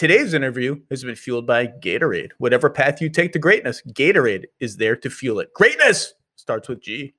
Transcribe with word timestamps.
Today's 0.00 0.32
interview 0.32 0.80
has 0.88 1.04
been 1.04 1.14
fueled 1.14 1.46
by 1.46 1.66
Gatorade. 1.66 2.30
Whatever 2.38 2.70
path 2.70 3.02
you 3.02 3.10
take 3.10 3.34
to 3.34 3.38
greatness, 3.38 3.82
Gatorade 3.86 4.46
is 4.58 4.78
there 4.78 4.96
to 4.96 5.10
fuel 5.10 5.40
it. 5.40 5.52
Greatness 5.52 6.14
starts 6.36 6.70
with 6.70 6.80
G. 6.80 7.12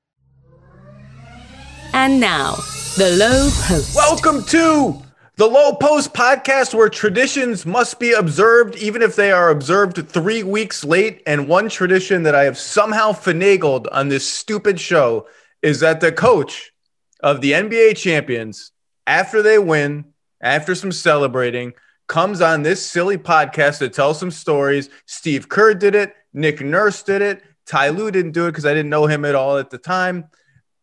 And 1.93 2.19
now, 2.19 2.55
the 2.97 3.15
Low 3.19 3.51
Post. 3.67 3.95
Welcome 3.95 4.43
to 4.45 4.99
the 5.35 5.45
Low 5.45 5.75
Post 5.75 6.15
podcast, 6.15 6.73
where 6.73 6.89
traditions 6.89 7.67
must 7.67 7.99
be 7.99 8.13
observed, 8.13 8.75
even 8.77 9.03
if 9.03 9.15
they 9.15 9.31
are 9.31 9.51
observed 9.51 10.09
three 10.09 10.41
weeks 10.41 10.83
late. 10.83 11.21
And 11.27 11.47
one 11.47 11.69
tradition 11.69 12.23
that 12.23 12.33
I 12.33 12.45
have 12.45 12.57
somehow 12.57 13.11
finagled 13.11 13.85
on 13.91 14.09
this 14.09 14.27
stupid 14.27 14.79
show 14.79 15.27
is 15.61 15.81
that 15.81 16.01
the 16.01 16.11
coach 16.11 16.73
of 17.21 17.41
the 17.41 17.51
NBA 17.51 17.97
champions, 17.97 18.71
after 19.05 19.43
they 19.43 19.59
win, 19.59 20.05
after 20.41 20.73
some 20.73 20.91
celebrating, 20.91 21.73
comes 22.11 22.41
on 22.41 22.61
this 22.61 22.85
silly 22.85 23.17
podcast 23.17 23.79
to 23.79 23.87
tell 23.87 24.13
some 24.13 24.29
stories. 24.29 24.89
Steve 25.05 25.47
Kerr 25.47 25.73
did 25.73 25.95
it. 25.95 26.13
Nick 26.33 26.59
Nurse 26.59 27.03
did 27.03 27.21
it. 27.21 27.41
Ty 27.65 27.89
Lue 27.89 28.11
didn't 28.11 28.33
do 28.33 28.47
it 28.47 28.51
because 28.51 28.65
I 28.65 28.73
didn't 28.73 28.89
know 28.89 29.07
him 29.07 29.23
at 29.23 29.33
all 29.33 29.57
at 29.57 29.69
the 29.69 29.77
time. 29.77 30.25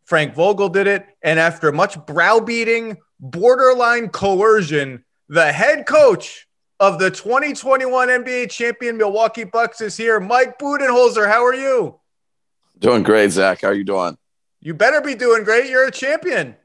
Frank 0.05 0.33
Vogel 0.33 0.69
did 0.69 0.87
it. 0.87 1.05
And 1.21 1.39
after 1.39 1.71
much 1.71 2.03
browbeating, 2.07 2.97
borderline 3.19 4.09
coercion, 4.09 5.05
the 5.27 5.51
head 5.51 5.85
coach 5.85 6.47
of 6.79 6.97
the 6.97 7.11
2021 7.11 8.07
NBA 8.07 8.49
champion 8.49 8.97
Milwaukee 8.97 9.43
Bucks 9.43 9.81
is 9.81 9.95
here. 9.95 10.19
Mike 10.19 10.57
Budenholzer, 10.57 11.27
how 11.27 11.45
are 11.45 11.53
you? 11.53 11.99
Doing 12.79 13.03
great, 13.03 13.29
Zach. 13.29 13.61
How 13.61 13.67
are 13.67 13.75
you 13.75 13.83
doing? 13.83 14.17
You 14.61 14.73
better 14.73 14.99
be 14.99 15.13
doing 15.13 15.43
great. 15.43 15.69
You're 15.69 15.85
a 15.85 15.91
champion. 15.91 16.55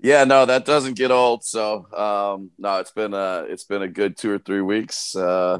Yeah, 0.00 0.24
no, 0.24 0.46
that 0.46 0.64
doesn't 0.64 0.96
get 0.96 1.10
old. 1.10 1.44
So, 1.44 1.86
um, 1.92 2.50
no, 2.58 2.78
it's 2.78 2.92
been 2.92 3.14
a 3.14 3.46
it's 3.48 3.64
been 3.64 3.82
a 3.82 3.88
good 3.88 4.16
two 4.16 4.30
or 4.30 4.38
three 4.38 4.60
weeks, 4.60 5.16
uh, 5.16 5.58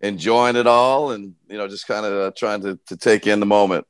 enjoying 0.00 0.56
it 0.56 0.66
all, 0.66 1.12
and 1.12 1.34
you 1.48 1.56
know, 1.56 1.68
just 1.68 1.86
kind 1.86 2.04
of 2.04 2.12
uh, 2.12 2.30
trying 2.36 2.62
to 2.62 2.78
to 2.86 2.96
take 2.96 3.26
in 3.26 3.38
the 3.40 3.46
moment. 3.46 3.86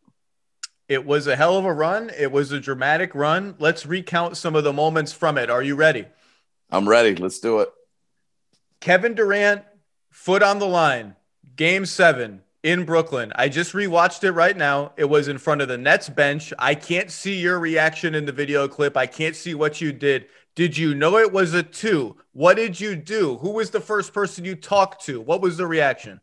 It 0.89 1.05
was 1.05 1.27
a 1.27 1.34
hell 1.34 1.56
of 1.56 1.65
a 1.65 1.73
run. 1.73 2.11
It 2.17 2.31
was 2.31 2.53
a 2.53 2.61
dramatic 2.61 3.15
run. 3.15 3.56
Let's 3.59 3.87
recount 3.87 4.37
some 4.37 4.55
of 4.55 4.65
the 4.65 4.73
moments 4.73 5.12
from 5.12 5.39
it. 5.39 5.51
Are 5.51 5.62
you 5.62 5.75
ready? 5.75 6.06
I'm 6.71 6.89
ready. 6.89 7.15
Let's 7.17 7.41
do 7.41 7.61
it. 7.61 7.71
Kevin 8.81 9.15
Durant, 9.15 9.65
foot 10.11 10.43
on 10.43 10.59
the 10.59 10.67
line, 10.67 11.17
game 11.56 11.87
seven 11.87 12.43
in 12.67 12.84
Brooklyn. 12.84 13.33
I 13.36 13.48
just 13.48 13.75
rewatched 13.75 14.25
it 14.25 14.33
right 14.33 14.56
now. 14.56 14.92
It 14.97 15.05
was 15.05 15.28
in 15.28 15.39
front 15.39 15.62
of 15.62 15.69
the 15.69 15.78
Nets 15.78 16.09
bench. 16.09 16.53
I 16.59 16.75
can't 16.75 17.12
see 17.12 17.36
your 17.36 17.61
reaction 17.61 18.17
in 18.17 18.27
the 18.27 18.33
video 18.33 18.67
clip. 18.67 18.97
I 18.97 19.06
can't 19.06 19.36
see 19.36 19.55
what 19.55 19.81
you 19.81 19.92
did. 19.92 20.27
Did 20.56 20.77
you 20.77 20.92
know 20.92 21.17
it 21.17 21.33
was 21.33 21.55
a 21.55 21.62
two? 21.62 22.17
What 22.33 22.56
did 22.56 22.81
you 22.81 22.97
do? 22.97 23.37
Who 23.37 23.50
was 23.50 23.70
the 23.70 23.81
first 23.81 24.12
person 24.12 24.44
you 24.44 24.56
talked 24.56 25.05
to? 25.05 25.20
What 25.20 25.42
was 25.42 25.56
the 25.56 25.67
reaction? 25.67 26.20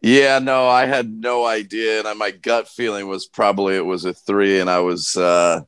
Yeah, 0.00 0.38
no, 0.38 0.68
I 0.68 0.86
had 0.86 1.10
no 1.10 1.44
idea. 1.44 2.06
And 2.06 2.18
my 2.20 2.30
gut 2.30 2.68
feeling 2.68 3.08
was 3.08 3.26
probably 3.26 3.74
it 3.74 3.84
was 3.84 4.04
a 4.04 4.14
three. 4.14 4.60
And 4.60 4.70
I 4.70 4.78
was, 4.78 5.16
uh, 5.16 5.62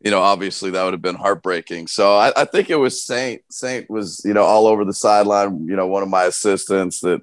you 0.00 0.10
know, 0.10 0.20
obviously 0.20 0.72
that 0.72 0.82
would 0.82 0.94
have 0.94 1.02
been 1.02 1.14
heartbreaking. 1.14 1.86
So 1.86 2.16
I, 2.16 2.32
I 2.36 2.44
think 2.44 2.70
it 2.70 2.76
was 2.76 3.04
Saint. 3.04 3.42
Saint 3.52 3.88
was, 3.88 4.20
you 4.24 4.34
know, 4.34 4.42
all 4.42 4.66
over 4.66 4.84
the 4.84 4.92
sideline, 4.92 5.68
you 5.68 5.76
know, 5.76 5.86
one 5.86 6.02
of 6.02 6.08
my 6.08 6.24
assistants 6.24 6.98
that, 7.02 7.20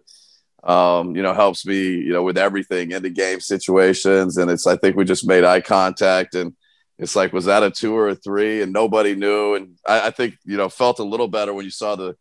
um, 0.63 1.15
you 1.15 1.21
know, 1.21 1.33
helps 1.33 1.65
me, 1.65 1.77
you 1.77 2.11
know, 2.11 2.23
with 2.23 2.37
everything 2.37 2.91
in 2.91 3.03
the 3.03 3.09
game 3.09 3.39
situations. 3.39 4.37
And 4.37 4.51
it's, 4.51 4.67
I 4.67 4.75
think 4.75 4.95
we 4.95 5.05
just 5.05 5.27
made 5.27 5.43
eye 5.43 5.61
contact 5.61 6.35
and 6.35 6.55
it's 6.97 7.15
like, 7.15 7.31
was 7.31 7.45
that 7.45 7.63
a 7.63 7.71
two 7.71 7.95
or 7.95 8.09
a 8.09 8.15
three? 8.15 8.61
And 8.61 8.73
nobody 8.73 9.15
knew. 9.15 9.55
And 9.55 9.77
I, 9.87 10.07
I 10.07 10.11
think, 10.11 10.35
you 10.43 10.57
know, 10.57 10.67
felt 10.67 10.99
a 10.99 11.03
little 11.03 11.29
better 11.29 11.53
when 11.53 11.63
you 11.63 11.71
saw 11.71 11.95
the, 11.95 12.17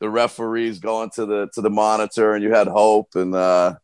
the 0.00 0.10
referees 0.10 0.80
going 0.80 1.10
to 1.10 1.26
the, 1.26 1.48
to 1.54 1.60
the 1.60 1.70
monitor 1.70 2.34
and 2.34 2.42
you 2.42 2.52
had 2.52 2.66
hope. 2.66 3.14
And, 3.14 3.34
uh, 3.34 3.76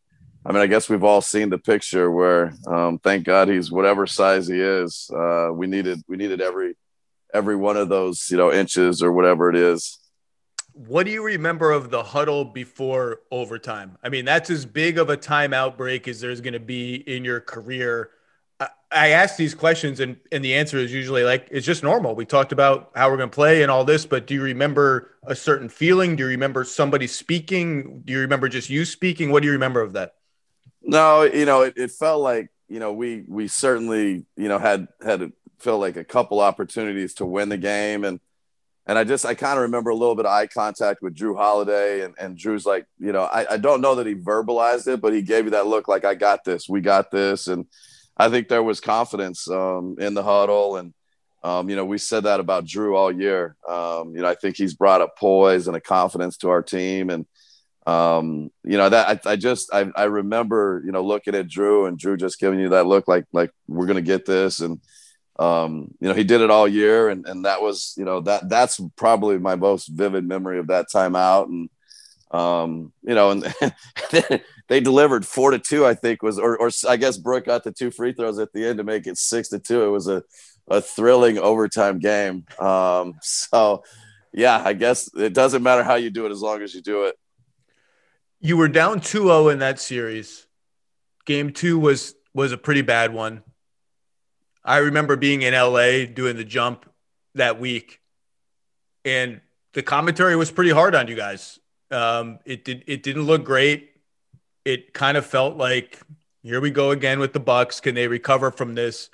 I 0.45 0.51
mean, 0.51 0.61
I 0.61 0.67
guess 0.67 0.89
we've 0.89 1.03
all 1.05 1.21
seen 1.21 1.49
the 1.49 1.57
picture 1.57 2.11
where, 2.11 2.53
um, 2.67 2.99
thank 2.99 3.23
God 3.23 3.47
he's 3.47 3.71
whatever 3.71 4.05
size 4.05 4.47
he 4.47 4.59
is. 4.59 5.09
Uh, 5.15 5.51
we 5.53 5.65
needed, 5.65 6.03
we 6.09 6.17
needed 6.17 6.41
every, 6.41 6.75
every 7.33 7.55
one 7.55 7.77
of 7.77 7.87
those, 7.87 8.27
you 8.29 8.35
know, 8.35 8.51
inches 8.51 9.01
or 9.01 9.13
whatever 9.13 9.49
it 9.49 9.55
is 9.55 9.97
what 10.73 11.05
do 11.05 11.11
you 11.11 11.23
remember 11.23 11.71
of 11.71 11.89
the 11.91 12.03
huddle 12.03 12.43
before 12.45 13.21
overtime? 13.31 13.97
I 14.03 14.09
mean, 14.09 14.25
that's 14.25 14.49
as 14.49 14.65
big 14.65 14.97
of 14.97 15.09
a 15.09 15.17
timeout 15.17 15.77
break 15.77 16.07
as 16.07 16.19
there's 16.19 16.41
going 16.41 16.53
to 16.53 16.59
be 16.59 16.95
in 16.95 17.23
your 17.23 17.39
career. 17.39 18.09
I, 18.59 18.69
I 18.91 19.07
ask 19.09 19.35
these 19.37 19.53
questions, 19.53 19.99
and, 19.99 20.17
and 20.31 20.43
the 20.43 20.55
answer 20.55 20.77
is 20.77 20.91
usually 20.91 21.23
like, 21.23 21.47
it's 21.51 21.65
just 21.65 21.83
normal. 21.83 22.15
We 22.15 22.25
talked 22.25 22.51
about 22.51 22.91
how 22.95 23.09
we're 23.09 23.17
going 23.17 23.29
to 23.29 23.35
play 23.35 23.61
and 23.61 23.71
all 23.71 23.85
this, 23.85 24.05
but 24.05 24.27
do 24.27 24.33
you 24.33 24.41
remember 24.41 25.11
a 25.23 25.35
certain 25.35 25.69
feeling? 25.69 26.15
Do 26.15 26.23
you 26.23 26.29
remember 26.29 26.63
somebody 26.63 27.07
speaking? 27.07 28.01
Do 28.05 28.13
you 28.13 28.19
remember 28.19 28.49
just 28.49 28.69
you 28.69 28.85
speaking? 28.85 29.31
What 29.31 29.41
do 29.41 29.47
you 29.47 29.53
remember 29.53 29.81
of 29.81 29.93
that? 29.93 30.15
No, 30.81 31.23
you 31.23 31.45
know, 31.45 31.61
it, 31.61 31.75
it 31.77 31.91
felt 31.91 32.21
like, 32.21 32.49
you 32.67 32.79
know, 32.79 32.93
we, 32.93 33.23
we 33.27 33.47
certainly, 33.47 34.25
you 34.35 34.47
know, 34.47 34.59
had, 34.59 34.87
had, 35.03 35.31
felt 35.59 35.79
like 35.79 35.95
a 35.95 36.03
couple 36.03 36.41
opportunities 36.41 37.13
to 37.13 37.25
win 37.25 37.49
the 37.49 37.57
game. 37.57 38.03
And, 38.03 38.19
and 38.85 38.97
I 38.97 39.03
just 39.03 39.25
I 39.25 39.33
kind 39.33 39.57
of 39.57 39.63
remember 39.63 39.91
a 39.91 39.95
little 39.95 40.15
bit 40.15 40.25
of 40.25 40.31
eye 40.31 40.47
contact 40.47 41.01
with 41.01 41.15
Jrue 41.15 41.37
Holiday, 41.37 42.01
and, 42.01 42.15
and 42.19 42.37
Jrue's 42.37 42.65
like, 42.65 42.85
you 42.99 43.11
know, 43.11 43.23
I, 43.23 43.53
I 43.53 43.57
don't 43.57 43.81
know 43.81 43.95
that 43.95 44.07
he 44.07 44.15
verbalized 44.15 44.87
it, 44.87 45.01
but 45.01 45.13
he 45.13 45.21
gave 45.21 45.45
you 45.45 45.51
that 45.51 45.67
look 45.67 45.87
like 45.87 46.05
I 46.05 46.15
got 46.15 46.43
this, 46.43 46.67
we 46.67 46.81
got 46.81 47.11
this, 47.11 47.47
and 47.47 47.65
I 48.17 48.29
think 48.29 48.47
there 48.47 48.63
was 48.63 48.79
confidence 48.79 49.49
um, 49.49 49.95
in 49.99 50.13
the 50.13 50.23
huddle, 50.23 50.77
and 50.77 50.93
um, 51.43 51.69
you 51.69 51.75
know, 51.75 51.85
we 51.85 51.97
said 51.97 52.23
that 52.23 52.39
about 52.39 52.65
Jrue 52.65 52.95
all 52.95 53.11
year. 53.11 53.57
Um, 53.67 54.15
you 54.15 54.21
know, 54.21 54.29
I 54.29 54.35
think 54.35 54.55
he's 54.55 54.73
brought 54.73 55.01
a 55.01 55.09
poise 55.17 55.67
and 55.67 55.75
a 55.75 55.81
confidence 55.81 56.37
to 56.37 56.49
our 56.49 56.63
team, 56.63 57.09
and 57.09 57.25
um, 57.85 58.49
you 58.63 58.77
know 58.77 58.87
that 58.87 59.25
I, 59.25 59.31
I 59.31 59.35
just 59.35 59.73
I, 59.73 59.91
I 59.95 60.05
remember 60.05 60.81
you 60.85 60.91
know 60.91 61.03
looking 61.03 61.35
at 61.35 61.47
Jrue 61.47 61.87
and 61.87 61.97
Jrue 61.97 62.17
just 62.17 62.39
giving 62.39 62.59
you 62.59 62.69
that 62.69 62.87
look 62.87 63.07
like 63.09 63.25
like 63.33 63.51
we're 63.67 63.87
gonna 63.87 64.01
get 64.01 64.25
this, 64.25 64.61
and 64.61 64.79
um, 65.39 65.93
you 65.99 66.07
know, 66.07 66.13
he 66.13 66.23
did 66.23 66.41
it 66.41 66.51
all 66.51 66.67
year, 66.67 67.09
and 67.09 67.27
and 67.27 67.45
that 67.45 67.61
was, 67.61 67.93
you 67.97 68.05
know, 68.05 68.21
that 68.21 68.49
that's 68.49 68.79
probably 68.95 69.39
my 69.39 69.55
most 69.55 69.87
vivid 69.87 70.27
memory 70.27 70.59
of 70.59 70.67
that 70.67 70.91
time 70.91 71.15
out. 71.15 71.47
And 71.47 71.69
um, 72.31 72.93
you 73.01 73.15
know, 73.15 73.31
and 73.31 73.53
they 74.67 74.79
delivered 74.79 75.25
four 75.25 75.51
to 75.51 75.59
two, 75.59 75.85
I 75.85 75.93
think 75.93 76.21
was, 76.21 76.39
or, 76.39 76.57
or 76.57 76.69
I 76.87 76.97
guess 76.97 77.17
Brook 77.17 77.45
got 77.45 77.63
the 77.63 77.71
two 77.71 77.91
free 77.91 78.13
throws 78.13 78.39
at 78.39 78.53
the 78.53 78.65
end 78.65 78.77
to 78.77 78.83
make 78.83 79.07
it 79.07 79.17
six 79.17 79.49
to 79.49 79.59
two. 79.59 79.83
It 79.83 79.89
was 79.89 80.07
a 80.07 80.23
a 80.67 80.81
thrilling 80.81 81.37
overtime 81.37 81.99
game. 81.99 82.45
Um, 82.59 83.15
so 83.21 83.83
yeah, 84.31 84.61
I 84.63 84.73
guess 84.73 85.09
it 85.15 85.33
doesn't 85.33 85.63
matter 85.63 85.83
how 85.83 85.95
you 85.95 86.09
do 86.09 86.25
it 86.25 86.31
as 86.31 86.41
long 86.41 86.61
as 86.61 86.73
you 86.73 86.81
do 86.81 87.03
it. 87.03 87.15
You 88.39 88.57
were 88.57 88.67
down 88.67 88.99
2-0 88.99 89.53
in 89.53 89.59
that 89.59 89.79
series. 89.79 90.47
Game 91.25 91.53
two 91.53 91.79
was 91.79 92.15
was 92.33 92.51
a 92.51 92.57
pretty 92.57 92.81
bad 92.81 93.13
one. 93.13 93.43
I 94.65 94.77
remember 94.77 95.15
being 95.15 95.41
in 95.41 95.53
LA 95.53 96.05
doing 96.05 96.37
the 96.37 96.45
jump 96.45 96.89
that 97.35 97.59
week, 97.59 97.99
and 99.03 99.41
the 99.73 99.83
commentary 99.83 100.35
was 100.35 100.51
pretty 100.51 100.71
hard 100.71 100.95
on 100.95 101.07
you 101.07 101.15
guys. 101.15 101.59
Um, 101.91 102.39
it 102.45 102.63
did 102.63 102.83
it 102.87 103.03
didn't 103.03 103.23
look 103.23 103.43
great. 103.43 103.91
It 104.65 104.93
kind 104.93 105.17
of 105.17 105.25
felt 105.25 105.57
like 105.57 105.99
here 106.41 106.61
we 106.61 106.71
go 106.71 106.91
again 106.91 107.19
with 107.19 107.33
the 107.33 107.39
Bucks. 107.39 107.81
Can 107.81 107.95
they 107.95 108.07
recover 108.07 108.51
from 108.51 108.75
this? 108.75 109.09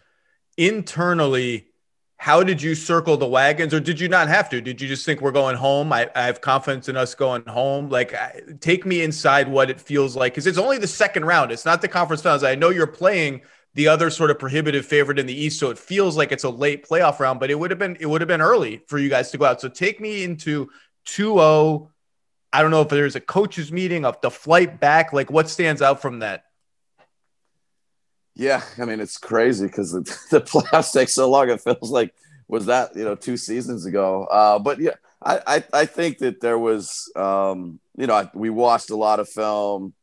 Internally, 0.57 1.69
how 2.17 2.43
did 2.43 2.61
you 2.61 2.75
circle 2.75 3.17
the 3.17 3.25
wagons, 3.25 3.73
or 3.73 3.79
did 3.79 3.99
you 3.99 4.09
not 4.09 4.27
have 4.27 4.49
to? 4.49 4.59
Did 4.59 4.81
you 4.81 4.87
just 4.87 5.05
think 5.05 5.21
we're 5.21 5.31
going 5.31 5.55
home? 5.55 5.93
I, 5.93 6.09
I 6.15 6.23
have 6.23 6.41
confidence 6.41 6.89
in 6.89 6.97
us 6.97 7.15
going 7.15 7.45
home. 7.45 7.89
Like, 7.89 8.13
take 8.59 8.85
me 8.85 9.01
inside 9.01 9.47
what 9.47 9.69
it 9.69 9.79
feels 9.79 10.17
like 10.17 10.33
because 10.33 10.45
it's 10.45 10.57
only 10.57 10.77
the 10.77 10.87
second 10.87 11.25
round. 11.25 11.51
It's 11.51 11.65
not 11.65 11.81
the 11.81 11.87
conference 11.87 12.21
finals. 12.21 12.43
I 12.43 12.55
know 12.55 12.71
you're 12.71 12.87
playing 12.87 13.41
the 13.79 13.87
other 13.87 14.09
sort 14.09 14.29
of 14.29 14.37
prohibitive 14.37 14.85
favorite 14.85 15.17
in 15.17 15.25
the 15.25 15.33
East. 15.33 15.57
So 15.57 15.69
it 15.69 15.79
feels 15.79 16.17
like 16.17 16.33
it's 16.33 16.43
a 16.43 16.49
late 16.49 16.85
playoff 16.85 17.21
round, 17.21 17.39
but 17.39 17.49
it 17.49 17.57
would 17.57 17.71
have 17.71 17.79
been 17.79 17.95
it 18.01 18.07
would 18.07 18.19
have 18.19 18.27
been 18.27 18.41
early 18.41 18.83
for 18.87 18.99
you 18.99 19.07
guys 19.07 19.31
to 19.31 19.37
go 19.37 19.45
out. 19.45 19.61
So 19.61 19.69
take 19.69 20.01
me 20.01 20.25
into 20.25 20.69
2-0. 21.07 21.87
I 22.51 22.61
don't 22.61 22.71
know 22.71 22.81
if 22.81 22.89
there's 22.89 23.15
a 23.15 23.21
coaches 23.21 23.71
meeting 23.71 24.03
of 24.03 24.19
the 24.19 24.29
flight 24.29 24.81
back. 24.81 25.13
Like 25.13 25.31
what 25.31 25.47
stands 25.47 25.81
out 25.81 26.01
from 26.01 26.19
that? 26.19 26.43
Yeah, 28.35 28.61
I 28.77 28.83
mean 28.83 28.99
it's 28.99 29.17
crazy 29.17 29.67
because 29.67 29.93
the, 29.93 30.01
the 30.29 30.41
playoffs 30.41 30.91
take 30.91 31.07
so 31.07 31.29
long. 31.29 31.49
It 31.49 31.61
feels 31.61 31.89
like 31.89 32.13
was 32.49 32.65
that 32.65 32.97
you 32.97 33.05
know 33.05 33.15
two 33.15 33.37
seasons 33.37 33.85
ago. 33.85 34.25
Uh, 34.25 34.59
but 34.59 34.81
yeah, 34.81 34.95
I, 35.23 35.39
I, 35.47 35.63
I 35.71 35.85
think 35.85 36.17
that 36.17 36.41
there 36.41 36.59
was 36.59 37.09
um, 37.15 37.79
you 37.95 38.07
know 38.07 38.29
we 38.33 38.49
watched 38.49 38.89
a 38.89 38.97
lot 38.97 39.21
of 39.21 39.29
film. 39.29 39.93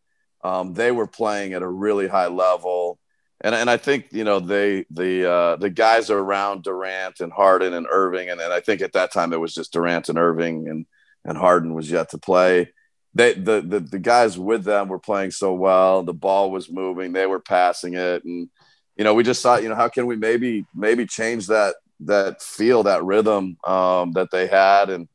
Um, 0.42 0.72
they 0.72 0.92
were 0.92 1.06
playing 1.06 1.52
at 1.52 1.60
a 1.60 1.68
really 1.68 2.08
high 2.08 2.28
level 2.28 2.98
and 3.40 3.54
and 3.54 3.70
I 3.70 3.76
think 3.76 4.06
you 4.12 4.24
know 4.24 4.40
they 4.40 4.86
the 4.90 5.30
uh, 5.30 5.56
the 5.56 5.70
guys 5.70 6.10
around 6.10 6.64
Durant 6.64 7.20
and 7.20 7.32
Harden 7.32 7.74
and 7.74 7.86
Irving, 7.90 8.30
and, 8.30 8.40
and 8.40 8.52
I 8.52 8.60
think 8.60 8.80
at 8.80 8.92
that 8.92 9.12
time 9.12 9.32
it 9.32 9.40
was 9.40 9.54
just 9.54 9.72
Durant 9.72 10.08
and 10.08 10.18
Irving, 10.18 10.68
and 10.68 10.86
and 11.24 11.38
Harden 11.38 11.74
was 11.74 11.90
yet 11.90 12.10
to 12.10 12.18
play. 12.18 12.72
They 13.14 13.34
the 13.34 13.60
the 13.60 13.80
the 13.80 13.98
guys 13.98 14.38
with 14.38 14.64
them 14.64 14.88
were 14.88 14.98
playing 14.98 15.32
so 15.32 15.54
well. 15.54 16.02
The 16.02 16.14
ball 16.14 16.50
was 16.50 16.70
moving, 16.70 17.12
they 17.12 17.26
were 17.26 17.40
passing 17.40 17.94
it, 17.94 18.24
and 18.24 18.48
you 18.96 19.04
know 19.04 19.14
we 19.14 19.22
just 19.22 19.42
thought, 19.42 19.62
you 19.62 19.68
know, 19.68 19.74
how 19.74 19.88
can 19.88 20.06
we 20.06 20.16
maybe 20.16 20.66
maybe 20.74 21.06
change 21.06 21.46
that 21.48 21.76
that 22.00 22.42
feel, 22.42 22.82
that 22.84 23.04
rhythm 23.04 23.56
um, 23.66 24.12
that 24.12 24.30
they 24.30 24.46
had, 24.46 24.90
and 24.90 25.08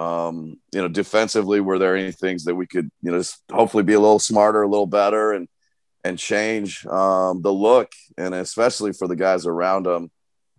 Um, 0.00 0.56
you 0.72 0.80
know, 0.80 0.88
defensively, 0.88 1.60
were 1.60 1.78
there 1.78 1.94
any 1.94 2.12
things 2.12 2.44
that 2.44 2.56
we 2.56 2.66
could, 2.66 2.90
you 3.02 3.10
know, 3.10 3.18
just 3.18 3.42
hopefully 3.52 3.84
be 3.84 3.92
a 3.92 4.00
little 4.00 4.18
smarter, 4.18 4.62
a 4.62 4.68
little 4.68 4.86
better, 4.86 5.34
and 5.36 5.46
and 6.04 6.18
change 6.18 6.86
um, 6.86 7.42
the 7.42 7.52
look, 7.52 7.92
and 8.16 8.34
especially 8.34 8.92
for 8.92 9.08
the 9.08 9.16
guys 9.16 9.46
around 9.46 9.86
them. 9.86 10.10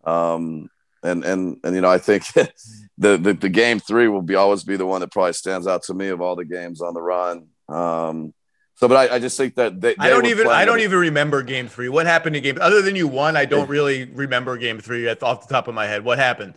Um, 0.03 0.69
and 1.03 1.23
and 1.23 1.57
and 1.63 1.75
you 1.75 1.81
know, 1.81 1.89
I 1.89 1.97
think 1.97 2.25
the, 2.33 3.17
the, 3.17 3.33
the 3.33 3.49
game 3.49 3.79
three 3.79 4.07
will 4.07 4.21
be 4.21 4.35
always 4.35 4.63
be 4.63 4.77
the 4.77 4.85
one 4.85 5.01
that 5.01 5.11
probably 5.11 5.33
stands 5.33 5.67
out 5.67 5.83
to 5.83 5.93
me 5.93 6.09
of 6.09 6.21
all 6.21 6.35
the 6.35 6.45
games 6.45 6.81
on 6.81 6.93
the 6.93 7.01
run. 7.01 7.47
Um, 7.67 8.33
so, 8.75 8.87
but 8.87 9.11
I, 9.11 9.15
I 9.15 9.19
just 9.19 9.37
think 9.37 9.55
that 9.55 9.79
they, 9.79 9.95
I 9.99 10.09
don't 10.09 10.25
even 10.25 10.47
I 10.47 10.65
don't 10.65 10.79
even 10.79 10.97
remember 10.97 11.43
game 11.43 11.67
three. 11.67 11.89
What 11.89 12.05
happened 12.05 12.35
in 12.35 12.43
game 12.43 12.57
other 12.59 12.81
than 12.81 12.95
you 12.95 13.07
won? 13.07 13.37
I 13.37 13.45
don't 13.45 13.69
really 13.69 14.05
remember 14.05 14.57
game 14.57 14.79
three 14.79 15.07
at, 15.07 15.21
off 15.21 15.47
the 15.47 15.53
top 15.53 15.67
of 15.67 15.75
my 15.75 15.85
head. 15.85 16.03
What 16.03 16.17
happened? 16.17 16.55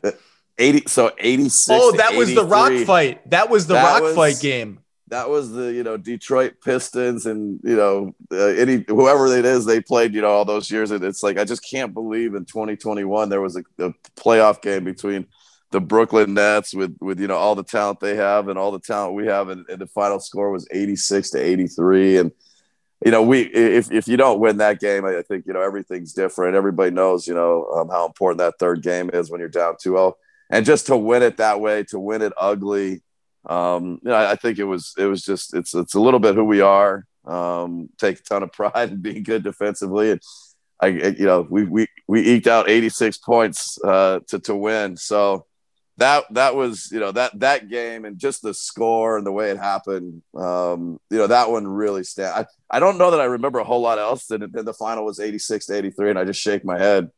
80 0.57 0.85
so 0.87 1.11
86 1.19 1.69
oh 1.73 1.97
that 1.97 2.15
was 2.15 2.33
the 2.33 2.45
rock 2.45 2.73
fight 2.87 3.29
that 3.31 3.51
was 3.51 3.67
the 3.67 3.75
that 3.75 3.83
rock 3.83 4.03
was, 4.03 4.15
fight 4.15 4.39
game 4.41 4.79
that 5.09 5.29
was 5.29 5.53
the 5.53 5.73
you 5.73 5.83
know 5.83 5.97
detroit 5.97 6.55
pistons 6.65 7.27
and 7.27 7.61
you 7.63 7.77
know 7.77 8.15
uh, 8.33 8.47
any 8.47 8.85
whoever 8.89 9.27
it 9.27 9.45
is 9.45 9.65
they 9.65 9.81
played 9.81 10.15
you 10.15 10.23
know 10.23 10.31
all 10.31 10.45
those 10.45 10.71
years. 10.71 10.91
And 10.91 11.05
it's 11.05 11.23
like 11.23 11.39
i 11.39 11.45
just 11.45 11.69
can't 11.69 11.93
believe 11.93 12.35
in 12.35 12.45
2021 12.45 13.29
there 13.29 13.41
was 13.41 13.57
a, 13.57 13.65
a 13.79 13.93
playoff 14.17 14.63
game 14.63 14.85
between 14.85 15.27
the 15.71 15.81
brooklyn 15.81 16.35
nets 16.35 16.75
with 16.75 16.97
with 17.01 17.21
you 17.21 17.27
know 17.27 17.37
all 17.37 17.55
the 17.55 17.65
talent 17.65 18.01
they 18.01 18.17
have 18.17 18.49
and 18.49 18.59
all 18.59 18.73
the 18.73 18.81
talent 18.81 19.15
we 19.15 19.27
have. 19.27 19.49
And, 19.49 19.67
and 19.69 19.81
the 19.81 19.87
final 19.89 20.21
score 20.21 20.51
was 20.51 20.69
86 20.71 21.31
to 21.31 21.39
83 21.39 22.19
and 22.19 22.33
you 23.05 23.11
know, 23.11 23.23
we 23.23 23.43
if 23.43 23.93
if 23.93 24.09
you 24.09 24.17
don't 24.17 24.41
win 24.41 24.57
that 24.59 24.81
game, 24.81 25.05
I 25.05 25.21
think 25.21 25.45
you 25.47 25.53
know 25.53 25.61
everything's 25.61 26.15
different. 26.15 26.57
Everybody 26.57 26.91
knows 26.91 27.27
you 27.27 27.35
know 27.35 27.67
um, 27.77 27.89
how 27.91 28.07
important 28.07 28.39
that 28.39 28.55
third 28.59 28.83
game 28.83 29.11
is 29.13 29.31
when 29.31 29.41
you're 29.41 29.51
down 29.51 29.75
2-0 29.75 30.15
and 30.51 30.65
just 30.65 30.87
to 30.87 30.97
win 30.97 31.23
it 31.23 31.37
that 31.39 31.61
way, 31.61 31.85
to 31.85 31.99
win 31.99 32.23
it 32.23 32.33
ugly, 32.39 33.03
um, 33.47 34.01
you 34.03 34.11
know, 34.11 34.15
I, 34.15 34.33
I 34.33 34.37
think 34.37 34.59
it 34.59 34.65
was 34.65 34.95
it 34.99 35.07
was 35.07 35.23
just 35.23 35.55
it's 35.55 35.75
it's 35.75 35.95
a 35.95 36.01
little 36.01 36.21
bit 36.21 36.35
who 36.35 36.45
we 36.45 36.61
are. 36.61 37.07
Um, 37.25 37.89
take 37.99 38.21
a 38.21 38.23
ton 38.23 38.43
of 38.43 38.53
pride 38.53 38.91
in 38.91 39.03
being 39.03 39.23
good 39.23 39.45
defensively, 39.45 40.11
and 40.13 40.21
I 40.81 40.89
you 40.89 41.27
know 41.27 41.47
we 41.49 41.65
we 41.65 41.87
we 42.07 42.21
eked 42.21 42.47
out 42.47 42.69
86 42.69 43.19
points 43.19 43.79
uh, 43.83 44.21
to 44.29 44.39
to 44.41 44.57
win. 44.57 44.97
So 44.97 45.47
that 45.97 46.25
that 46.33 46.57
was 46.57 46.91
you 46.91 46.99
know 46.99 47.13
that 47.13 47.39
that 47.39 47.69
game 47.69 48.05
and 48.05 48.19
just 48.19 48.43
the 48.43 48.53
score 48.53 49.17
and 49.17 49.27
the 49.27 49.33
way 49.33 49.51
it 49.51 49.59
happened 49.59 50.23
um 50.37 50.99
you 51.11 51.19
know 51.19 51.29
that 51.29 51.51
one 51.51 51.67
really 51.67 52.03
stand 52.03 52.35
I, 52.35 52.77
I 52.77 52.81
don't 52.81 52.99
know 52.99 53.13
that 53.13 53.21
i 53.21 53.25
remember 53.25 53.61
a 53.61 53.65
whole 53.65 53.81
lot 53.81 53.99
else 53.99 54.27
then 54.27 54.41
the 54.53 54.75
final 54.75 55.05
was 55.05 55.21
86 55.21 55.67
to 55.67 55.77
83 55.77 56.11
and 56.11 56.19
i 56.19 56.25
just 56.25 56.41
shake 56.41 56.65
my 56.65 56.79
head 56.79 57.11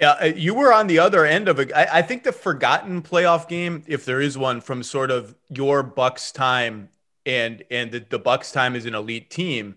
yeah, 0.00 0.12
uh, 0.12 0.24
you 0.26 0.54
were 0.54 0.72
on 0.72 0.86
the 0.86 1.00
other 1.00 1.26
end 1.26 1.48
of 1.48 1.58
it. 1.58 1.72
I, 1.74 1.88
I 1.94 2.02
think 2.02 2.22
the 2.22 2.32
forgotten 2.32 3.02
playoff 3.02 3.48
game, 3.48 3.82
if 3.86 4.04
there 4.04 4.20
is 4.20 4.38
one, 4.38 4.60
from 4.60 4.82
sort 4.82 5.10
of 5.10 5.34
your 5.48 5.82
Bucks 5.82 6.30
time 6.30 6.90
and 7.26 7.64
and 7.70 7.90
the, 7.90 7.98
the 8.08 8.18
Bucks 8.18 8.52
time 8.52 8.76
is 8.76 8.86
an 8.86 8.94
elite 8.94 9.28
team, 9.28 9.76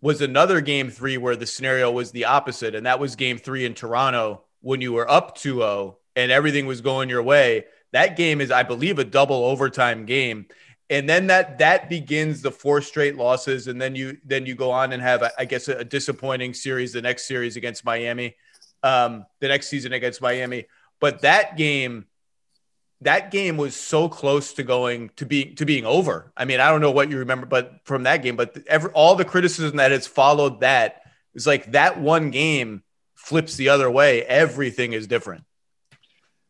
was 0.00 0.22
another 0.22 0.60
game 0.62 0.90
three 0.90 1.18
where 1.18 1.36
the 1.36 1.46
scenario 1.46 1.90
was 1.90 2.12
the 2.12 2.24
opposite, 2.24 2.74
and 2.74 2.86
that 2.86 2.98
was 2.98 3.14
game 3.14 3.36
three 3.36 3.66
in 3.66 3.74
Toronto 3.74 4.42
when 4.60 4.80
you 4.80 4.92
were 4.92 5.08
up 5.08 5.36
2-0 5.38 5.94
and 6.16 6.32
everything 6.32 6.66
was 6.66 6.80
going 6.80 7.08
your 7.08 7.22
way. 7.22 7.64
That 7.92 8.16
game 8.16 8.40
is, 8.40 8.50
I 8.50 8.64
believe, 8.64 8.98
a 8.98 9.04
double 9.04 9.44
overtime 9.44 10.04
game. 10.04 10.46
And 10.90 11.08
then 11.08 11.26
that 11.28 11.58
that 11.58 11.90
begins 11.90 12.40
the 12.40 12.50
four 12.50 12.80
straight 12.80 13.16
losses, 13.16 13.66
and 13.68 13.80
then 13.80 13.94
you 13.94 14.16
then 14.24 14.46
you 14.46 14.54
go 14.54 14.70
on 14.70 14.94
and 14.94 15.02
have, 15.02 15.22
I 15.38 15.44
guess, 15.44 15.68
a, 15.68 15.76
a 15.76 15.84
disappointing 15.84 16.54
series, 16.54 16.94
the 16.94 17.02
next 17.02 17.28
series 17.28 17.56
against 17.58 17.84
Miami 17.84 18.34
um, 18.82 19.26
the 19.40 19.48
next 19.48 19.68
season 19.68 19.92
against 19.92 20.20
Miami. 20.20 20.66
But 21.00 21.22
that 21.22 21.56
game, 21.56 22.06
that 23.00 23.30
game 23.30 23.56
was 23.56 23.76
so 23.76 24.08
close 24.08 24.54
to 24.54 24.62
going 24.62 25.10
to 25.16 25.26
be 25.26 25.54
to 25.54 25.64
being 25.64 25.86
over. 25.86 26.32
I 26.36 26.44
mean, 26.44 26.60
I 26.60 26.70
don't 26.70 26.80
know 26.80 26.90
what 26.90 27.10
you 27.10 27.18
remember, 27.18 27.46
but 27.46 27.80
from 27.84 28.04
that 28.04 28.22
game, 28.22 28.36
but 28.36 28.58
every 28.66 28.90
all 28.92 29.14
the 29.14 29.24
criticism 29.24 29.76
that 29.76 29.92
has 29.92 30.06
followed 30.06 30.60
that 30.60 31.02
is 31.34 31.46
like 31.46 31.72
that 31.72 32.00
one 32.00 32.30
game 32.30 32.82
flips 33.14 33.56
the 33.56 33.68
other 33.68 33.90
way. 33.90 34.22
Everything 34.24 34.92
is 34.92 35.06
different. 35.06 35.44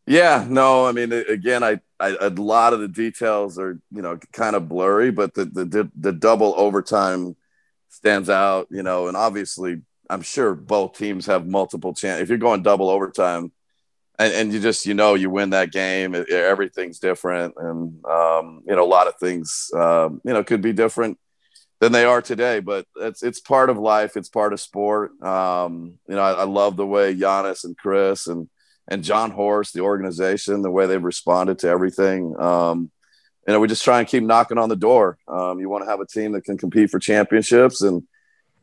Yeah, 0.06 0.46
no, 0.48 0.86
I 0.86 0.92
mean, 0.92 1.12
again, 1.12 1.62
I, 1.62 1.80
I 2.00 2.16
a 2.18 2.30
lot 2.30 2.72
of 2.72 2.80
the 2.80 2.88
details 2.88 3.58
are 3.58 3.78
you 3.90 4.00
know 4.00 4.18
kind 4.32 4.56
of 4.56 4.68
blurry, 4.68 5.10
but 5.10 5.34
the 5.34 5.44
the 5.44 5.90
the 5.94 6.12
double 6.12 6.54
overtime 6.56 7.36
stands 7.90 8.30
out, 8.30 8.68
you 8.70 8.82
know, 8.82 9.08
and 9.08 9.16
obviously 9.16 9.82
I'm 10.10 10.22
sure 10.22 10.54
both 10.54 10.96
teams 10.96 11.26
have 11.26 11.46
multiple 11.46 11.94
chance. 11.94 12.20
If 12.20 12.28
you're 12.28 12.38
going 12.38 12.62
double 12.62 12.88
overtime, 12.88 13.52
and, 14.18 14.32
and 14.32 14.52
you 14.52 14.60
just 14.60 14.86
you 14.86 14.94
know 14.94 15.14
you 15.14 15.30
win 15.30 15.50
that 15.50 15.70
game, 15.70 16.14
it, 16.14 16.28
everything's 16.30 16.98
different, 16.98 17.54
and 17.56 18.04
um, 18.04 18.62
you 18.66 18.74
know 18.74 18.84
a 18.84 18.86
lot 18.86 19.06
of 19.06 19.14
things 19.16 19.70
um, 19.76 20.20
you 20.24 20.32
know 20.32 20.42
could 20.42 20.62
be 20.62 20.72
different 20.72 21.18
than 21.80 21.92
they 21.92 22.04
are 22.04 22.22
today. 22.22 22.60
But 22.60 22.86
it's 22.96 23.22
it's 23.22 23.40
part 23.40 23.70
of 23.70 23.78
life. 23.78 24.16
It's 24.16 24.28
part 24.28 24.52
of 24.52 24.60
sport. 24.60 25.20
Um, 25.22 25.98
you 26.08 26.16
know, 26.16 26.22
I, 26.22 26.32
I, 26.32 26.44
love 26.44 26.76
the 26.76 26.86
way 26.86 27.14
Giannis 27.14 27.64
and 27.64 27.76
Chris 27.76 28.26
and 28.26 28.48
and 28.88 29.04
Jon 29.04 29.30
Horst, 29.30 29.74
the 29.74 29.82
organization, 29.82 30.62
the 30.62 30.70
way 30.70 30.86
they've 30.86 31.02
responded 31.02 31.58
to 31.60 31.68
everything. 31.68 32.34
Um, 32.40 32.90
you 33.46 33.54
know, 33.54 33.60
we 33.60 33.68
just 33.68 33.84
try 33.84 33.98
and 33.98 34.08
keep 34.08 34.22
knocking 34.22 34.58
on 34.58 34.68
the 34.68 34.76
door. 34.76 35.18
Um, 35.28 35.60
you 35.60 35.68
want 35.68 35.84
to 35.84 35.90
have 35.90 36.00
a 36.00 36.06
team 36.06 36.32
that 36.32 36.44
can 36.44 36.58
compete 36.58 36.90
for 36.90 36.98
championships 36.98 37.82
and 37.82 38.02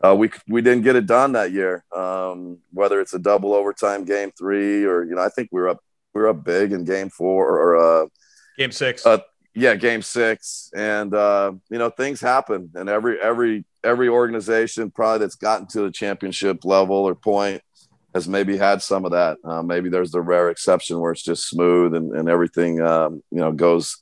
uh, 0.03 0.15
we 0.15 0.29
we 0.47 0.61
didn't 0.61 0.83
get 0.83 0.95
it 0.95 1.05
done 1.05 1.33
that 1.33 1.51
year. 1.51 1.83
Um, 1.95 2.59
whether 2.73 2.99
it's 2.99 3.13
a 3.13 3.19
double 3.19 3.53
overtime 3.53 4.05
game 4.05 4.31
three 4.37 4.85
or 4.85 5.03
you 5.03 5.15
know, 5.15 5.21
I 5.21 5.29
think 5.29 5.49
we 5.51 5.61
were 5.61 5.69
up 5.69 5.79
we 6.13 6.21
were 6.21 6.29
up 6.29 6.43
big 6.43 6.71
in 6.71 6.83
game 6.83 7.09
four 7.09 7.57
or 7.57 7.77
uh, 7.77 8.07
game 8.57 8.71
six. 8.71 9.05
Uh, 9.05 9.19
yeah, 9.57 9.75
game 9.75 10.01
six, 10.01 10.69
and 10.75 11.13
uh, 11.13 11.53
you 11.69 11.77
know 11.77 11.89
things 11.89 12.19
happen, 12.19 12.71
and 12.75 12.89
every 12.89 13.19
every 13.21 13.63
every 13.83 14.09
organization 14.09 14.91
probably 14.91 15.19
that's 15.19 15.35
gotten 15.35 15.67
to 15.67 15.81
the 15.81 15.91
championship 15.91 16.65
level 16.65 16.97
or 16.97 17.15
point 17.15 17.61
has 18.13 18.27
maybe 18.27 18.57
had 18.57 18.81
some 18.81 19.05
of 19.05 19.11
that. 19.11 19.37
Uh, 19.43 19.61
maybe 19.61 19.89
there's 19.89 20.11
the 20.11 20.21
rare 20.21 20.49
exception 20.49 20.99
where 20.99 21.11
it's 21.11 21.23
just 21.23 21.49
smooth 21.49 21.93
and, 21.93 22.13
and 22.13 22.29
everything 22.29 22.81
um, 22.81 23.23
you 23.31 23.39
know 23.39 23.53
goes, 23.53 23.97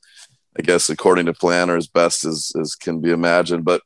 I 0.58 0.64
guess, 0.64 0.90
according 0.90 1.28
to 1.28 1.34
plan 1.34 1.70
or 1.70 1.78
as 1.78 1.88
best 1.88 2.26
as 2.26 2.52
as 2.60 2.74
can 2.74 3.00
be 3.00 3.12
imagined. 3.12 3.64
But 3.64 3.84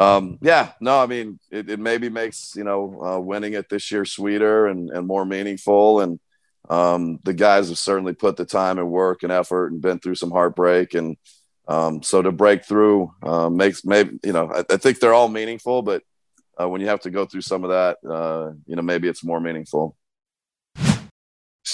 um, 0.00 0.38
yeah, 0.40 0.72
no, 0.80 0.98
I 0.98 1.04
mean, 1.04 1.38
it, 1.50 1.68
it 1.68 1.78
maybe 1.78 2.08
makes, 2.08 2.54
you 2.56 2.64
know, 2.64 3.02
uh, 3.04 3.20
winning 3.20 3.52
it 3.52 3.68
this 3.68 3.92
year 3.92 4.06
sweeter 4.06 4.66
and, 4.66 4.88
and 4.88 5.06
more 5.06 5.26
meaningful. 5.26 6.00
And 6.00 6.18
um, 6.70 7.18
the 7.22 7.34
guys 7.34 7.68
have 7.68 7.76
certainly 7.76 8.14
put 8.14 8.38
the 8.38 8.46
time 8.46 8.78
and 8.78 8.90
work 8.90 9.22
and 9.22 9.30
effort 9.30 9.72
and 9.72 9.82
been 9.82 9.98
through 9.98 10.14
some 10.14 10.30
heartbreak. 10.30 10.94
And 10.94 11.18
um, 11.68 12.02
so 12.02 12.22
to 12.22 12.32
break 12.32 12.64
through 12.64 13.12
uh, 13.22 13.50
makes 13.50 13.84
maybe, 13.84 14.18
you 14.24 14.32
know, 14.32 14.50
I, 14.50 14.64
I, 14.70 14.78
think 14.78 15.00
they're 15.00 15.12
all 15.12 15.28
meaningful, 15.28 15.82
but 15.82 16.02
uh, 16.58 16.66
when 16.66 16.80
you 16.80 16.88
have 16.88 17.00
to 17.00 17.10
go 17.10 17.26
through 17.26 17.42
some 17.42 17.62
of 17.62 17.70
that, 17.70 17.98
uh, 18.10 18.52
you 18.66 18.76
know, 18.76 18.82
maybe 18.82 19.06
it's 19.06 19.22
more 19.22 19.40
meaningful. 19.40 19.96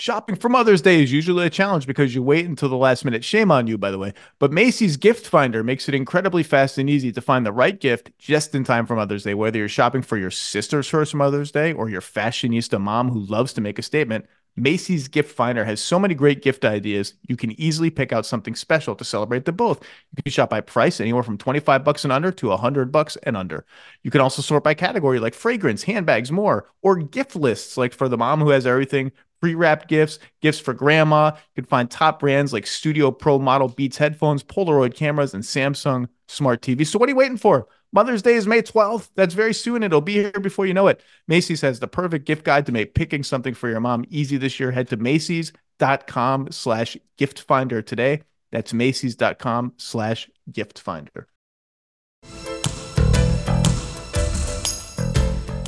Shopping 0.00 0.36
for 0.36 0.48
Mother's 0.48 0.80
Day 0.80 1.02
is 1.02 1.12
usually 1.12 1.44
a 1.44 1.50
challenge 1.50 1.86
because 1.86 2.14
you 2.14 2.22
wait 2.22 2.46
until 2.46 2.70
the 2.70 2.74
last 2.74 3.04
minute. 3.04 3.22
Shame 3.22 3.50
on 3.50 3.66
you, 3.66 3.76
by 3.76 3.90
the 3.90 3.98
way. 3.98 4.14
But 4.38 4.50
Macy's 4.50 4.96
Gift 4.96 5.26
Finder 5.26 5.62
makes 5.62 5.90
it 5.90 5.94
incredibly 5.94 6.42
fast 6.42 6.78
and 6.78 6.88
easy 6.88 7.12
to 7.12 7.20
find 7.20 7.44
the 7.44 7.52
right 7.52 7.78
gift 7.78 8.10
just 8.18 8.54
in 8.54 8.64
time 8.64 8.86
for 8.86 8.96
Mother's 8.96 9.24
Day. 9.24 9.34
Whether 9.34 9.58
you're 9.58 9.68
shopping 9.68 10.00
for 10.00 10.16
your 10.16 10.30
sister's 10.30 10.88
first 10.88 11.14
Mother's 11.14 11.50
Day 11.50 11.74
or 11.74 11.90
your 11.90 12.00
fashionista 12.00 12.80
mom 12.80 13.10
who 13.10 13.20
loves 13.20 13.52
to 13.52 13.60
make 13.60 13.78
a 13.78 13.82
statement, 13.82 14.24
Macy's 14.56 15.06
Gift 15.06 15.30
Finder 15.30 15.66
has 15.66 15.82
so 15.82 15.98
many 15.98 16.14
great 16.14 16.42
gift 16.42 16.64
ideas, 16.64 17.14
you 17.28 17.36
can 17.36 17.58
easily 17.60 17.90
pick 17.90 18.10
out 18.12 18.26
something 18.26 18.54
special 18.54 18.94
to 18.96 19.04
celebrate 19.04 19.44
them 19.44 19.56
both. 19.56 19.82
You 20.16 20.22
can 20.22 20.32
shop 20.32 20.50
by 20.50 20.60
price, 20.60 21.00
anywhere 21.00 21.22
from 21.22 21.38
25 21.38 21.84
bucks 21.84 22.04
and 22.04 22.12
under 22.12 22.32
to 22.32 22.48
100 22.48 22.90
bucks 22.90 23.16
and 23.22 23.36
under. 23.36 23.64
You 24.02 24.10
can 24.10 24.20
also 24.20 24.42
sort 24.42 24.64
by 24.64 24.74
category 24.74 25.20
like 25.20 25.34
fragrance, 25.34 25.84
handbags, 25.84 26.32
more, 26.32 26.68
or 26.82 26.96
gift 26.96 27.36
lists 27.36 27.76
like 27.76 27.92
for 27.92 28.08
the 28.08 28.18
mom 28.18 28.40
who 28.40 28.48
has 28.48 28.66
everything 28.66 29.12
pre-wrapped 29.40 29.88
gifts, 29.88 30.18
gifts 30.40 30.60
for 30.60 30.74
grandma. 30.74 31.32
You 31.34 31.62
can 31.62 31.64
find 31.64 31.90
top 31.90 32.20
brands 32.20 32.52
like 32.52 32.66
Studio 32.66 33.10
Pro 33.10 33.38
model 33.38 33.68
Beats 33.68 33.96
headphones, 33.96 34.42
Polaroid 34.42 34.94
cameras, 34.94 35.34
and 35.34 35.42
Samsung 35.42 36.08
smart 36.28 36.62
TVs. 36.62 36.88
So 36.88 36.98
what 36.98 37.08
are 37.08 37.12
you 37.12 37.16
waiting 37.16 37.36
for? 37.36 37.66
Mother's 37.92 38.22
Day 38.22 38.34
is 38.34 38.46
May 38.46 38.62
12th. 38.62 39.10
That's 39.16 39.34
very 39.34 39.52
soon. 39.52 39.82
It'll 39.82 40.00
be 40.00 40.14
here 40.14 40.30
before 40.30 40.66
you 40.66 40.74
know 40.74 40.86
it. 40.86 41.02
Macy's 41.26 41.60
has 41.62 41.80
the 41.80 41.88
perfect 41.88 42.24
gift 42.24 42.44
guide 42.44 42.66
to 42.66 42.72
make 42.72 42.94
picking 42.94 43.24
something 43.24 43.54
for 43.54 43.68
your 43.68 43.80
mom 43.80 44.04
easy 44.10 44.36
this 44.36 44.60
year. 44.60 44.70
Head 44.70 44.88
to 44.88 44.96
Macy's.com 44.96 46.52
slash 46.52 46.96
gift 47.16 47.40
finder 47.40 47.82
today. 47.82 48.22
That's 48.52 48.72
Macy's.com 48.72 49.74
slash 49.76 50.30
gift 50.52 50.78
finder. 50.78 51.26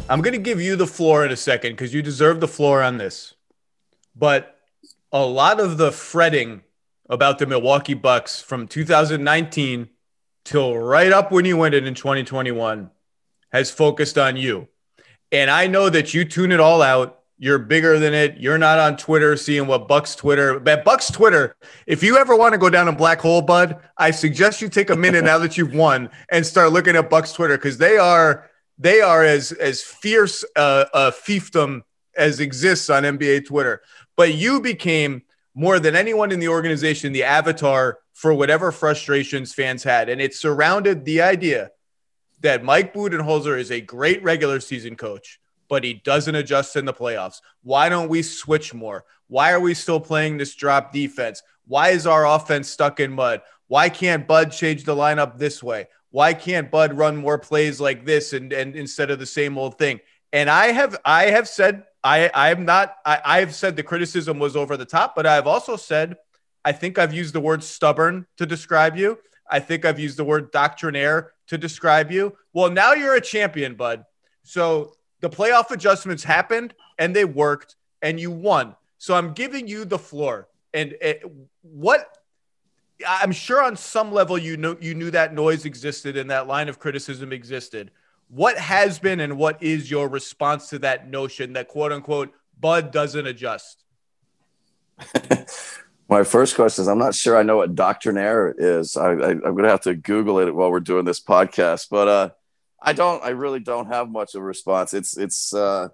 I'm 0.08 0.20
going 0.20 0.34
to 0.34 0.38
give 0.38 0.60
you 0.60 0.76
the 0.76 0.86
floor 0.86 1.24
in 1.24 1.32
a 1.32 1.36
second 1.36 1.72
because 1.72 1.94
you 1.94 2.02
deserve 2.02 2.40
the 2.40 2.48
floor 2.48 2.82
on 2.82 2.98
this. 2.98 3.34
But 4.14 4.57
a 5.12 5.25
lot 5.25 5.61
of 5.61 5.78
the 5.78 5.92
fretting 5.92 6.62
about 7.09 7.38
the 7.38 7.47
Milwaukee 7.47 7.95
Bucks 7.95 8.40
from 8.40 8.66
2019 8.66 9.88
till 10.45 10.76
right 10.76 11.12
up 11.12 11.31
when 11.31 11.45
you 11.45 11.57
went 11.57 11.75
in 11.75 11.87
in 11.87 11.95
2021 11.95 12.90
has 13.52 13.71
focused 13.71 14.19
on 14.19 14.37
you. 14.37 14.69
And 15.31 15.50
I 15.50 15.66
know 15.66 15.88
that 15.88 16.14
you 16.14 16.25
tune 16.25 16.52
it 16.52 16.61
all 16.61 16.83
out. 16.83 17.21
You're 17.38 17.59
bigger 17.59 17.99
than 17.99 18.14
it. 18.14 18.38
You're 18.38 18.59
not 18.59 18.78
on 18.78 18.97
Twitter 18.97 19.37
seeing 19.37 19.66
what 19.66 19.88
Bucks 19.88 20.14
Twitter. 20.14 20.61
But 20.61 20.85
Bucks 20.85 21.11
Twitter, 21.11 21.57
if 21.87 22.02
you 22.02 22.16
ever 22.16 22.37
want 22.37 22.52
to 22.52 22.59
go 22.59 22.71
down 22.71 22.88
a 22.88 22.92
black 22.92 23.21
hole, 23.21 23.42
bud, 23.42 23.78
I 23.97 24.11
suggest 24.11 24.62
you 24.62 24.69
take 24.69 24.90
a 24.90 24.97
minute 24.97 25.25
now 25.25 25.38
that 25.38 25.59
you've 25.59 25.75
won 25.75 26.09
and 26.31 26.47
start 26.47 26.73
looking 26.73 26.95
at 26.97 27.11
Bucks 27.11 27.33
Twitter 27.33 27.57
because 27.57 27.78
they 27.78 27.97
are 27.97 28.49
they 28.78 29.00
are 29.00 29.25
as 29.25 29.52
as 29.52 29.83
fierce 29.83 30.45
uh, 30.57 30.85
a 30.95 31.11
fiefdom 31.11 31.83
as 32.16 32.40
exists 32.40 32.90
on 32.90 33.02
NBA 33.02 33.47
Twitter. 33.47 33.83
But 34.16 34.35
you 34.35 34.61
became 34.61 35.23
more 35.54 35.78
than 35.78 35.97
anyone 35.97 36.33
in 36.33 36.40
the 36.40 36.49
organization 36.49 37.12
the 37.12 37.25
avatar 37.25 37.99
for 38.12 38.33
whatever 38.35 38.73
frustrations 38.73 39.54
fans 39.54 39.83
had. 39.83 40.09
And 40.09 40.21
it 40.21 40.35
surrounded 40.35 41.04
the 41.04 41.23
idea 41.23 41.71
that 42.40 42.64
Mike 42.64 42.92
Budenholzer 42.95 43.59
is 43.59 43.71
a 43.71 43.81
great 43.81 44.23
regular 44.23 44.61
season 44.61 44.97
coach, 44.97 45.40
but 45.69 45.85
he 45.85 45.95
doesn't 45.95 46.35
adjust 46.35 46.76
in 46.76 46.85
the 46.85 46.92
playoffs. 46.92 47.40
Why 47.62 47.88
don't 47.88 48.09
we 48.09 48.23
switch 48.23 48.75
more? 48.75 49.04
Why 49.28 49.52
are 49.52 49.61
we 49.61 49.75
still 49.75 50.00
playing 50.00 50.37
this 50.37 50.54
drop 50.54 50.92
defense? 50.92 51.42
Why 51.66 51.90
is 51.90 52.07
our 52.07 52.26
offense 52.26 52.69
stuck 52.69 53.00
in 53.00 53.12
mud? 53.12 53.42
Why 53.69 53.88
can't 53.88 54.26
Bud 54.26 54.52
change 54.52 54.85
the 54.85 54.95
lineup 54.95 55.38
this 55.38 55.62
way? 55.62 55.88
Why 56.11 56.35
can't 56.35 56.71
Bud 56.71 56.92
run 56.92 57.16
more 57.16 57.38
plays 57.38 57.81
like 57.81 58.04
this 58.04 58.35
and, 58.35 58.52
and 58.52 58.76
instead 58.76 59.11
of 59.11 59.19
the 59.19 59.26
same 59.26 59.57
old 59.57 59.78
thing? 59.78 60.00
And 60.33 60.50
I 60.50 60.73
have 60.73 60.99
I 61.04 61.26
have 61.26 61.49
said 61.49 61.85
I 62.04 62.30
I'm 62.35 62.64
not 62.64 62.97
I, 63.04 63.21
I've 63.25 63.54
said 63.54 63.76
the 63.76 63.82
criticism 63.82 64.38
was 64.38 64.56
over 64.56 64.76
the 64.76 64.85
top, 64.85 65.14
but 65.14 65.26
I've 65.26 65.47
also 65.47 65.76
said 65.76 66.16
I 66.64 66.73
think 66.73 66.99
I've 66.99 67.12
used 67.12 67.35
the 67.35 67.40
word 67.40 67.62
stubborn 67.62 68.26
to 68.37 68.47
describe 68.47 68.97
you. 68.97 69.18
I 69.50 69.61
think 69.61 69.85
I've 69.85 69.99
used 69.99 70.16
the 70.16 70.25
word 70.25 70.50
doctrinaire 70.50 71.32
to 71.49 71.59
describe 71.59 72.11
you. 72.11 72.37
Well, 72.52 72.71
now 72.71 72.92
you're 72.92 73.14
a 73.14 73.21
champion, 73.21 73.75
bud. 73.75 74.04
So 74.44 74.94
the 75.21 75.28
playoff 75.28 75.71
adjustments 75.71 76.25
happened 76.25 76.75
and 76.99 77.14
they 77.14 77.25
worked 77.25 77.76
and 78.00 78.18
you 78.18 78.30
won. 78.30 78.75
So 78.99 79.14
I'm 79.14 79.32
giving 79.32 79.66
you 79.66 79.85
the 79.85 79.99
floor. 79.99 80.49
And 80.73 80.94
it, 81.00 81.25
what 81.62 82.16
I'm 83.06 83.32
sure 83.32 83.62
on 83.62 83.76
some 83.76 84.12
level 84.12 84.38
you 84.38 84.56
know 84.56 84.76
you 84.80 84.94
knew 84.94 85.11
that 85.11 85.35
noise 85.35 85.64
existed 85.64 86.16
and 86.16 86.30
that 86.30 86.47
line 86.47 86.68
of 86.68 86.78
criticism 86.78 87.32
existed. 87.32 87.90
What 88.34 88.56
has 88.56 88.98
been 88.98 89.20
and 89.20 89.36
what 89.36 89.62
is 89.62 89.90
your 89.90 90.08
response 90.08 90.70
to 90.70 90.78
that 90.78 91.06
notion 91.06 91.52
that 91.52 91.68
quote 91.68 91.92
unquote 91.92 92.32
Bud 92.58 92.90
doesn't 92.90 93.26
adjust? 93.26 93.84
My 96.08 96.24
first 96.24 96.56
question 96.56 96.80
is 96.80 96.88
I'm 96.88 96.98
not 96.98 97.14
sure 97.14 97.36
I 97.36 97.42
know 97.42 97.58
what 97.58 97.74
doctrinaire 97.74 98.54
is. 98.56 98.96
I, 98.96 99.12
am 99.12 99.40
going 99.40 99.64
to 99.64 99.68
have 99.68 99.82
to 99.82 99.94
Google 99.94 100.38
it 100.38 100.54
while 100.54 100.70
we're 100.70 100.80
doing 100.80 101.04
this 101.04 101.20
podcast. 101.20 101.88
But 101.90 102.08
uh, 102.08 102.30
I 102.80 102.94
don't, 102.94 103.22
I 103.22 103.30
really 103.30 103.60
don't 103.60 103.88
have 103.88 104.08
much 104.08 104.34
of 104.34 104.40
a 104.40 104.44
response. 104.44 104.94
It's, 104.94 105.18
it's, 105.18 105.52
uh, 105.52 105.88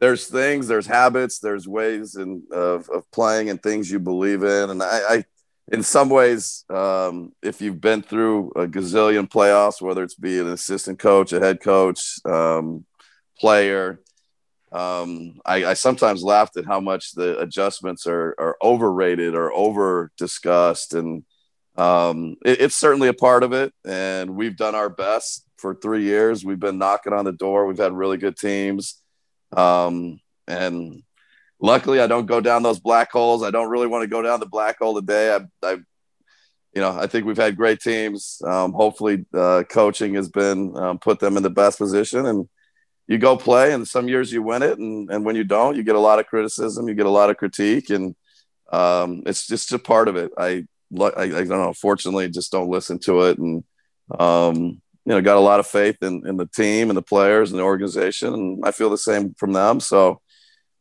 there's 0.00 0.26
things, 0.26 0.66
there's 0.66 0.88
habits, 0.88 1.38
there's 1.38 1.68
ways 1.68 2.16
in, 2.16 2.42
of, 2.50 2.88
of 2.88 3.08
playing 3.12 3.48
and 3.48 3.62
things 3.62 3.88
you 3.88 4.00
believe 4.00 4.42
in. 4.42 4.70
And 4.70 4.82
I, 4.82 5.00
I 5.08 5.24
in 5.72 5.82
some 5.82 6.08
ways, 6.08 6.64
um, 6.70 7.32
if 7.42 7.60
you've 7.60 7.80
been 7.80 8.02
through 8.02 8.52
a 8.54 8.66
gazillion 8.66 9.28
playoffs, 9.28 9.82
whether 9.82 10.02
it's 10.02 10.14
be 10.14 10.38
an 10.38 10.48
assistant 10.48 10.98
coach, 10.98 11.32
a 11.32 11.40
head 11.40 11.60
coach, 11.60 12.18
um, 12.24 12.84
player, 13.38 14.00
um, 14.72 15.38
I, 15.44 15.64
I, 15.64 15.74
sometimes 15.74 16.22
laughed 16.22 16.56
at 16.56 16.66
how 16.66 16.80
much 16.80 17.12
the 17.12 17.38
adjustments 17.38 18.06
are, 18.06 18.34
are 18.38 18.56
overrated 18.62 19.34
or 19.34 19.52
over 19.52 20.10
discussed. 20.18 20.92
And 20.92 21.24
um, 21.76 22.36
it, 22.44 22.60
it's 22.60 22.76
certainly 22.76 23.08
a 23.08 23.14
part 23.14 23.42
of 23.42 23.52
it. 23.52 23.72
And 23.84 24.36
we've 24.36 24.56
done 24.56 24.74
our 24.74 24.88
best 24.88 25.46
for 25.56 25.74
three 25.74 26.02
years. 26.02 26.44
We've 26.44 26.60
been 26.60 26.78
knocking 26.78 27.12
on 27.12 27.24
the 27.24 27.32
door. 27.32 27.66
We've 27.66 27.78
had 27.78 27.92
really 27.92 28.18
good 28.18 28.36
teams. 28.36 29.00
Um, 29.56 30.20
and 30.48 31.02
luckily, 31.60 32.00
I 32.00 32.06
don't 32.06 32.26
go 32.26 32.40
down 32.40 32.62
those 32.62 32.80
black 32.80 33.10
holes. 33.12 33.42
I 33.42 33.50
don't 33.50 33.70
really 33.70 33.86
want 33.86 34.02
to 34.02 34.08
go 34.08 34.22
down 34.22 34.40
the 34.40 34.46
black 34.46 34.78
hole 34.78 34.94
today. 34.94 35.34
I, 35.34 35.66
I 35.66 35.72
you 36.74 36.82
know, 36.82 36.90
I 36.90 37.06
think 37.06 37.24
we've 37.24 37.36
had 37.36 37.56
great 37.56 37.80
teams. 37.80 38.42
Um, 38.44 38.72
hopefully, 38.72 39.24
uh, 39.32 39.64
coaching 39.68 40.14
has 40.14 40.28
been 40.28 40.76
um, 40.76 40.98
put 40.98 41.20
them 41.20 41.36
in 41.36 41.42
the 41.42 41.50
best 41.50 41.78
position 41.78 42.26
and 42.26 42.48
you 43.06 43.18
go 43.18 43.36
play 43.36 43.72
and 43.72 43.86
some 43.86 44.08
years 44.08 44.32
you 44.32 44.42
win 44.42 44.62
it 44.62 44.78
and, 44.78 45.10
and 45.10 45.24
when 45.24 45.36
you 45.36 45.44
don't 45.44 45.76
you 45.76 45.82
get 45.82 45.94
a 45.94 46.00
lot 46.00 46.18
of 46.18 46.26
criticism 46.26 46.88
you 46.88 46.94
get 46.94 47.06
a 47.06 47.10
lot 47.10 47.30
of 47.30 47.36
critique 47.36 47.90
and 47.90 48.14
um, 48.72 49.22
it's 49.26 49.46
just 49.46 49.72
a 49.72 49.78
part 49.78 50.08
of 50.08 50.16
it 50.16 50.32
I, 50.36 50.64
I 50.98 51.22
i 51.22 51.28
don't 51.28 51.48
know 51.48 51.72
fortunately 51.72 52.28
just 52.28 52.52
don't 52.52 52.70
listen 52.70 52.98
to 53.00 53.22
it 53.22 53.38
and 53.38 53.64
um, 54.18 54.56
you 55.04 55.12
know 55.12 55.20
got 55.20 55.36
a 55.36 55.40
lot 55.40 55.60
of 55.60 55.66
faith 55.66 56.02
in, 56.02 56.26
in 56.26 56.36
the 56.36 56.46
team 56.46 56.90
and 56.90 56.96
the 56.96 57.02
players 57.02 57.50
and 57.50 57.58
the 57.60 57.64
organization 57.64 58.34
and 58.34 58.64
i 58.64 58.70
feel 58.70 58.90
the 58.90 58.98
same 58.98 59.34
from 59.34 59.52
them 59.52 59.80
so 59.80 60.20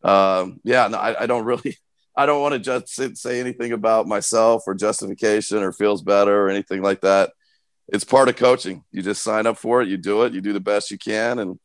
um, 0.05 0.59
yeah 0.63 0.88
no, 0.88 0.97
I, 0.97 1.24
I 1.24 1.25
don't 1.25 1.45
really 1.45 1.77
i 2.15 2.25
don't 2.25 2.41
want 2.41 2.53
to 2.53 2.59
just 2.59 3.17
say 3.17 3.39
anything 3.39 3.71
about 3.74 4.07
myself 4.07 4.63
or 4.67 4.74
justification 4.74 5.57
or 5.57 5.71
feels 5.71 6.01
better 6.01 6.45
or 6.45 6.50
anything 6.50 6.81
like 6.81 7.01
that. 7.01 7.31
It's 7.88 8.03
part 8.03 8.29
of 8.29 8.35
coaching. 8.35 8.83
You 8.91 9.01
just 9.01 9.21
sign 9.21 9.45
up 9.45 9.57
for 9.57 9.81
it 9.81 9.89
you 9.89 9.97
do 9.97 10.24
it 10.24 10.33
you 10.33 10.41
do 10.41 10.53
the 10.53 10.59
best 10.59 10.91
you 10.91 10.97
can 10.97 11.39
and 11.39 11.59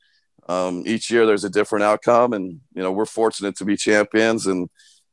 um, 0.49 0.83
each 0.87 1.11
year 1.11 1.27
there's 1.27 1.45
a 1.45 1.51
different 1.51 1.85
outcome 1.85 2.33
and 2.33 2.61
you 2.75 2.83
know 2.83 2.91
we're 2.91 3.07
fortunate 3.07 3.57
to 3.57 3.65
be 3.65 3.77
champions 3.77 4.47
and 4.47 4.69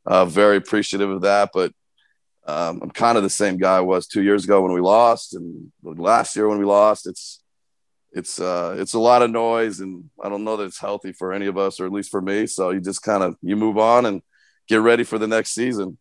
uh, 0.05 0.25
very 0.25 0.57
appreciative 0.57 1.09
of 1.09 1.21
that 1.21 1.51
but 1.53 1.71
um, 2.47 2.79
i'm 2.81 2.89
kind 2.89 3.17
of 3.17 3.23
the 3.23 3.29
same 3.29 3.57
guy 3.57 3.77
i 3.77 3.81
was 3.81 4.07
two 4.07 4.23
years 4.23 4.45
ago 4.45 4.61
when 4.61 4.73
we 4.73 4.81
lost 4.81 5.35
and 5.35 5.71
last 5.95 6.35
year 6.35 6.47
when 6.47 6.59
we 6.59 6.65
lost. 6.65 7.07
It's 7.07 7.41
it's 8.17 8.39
uh, 8.39 8.75
it's 8.79 8.95
a 8.95 8.99
lot 8.99 9.21
of 9.21 9.29
noise 9.29 9.79
and 9.79 10.09
i 10.21 10.27
don't 10.27 10.43
know 10.43 10.57
that 10.57 10.65
it's 10.65 10.79
healthy 10.79 11.11
for 11.11 11.31
any 11.31 11.45
of 11.45 11.57
us 11.57 11.79
or 11.79 11.85
at 11.85 11.91
least 11.91 12.09
for 12.09 12.21
me 12.21 12.47
so 12.47 12.71
you 12.71 12.81
just 12.81 13.03
kind 13.03 13.23
of 13.23 13.37
you 13.41 13.55
move 13.55 13.77
on 13.77 14.05
and 14.05 14.21
get 14.67 14.81
ready 14.81 15.03
for 15.03 15.17
the 15.19 15.27
next 15.27 15.51
season 15.51 15.97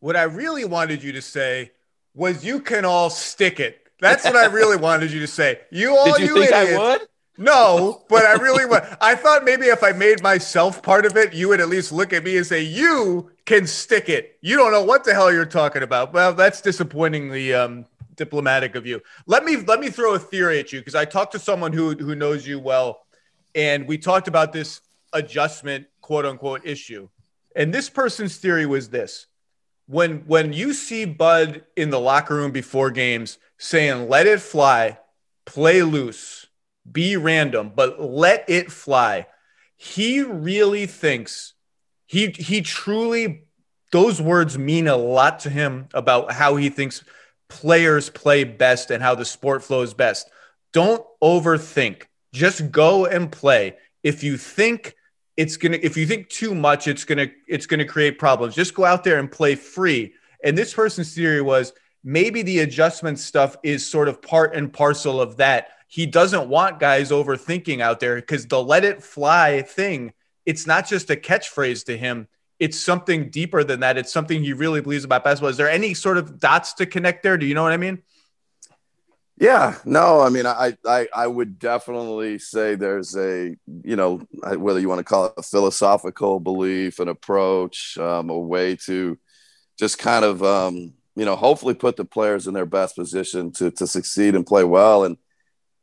what 0.00 0.16
i 0.16 0.22
really 0.22 0.64
wanted 0.64 1.02
you 1.02 1.12
to 1.12 1.22
say 1.22 1.70
was 2.14 2.44
you 2.44 2.60
can 2.60 2.84
all 2.84 3.10
stick 3.10 3.58
it 3.58 3.78
that's 4.00 4.24
what 4.24 4.36
i 4.36 4.46
really 4.46 4.76
wanted 4.76 5.10
you 5.10 5.20
to 5.20 5.26
say 5.26 5.58
you 5.70 5.96
all 5.96 6.12
Did 6.12 6.28
you, 6.28 6.36
you 6.36 6.42
think 6.42 6.52
idiots, 6.52 6.78
i 6.78 6.78
would 6.78 7.00
no, 7.38 8.02
but 8.08 8.24
I 8.24 8.32
really 8.34 8.64
want. 8.64 8.84
I 8.98 9.14
thought 9.14 9.44
maybe 9.44 9.66
if 9.66 9.84
I 9.84 9.92
made 9.92 10.22
myself 10.22 10.82
part 10.82 11.04
of 11.04 11.18
it, 11.18 11.34
you 11.34 11.48
would 11.48 11.60
at 11.60 11.68
least 11.68 11.92
look 11.92 12.14
at 12.14 12.24
me 12.24 12.38
and 12.38 12.46
say, 12.46 12.62
"You 12.62 13.30
can 13.44 13.66
stick 13.66 14.08
it." 14.08 14.38
You 14.40 14.56
don't 14.56 14.72
know 14.72 14.82
what 14.82 15.04
the 15.04 15.12
hell 15.12 15.30
you're 15.30 15.44
talking 15.44 15.82
about. 15.82 16.14
Well, 16.14 16.32
that's 16.32 16.62
disappointingly 16.62 17.52
um, 17.52 17.84
diplomatic 18.16 18.74
of 18.74 18.86
you. 18.86 19.00
Let 19.26 19.44
me 19.44 19.56
let 19.56 19.80
me 19.80 19.90
throw 19.90 20.14
a 20.14 20.18
theory 20.18 20.58
at 20.58 20.72
you 20.72 20.80
because 20.80 20.94
I 20.94 21.04
talked 21.04 21.32
to 21.32 21.38
someone 21.38 21.72
who 21.72 21.94
who 21.94 22.14
knows 22.14 22.46
you 22.46 22.58
well, 22.58 23.06
and 23.54 23.86
we 23.86 23.98
talked 23.98 24.28
about 24.28 24.52
this 24.52 24.80
adjustment 25.12 25.86
quote 26.00 26.26
unquote 26.26 26.62
issue. 26.64 27.08
And 27.54 27.72
this 27.72 27.88
person's 27.88 28.36
theory 28.36 28.66
was 28.66 28.88
this: 28.88 29.26
when 29.86 30.18
when 30.26 30.52
you 30.52 30.72
see 30.72 31.04
Bud 31.04 31.64
in 31.76 31.90
the 31.90 32.00
locker 32.00 32.34
room 32.34 32.52
before 32.52 32.90
games 32.90 33.38
saying, 33.58 34.08
"Let 34.08 34.26
it 34.26 34.40
fly, 34.40 34.98
play 35.44 35.82
loose." 35.82 36.46
be 36.90 37.16
random, 37.16 37.72
but 37.74 38.00
let 38.00 38.44
it 38.48 38.70
fly. 38.70 39.26
He 39.76 40.22
really 40.22 40.86
thinks 40.86 41.54
he 42.06 42.28
he 42.28 42.62
truly 42.62 43.44
those 43.92 44.20
words 44.20 44.58
mean 44.58 44.88
a 44.88 44.96
lot 44.96 45.40
to 45.40 45.50
him 45.50 45.88
about 45.94 46.32
how 46.32 46.56
he 46.56 46.68
thinks 46.68 47.04
players 47.48 48.10
play 48.10 48.44
best 48.44 48.90
and 48.90 49.02
how 49.02 49.14
the 49.14 49.24
sport 49.24 49.62
flows 49.62 49.94
best. 49.94 50.30
Don't 50.72 51.04
overthink. 51.22 52.04
Just 52.32 52.70
go 52.70 53.06
and 53.06 53.30
play. 53.30 53.76
If 54.02 54.22
you 54.22 54.36
think 54.36 54.94
it's 55.36 55.56
gonna 55.56 55.78
if 55.82 55.96
you 55.96 56.06
think 56.06 56.28
too 56.28 56.54
much, 56.54 56.88
it's 56.88 57.04
gonna 57.04 57.28
it's 57.46 57.66
gonna 57.66 57.84
create 57.84 58.18
problems. 58.18 58.54
Just 58.54 58.74
go 58.74 58.84
out 58.84 59.04
there 59.04 59.18
and 59.18 59.30
play 59.30 59.54
free. 59.54 60.14
And 60.42 60.56
this 60.56 60.74
person's 60.74 61.14
theory 61.14 61.40
was 61.40 61.72
maybe 62.04 62.42
the 62.42 62.60
adjustment 62.60 63.18
stuff 63.18 63.56
is 63.62 63.88
sort 63.88 64.08
of 64.08 64.22
part 64.22 64.54
and 64.54 64.72
parcel 64.72 65.20
of 65.20 65.36
that. 65.38 65.68
He 65.88 66.06
doesn't 66.06 66.48
want 66.48 66.80
guys 66.80 67.10
overthinking 67.10 67.80
out 67.80 68.00
there 68.00 68.16
because 68.16 68.46
the 68.46 68.62
let 68.62 68.84
it 68.84 69.02
fly 69.02 69.62
thing, 69.62 70.12
it's 70.44 70.66
not 70.66 70.88
just 70.88 71.10
a 71.10 71.16
catchphrase 71.16 71.84
to 71.86 71.96
him. 71.96 72.28
It's 72.58 72.78
something 72.78 73.30
deeper 73.30 73.64
than 73.64 73.80
that. 73.80 73.98
It's 73.98 74.12
something 74.12 74.42
he 74.42 74.52
really 74.52 74.80
believes 74.80 75.04
about 75.04 75.24
basketball. 75.24 75.50
Is 75.50 75.56
there 75.56 75.70
any 75.70 75.94
sort 75.94 76.16
of 76.16 76.40
dots 76.40 76.72
to 76.74 76.86
connect 76.86 77.22
there? 77.22 77.36
Do 77.36 77.46
you 77.46 77.54
know 77.54 77.62
what 77.62 77.72
I 77.72 77.76
mean? 77.76 78.02
Yeah, 79.38 79.76
no, 79.84 80.22
I 80.22 80.30
mean, 80.30 80.46
I, 80.46 80.78
I, 80.86 81.08
I 81.14 81.26
would 81.26 81.58
definitely 81.58 82.38
say 82.38 82.74
there's 82.74 83.14
a, 83.14 83.54
you 83.84 83.96
know, 83.96 84.22
whether 84.56 84.80
you 84.80 84.88
want 84.88 85.00
to 85.00 85.04
call 85.04 85.26
it 85.26 85.34
a 85.36 85.42
philosophical 85.42 86.40
belief, 86.40 87.00
an 87.00 87.08
approach, 87.08 87.98
um, 87.98 88.30
a 88.30 88.38
way 88.38 88.76
to 88.86 89.18
just 89.78 89.98
kind 89.98 90.24
of, 90.24 90.42
um, 90.42 90.94
you 91.14 91.26
know, 91.26 91.36
hopefully 91.36 91.74
put 91.74 91.96
the 91.96 92.04
players 92.06 92.46
in 92.46 92.54
their 92.54 92.64
best 92.64 92.96
position 92.96 93.52
to, 93.52 93.70
to 93.72 93.86
succeed 93.86 94.34
and 94.34 94.46
play 94.46 94.64
well. 94.64 95.04
And, 95.04 95.18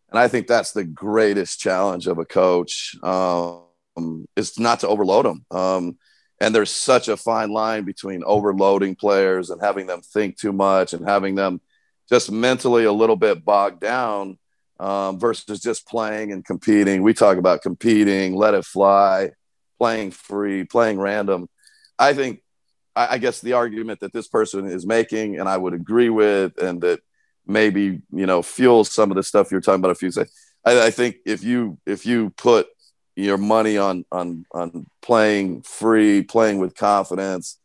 and 0.10 0.18
I 0.18 0.28
think 0.28 0.48
that's 0.48 0.72
the 0.72 0.84
greatest 0.84 1.60
challenge 1.60 2.08
of 2.08 2.18
a 2.18 2.26
coach 2.26 2.96
um, 3.04 4.26
is 4.36 4.58
not 4.58 4.80
to 4.80 4.88
overload 4.88 5.26
them. 5.26 5.46
Um, 5.52 5.98
and 6.44 6.54
there's 6.54 6.70
such 6.70 7.08
a 7.08 7.18
fine 7.18 7.52
line 7.52 7.84
between 7.84 8.24
overloading 8.26 8.96
players 8.96 9.50
and 9.50 9.62
having 9.62 9.88
them 9.88 10.02
think 10.02 10.38
too 10.38 10.54
much 10.54 10.94
and 10.94 11.08
having 11.08 11.36
them– 11.36 11.62
just 12.10 12.32
mentally 12.32 12.84
a 12.86 12.92
little 12.92 13.16
bit 13.16 13.44
bogged 13.44 13.80
down 13.80 14.38
um, 14.80 15.20
versus 15.20 15.60
just 15.60 15.88
playing 15.88 16.32
and 16.32 16.46
competing. 16.46 17.02
We 17.02 17.14
talk 17.14 17.38
about 17.38 17.62
competing, 17.62 18.36
let 18.36 18.54
it 18.54 18.66
fly, 18.66 19.32
playing 19.80 20.12
free, 20.12 20.64
playing 20.64 21.00
random. 21.00 21.48
I 21.98 22.14
think, 22.14 22.42
I, 22.96 23.14
I 23.14 23.18
guess 23.18 23.42
the 23.42 23.54
argument 23.54 24.02
that 24.02 24.14
this 24.14 24.28
person 24.28 24.66
is 24.68 24.86
making, 24.86 25.40
and 25.40 25.48
I 25.48 25.58
would 25.58 25.74
agree 25.74 26.10
with, 26.10 26.62
and 26.62 26.82
that 26.82 27.00
maybe 27.46 28.02
you 28.12 28.26
know 28.26 28.42
fuels 28.42 28.92
some 28.92 29.12
of 29.12 29.16
the 29.16 29.24
stuff 29.24 29.52
you're 29.52 29.62
talking 29.62 29.80
about. 29.80 29.92
A 29.92 29.96
few 29.96 30.12
say, 30.12 30.26
I, 30.66 30.88
I 30.88 30.92
think 30.92 31.18
if 31.26 31.44
you 31.44 31.78
if 31.86 32.06
you 32.06 32.32
put 32.32 32.68
your 33.16 33.38
money 33.38 33.78
on 33.78 34.06
on 34.12 34.46
on 34.54 34.86
playing 35.02 35.62
free, 35.62 36.24
playing 36.24 36.60
with 36.60 36.76
confidence, 36.76 37.60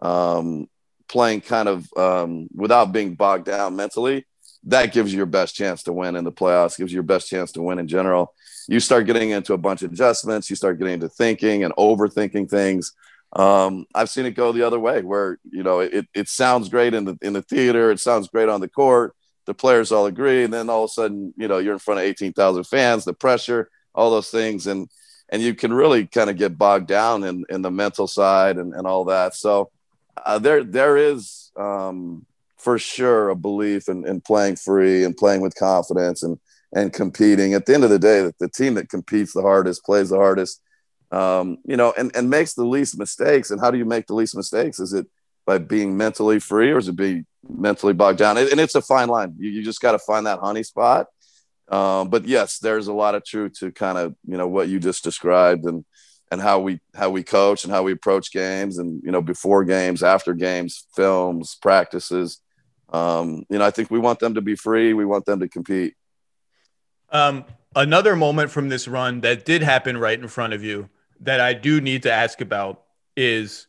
um, 0.00 0.68
playing 1.08 1.42
kind 1.42 1.68
of 1.68 1.86
um, 1.96 2.48
without 2.54 2.92
being 2.92 3.14
bogged 3.14 3.46
down 3.46 3.76
mentally, 3.76 4.26
that 4.64 4.92
gives 4.92 5.12
you 5.12 5.18
your 5.18 5.26
best 5.26 5.54
chance 5.54 5.82
to 5.84 5.92
win 5.92 6.16
in 6.16 6.24
the 6.24 6.32
playoffs, 6.32 6.78
gives 6.78 6.92
you 6.92 6.96
your 6.96 7.02
best 7.02 7.28
chance 7.28 7.52
to 7.52 7.62
win 7.62 7.78
in 7.78 7.88
general. 7.88 8.32
You 8.66 8.80
start 8.80 9.06
getting 9.06 9.30
into 9.30 9.52
a 9.52 9.58
bunch 9.58 9.82
of 9.82 9.92
adjustments, 9.92 10.48
you 10.48 10.56
start 10.56 10.78
getting 10.78 10.94
into 10.94 11.08
thinking 11.08 11.64
and 11.64 11.74
overthinking 11.74 12.48
things. 12.48 12.92
Um, 13.34 13.86
I've 13.94 14.10
seen 14.10 14.26
it 14.26 14.32
go 14.32 14.52
the 14.52 14.62
other 14.62 14.78
way 14.78 15.02
where, 15.02 15.38
you 15.50 15.62
know, 15.62 15.80
it, 15.80 16.06
it 16.14 16.28
sounds 16.28 16.68
great 16.68 16.94
in 16.94 17.04
the, 17.04 17.18
in 17.20 17.32
the 17.32 17.42
theater. 17.42 17.90
It 17.90 18.00
sounds 18.00 18.28
great 18.28 18.48
on 18.48 18.60
the 18.60 18.68
court. 18.68 19.14
The 19.46 19.54
players 19.54 19.92
all 19.92 20.06
agree. 20.06 20.44
And 20.44 20.52
then 20.52 20.70
all 20.70 20.84
of 20.84 20.90
a 20.90 20.92
sudden, 20.92 21.34
you 21.36 21.48
know, 21.48 21.58
you're 21.58 21.72
in 21.74 21.78
front 21.78 22.00
of 22.00 22.06
18,000 22.06 22.64
fans, 22.64 23.04
the 23.04 23.12
pressure, 23.12 23.70
all 23.94 24.10
those 24.10 24.30
things. 24.30 24.66
And, 24.66 24.88
and 25.28 25.42
you 25.42 25.54
can 25.54 25.72
really 25.72 26.06
kind 26.06 26.30
of 26.30 26.36
get 26.36 26.58
bogged 26.58 26.88
down 26.88 27.24
in, 27.24 27.44
in 27.48 27.62
the 27.62 27.70
mental 27.70 28.06
side 28.06 28.58
and, 28.58 28.74
and 28.74 28.86
all 28.86 29.04
that. 29.06 29.34
So, 29.34 29.70
uh, 30.24 30.38
there 30.38 30.62
there 30.62 30.96
is 30.96 31.50
um, 31.56 32.24
for 32.56 32.78
sure 32.78 33.30
a 33.30 33.36
belief 33.36 33.88
in, 33.88 34.06
in 34.06 34.20
playing 34.20 34.56
free 34.56 35.04
and 35.04 35.16
playing 35.16 35.40
with 35.40 35.54
confidence 35.56 36.22
and 36.22 36.38
and 36.72 36.92
competing. 36.92 37.54
At 37.54 37.66
the 37.66 37.74
end 37.74 37.84
of 37.84 37.90
the 37.90 37.98
day, 37.98 38.22
the, 38.22 38.34
the 38.40 38.48
team 38.48 38.74
that 38.74 38.88
competes 38.88 39.32
the 39.32 39.42
hardest, 39.42 39.84
plays 39.84 40.10
the 40.10 40.16
hardest, 40.16 40.60
um, 41.12 41.58
you 41.64 41.76
know, 41.76 41.94
and, 41.96 42.14
and 42.16 42.28
makes 42.28 42.54
the 42.54 42.64
least 42.64 42.98
mistakes. 42.98 43.50
And 43.50 43.60
how 43.60 43.70
do 43.70 43.78
you 43.78 43.84
make 43.84 44.06
the 44.06 44.14
least 44.14 44.36
mistakes? 44.36 44.80
Is 44.80 44.92
it 44.92 45.06
by 45.46 45.58
being 45.58 45.96
mentally 45.96 46.40
free 46.40 46.70
or 46.72 46.78
is 46.78 46.88
it 46.88 46.96
being 46.96 47.26
mentally 47.48 47.92
bogged 47.92 48.18
down? 48.18 48.38
And 48.38 48.58
it's 48.58 48.74
a 48.74 48.82
fine 48.82 49.08
line. 49.08 49.34
You, 49.38 49.50
you 49.50 49.62
just 49.62 49.80
got 49.80 49.92
to 49.92 50.00
find 50.00 50.26
that 50.26 50.40
honey 50.40 50.64
spot. 50.64 51.06
Um, 51.68 52.10
but 52.10 52.26
yes, 52.26 52.58
there's 52.58 52.88
a 52.88 52.92
lot 52.92 53.14
of 53.14 53.24
truth 53.24 53.54
to 53.60 53.72
kind 53.72 53.98
of, 53.98 54.14
you 54.26 54.36
know, 54.36 54.48
what 54.48 54.68
you 54.68 54.78
just 54.78 55.02
described. 55.02 55.64
And, 55.64 55.84
and 56.34 56.42
how 56.42 56.58
we 56.58 56.80
how 56.94 57.10
we 57.10 57.22
coach 57.22 57.64
and 57.64 57.72
how 57.72 57.84
we 57.84 57.92
approach 57.92 58.32
games 58.32 58.78
and 58.78 59.00
you 59.04 59.12
know 59.12 59.22
before 59.22 59.64
games 59.64 60.02
after 60.02 60.34
games 60.34 60.86
films 60.94 61.56
practices. 61.62 62.40
Um, 62.92 63.44
you 63.48 63.58
know 63.58 63.64
i 63.64 63.70
think 63.70 63.90
we 63.90 63.98
want 63.98 64.18
them 64.18 64.34
to 64.34 64.40
be 64.40 64.56
free. 64.56 64.92
We 64.94 65.04
want 65.04 65.26
them 65.26 65.40
to 65.40 65.48
compete. 65.48 65.94
Um, 67.10 67.44
another 67.76 68.16
moment 68.16 68.50
from 68.50 68.68
this 68.68 68.88
run 68.88 69.20
that 69.20 69.44
did 69.44 69.62
happen 69.62 69.96
right 69.96 70.18
in 70.18 70.26
front 70.26 70.52
of 70.52 70.64
you 70.64 70.88
that 71.20 71.40
i 71.40 71.52
do 71.52 71.80
need 71.80 72.02
to 72.02 72.12
ask 72.12 72.40
about 72.40 72.82
is 73.16 73.68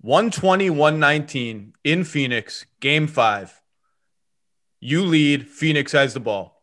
120 0.00 0.70
119 0.70 1.72
in 1.84 2.04
phoenix 2.04 2.66
game 2.80 3.06
five. 3.06 3.60
You 4.80 5.04
lead 5.04 5.48
phoenix 5.48 5.92
has 5.92 6.14
the 6.14 6.20
ball 6.20 6.55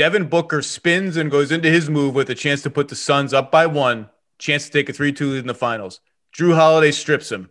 devin 0.00 0.24
booker 0.24 0.62
spins 0.62 1.18
and 1.18 1.30
goes 1.30 1.52
into 1.52 1.68
his 1.68 1.90
move 1.90 2.14
with 2.14 2.30
a 2.30 2.34
chance 2.34 2.62
to 2.62 2.70
put 2.70 2.88
the 2.88 2.96
suns 2.96 3.34
up 3.34 3.52
by 3.52 3.66
one 3.66 4.08
chance 4.38 4.64
to 4.64 4.70
take 4.70 4.88
a 4.88 4.94
3 4.94 5.12
2 5.12 5.32
lead 5.32 5.40
in 5.40 5.46
the 5.46 5.52
finals. 5.52 6.00
Jrue 6.34 6.54
Holiday 6.54 6.90
strips 6.90 7.30
him. 7.30 7.50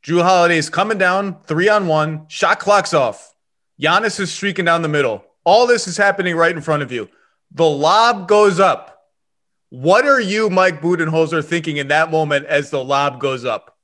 Jrue 0.00 0.22
Holiday 0.22 0.56
is 0.56 0.70
coming 0.70 0.98
down 0.98 1.42
three 1.46 1.68
on 1.68 1.88
one, 1.88 2.26
shot 2.28 2.60
clock's 2.60 2.94
off. 2.94 3.34
Giannis 3.82 4.20
is 4.20 4.30
streaking 4.30 4.66
down 4.66 4.82
the 4.82 4.88
middle. 4.88 5.24
All 5.42 5.66
this 5.66 5.88
is 5.88 5.96
happening 5.96 6.36
right 6.36 6.54
in 6.54 6.62
front 6.62 6.84
of 6.84 6.92
you. 6.92 7.08
The 7.50 7.68
lob 7.68 8.28
goes 8.28 8.60
up. 8.60 9.08
What 9.70 10.06
are 10.06 10.20
you, 10.20 10.48
Mike 10.48 10.80
Budenholzer, 10.80 11.44
thinking 11.44 11.78
in 11.78 11.88
that 11.88 12.12
moment 12.12 12.46
as 12.46 12.70
the 12.70 12.84
lob 12.84 13.18
goes 13.18 13.44
up? 13.44 13.76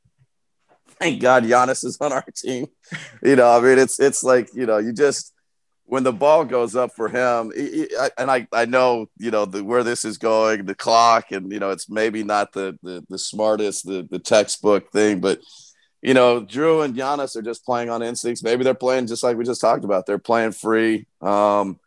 Thank 1.01 1.21
God 1.21 1.43
Giannis 1.43 1.85
is 1.85 1.99
on 2.01 2.13
our 2.13 2.25
team. 2.37 2.69
You 3.21 3.35
know, 3.35 3.51
I 3.51 3.61
mean, 3.61 3.81
it's 3.81 3.99
it's 3.99 4.23
like 4.23 4.55
you 4.55 4.65
know, 4.65 4.79
you 4.79 4.93
just 4.93 5.33
when 5.89 6.03
the 6.03 6.13
ball 6.13 6.45
goes 6.45 6.75
up 6.75 6.91
for 6.97 7.09
him, 7.09 7.53
and 8.19 8.29
I, 8.29 8.49
I 8.53 8.65
know, 8.65 9.09
you 9.19 9.31
know, 9.31 9.45
the, 9.45 9.63
where 9.63 9.85
this 9.85 10.05
is 10.05 10.19
going, 10.19 10.67
the 10.67 10.75
clock, 10.75 11.31
and, 11.31 11.51
you 11.53 11.61
know, 11.61 11.71
it's 11.71 11.89
maybe 11.89 12.25
not 12.25 12.53
the, 12.53 12.77
the, 12.83 13.05
the 13.09 13.19
smartest, 13.19 13.87
the, 13.87 14.07
the 14.11 14.19
textbook 14.19 14.91
thing, 14.91 15.21
but, 15.21 15.41
you 16.03 16.13
know, 16.13 16.43
Jrue 16.43 16.85
and 16.85 16.97
Giannis 16.97 17.37
are 17.37 17.43
just 17.43 17.65
playing 17.65 17.89
on 17.89 18.03
instincts. 18.03 18.43
Maybe 18.43 18.65
they're 18.65 18.75
playing 18.75 19.07
just 19.07 19.23
like 19.23 19.37
we 19.37 19.45
just 19.45 19.61
talked 19.61 19.85
about. 19.85 20.07
They're 20.07 20.19
playing 20.19 20.53
free. 20.53 21.07
Um, 21.21 21.79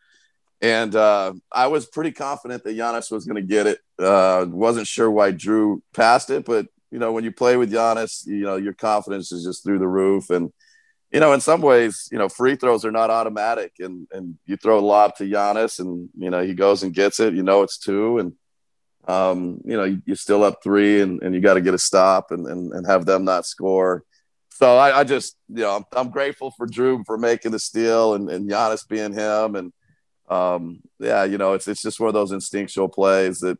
and 0.62 0.96
uh, 0.96 1.34
I 1.52 1.68
was 1.68 1.86
pretty 1.86 2.12
confident 2.12 2.64
that 2.64 2.78
Giannis 2.78 3.12
was 3.12 3.26
going 3.26 3.36
to 3.36 3.48
get 3.48 3.68
it. 3.68 3.80
Uh, 3.98 4.46
wasn't 4.50 4.88
sure 4.88 5.12
why 5.12 5.34
Jrue 5.34 5.82
passed 5.94 6.30
it, 6.30 6.46
but, 6.46 6.68
you 6.90 7.00
know, 7.00 7.12
when 7.12 7.26
you 7.26 7.32
play 7.34 7.58
with 7.58 7.72
Giannis, 7.72 8.26
you 8.26 8.44
know, 8.44 8.56
your 8.56 8.74
confidence 8.74 9.34
is 9.34 9.44
just 9.44 9.64
through 9.64 9.80
the 9.80 9.88
roof. 9.88 10.30
And, 10.30 10.54
you 11.12 11.20
know, 11.20 11.34
in 11.34 11.42
some 11.42 11.62
ways, 11.62 12.08
you 12.12 12.18
know, 12.18 12.30
free 12.30 12.56
throws 12.56 12.86
are 12.86 12.92
not 12.92 13.10
automatic, 13.10 13.74
and 13.80 14.08
and 14.12 14.38
you 14.46 14.58
throw 14.58 14.80
a 14.80 14.82
lob 14.82 15.16
to 15.16 15.24
Giannis, 15.24 15.80
and 15.80 16.10
you 16.18 16.30
know 16.30 16.44
he 16.44 16.54
goes 16.54 16.84
and 16.84 16.94
gets 16.94 17.20
it. 17.20 17.34
You 17.34 17.44
know 17.44 17.64
it's 17.64 17.78
two, 17.80 18.20
and 18.20 18.34
um, 19.08 19.62
you 19.66 19.76
know 19.76 19.86
you, 19.86 20.02
are 20.10 20.16
still 20.16 20.44
up 20.44 20.60
three, 20.64 21.02
and, 21.02 21.22
and 21.24 21.34
you 21.34 21.42
got 21.42 21.56
to 21.56 21.62
get 21.62 21.74
a 21.74 21.80
stop 21.80 22.32
and, 22.32 22.46
and 22.46 22.72
and 22.74 22.86
have 22.86 23.06
them 23.06 23.26
not 23.26 23.46
score. 23.46 24.04
So 24.52 24.76
I, 24.78 25.00
I 25.00 25.04
just, 25.06 25.38
you 25.48 25.62
know, 25.62 25.78
I'm, 25.78 25.86
I'm, 25.94 26.10
grateful 26.10 26.52
for 26.52 26.68
Jrue 26.68 27.06
for 27.06 27.18
making 27.18 27.52
the 27.52 27.60
steal 27.60 28.14
and, 28.14 28.30
and 28.30 28.50
Giannis 28.50 28.86
being 28.86 29.14
him, 29.14 29.56
and 29.56 29.72
um, 30.28 30.82
yeah, 31.00 31.24
you 31.24 31.38
know, 31.38 31.54
it's 31.54 31.68
it's 31.68 31.82
just 31.82 32.00
one 32.00 32.10
of 32.10 32.14
those 32.14 32.34
instinctual 32.34 32.90
plays 32.90 33.40
that 33.40 33.58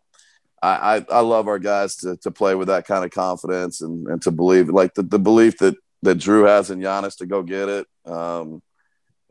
I, 0.62 0.98
I, 0.98 1.06
I 1.10 1.20
love 1.22 1.48
our 1.48 1.58
guys 1.58 1.96
to 1.98 2.16
to 2.18 2.30
play 2.30 2.54
with 2.54 2.68
that 2.68 2.86
kind 2.86 3.04
of 3.04 3.10
confidence 3.10 3.82
and 3.82 4.08
and 4.08 4.22
to 4.22 4.32
believe 4.32 4.70
like 4.70 4.94
the, 4.94 5.02
the 5.02 5.18
belief 5.20 5.58
that 5.60 5.76
that 6.04 6.18
Jrue 6.18 6.48
has 6.48 6.72
in 6.72 6.80
Giannis 6.80 7.18
to 7.18 7.26
go 7.26 7.44
get 7.44 7.70
it. 7.70 7.88
Um, 8.06 8.62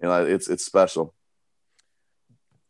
you 0.01 0.09
know, 0.09 0.25
it's 0.25 0.49
it's 0.49 0.65
special. 0.65 1.15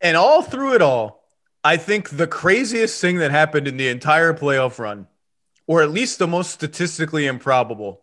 And 0.01 0.17
all 0.17 0.43
through 0.43 0.75
it 0.75 0.83
all, 0.83 1.25
I 1.65 1.77
think 1.77 2.11
the 2.11 2.27
craziest 2.27 3.01
thing 3.01 3.19
that 3.19 3.31
happened 3.31 3.67
in 3.67 3.77
the 3.77 3.89
entire 3.89 4.33
playoff 4.33 4.79
run, 4.79 5.09
or 5.67 5.83
at 5.83 5.91
least 5.91 6.19
the 6.19 6.29
most 6.29 6.53
statistically 6.53 7.27
improbable, 7.27 8.03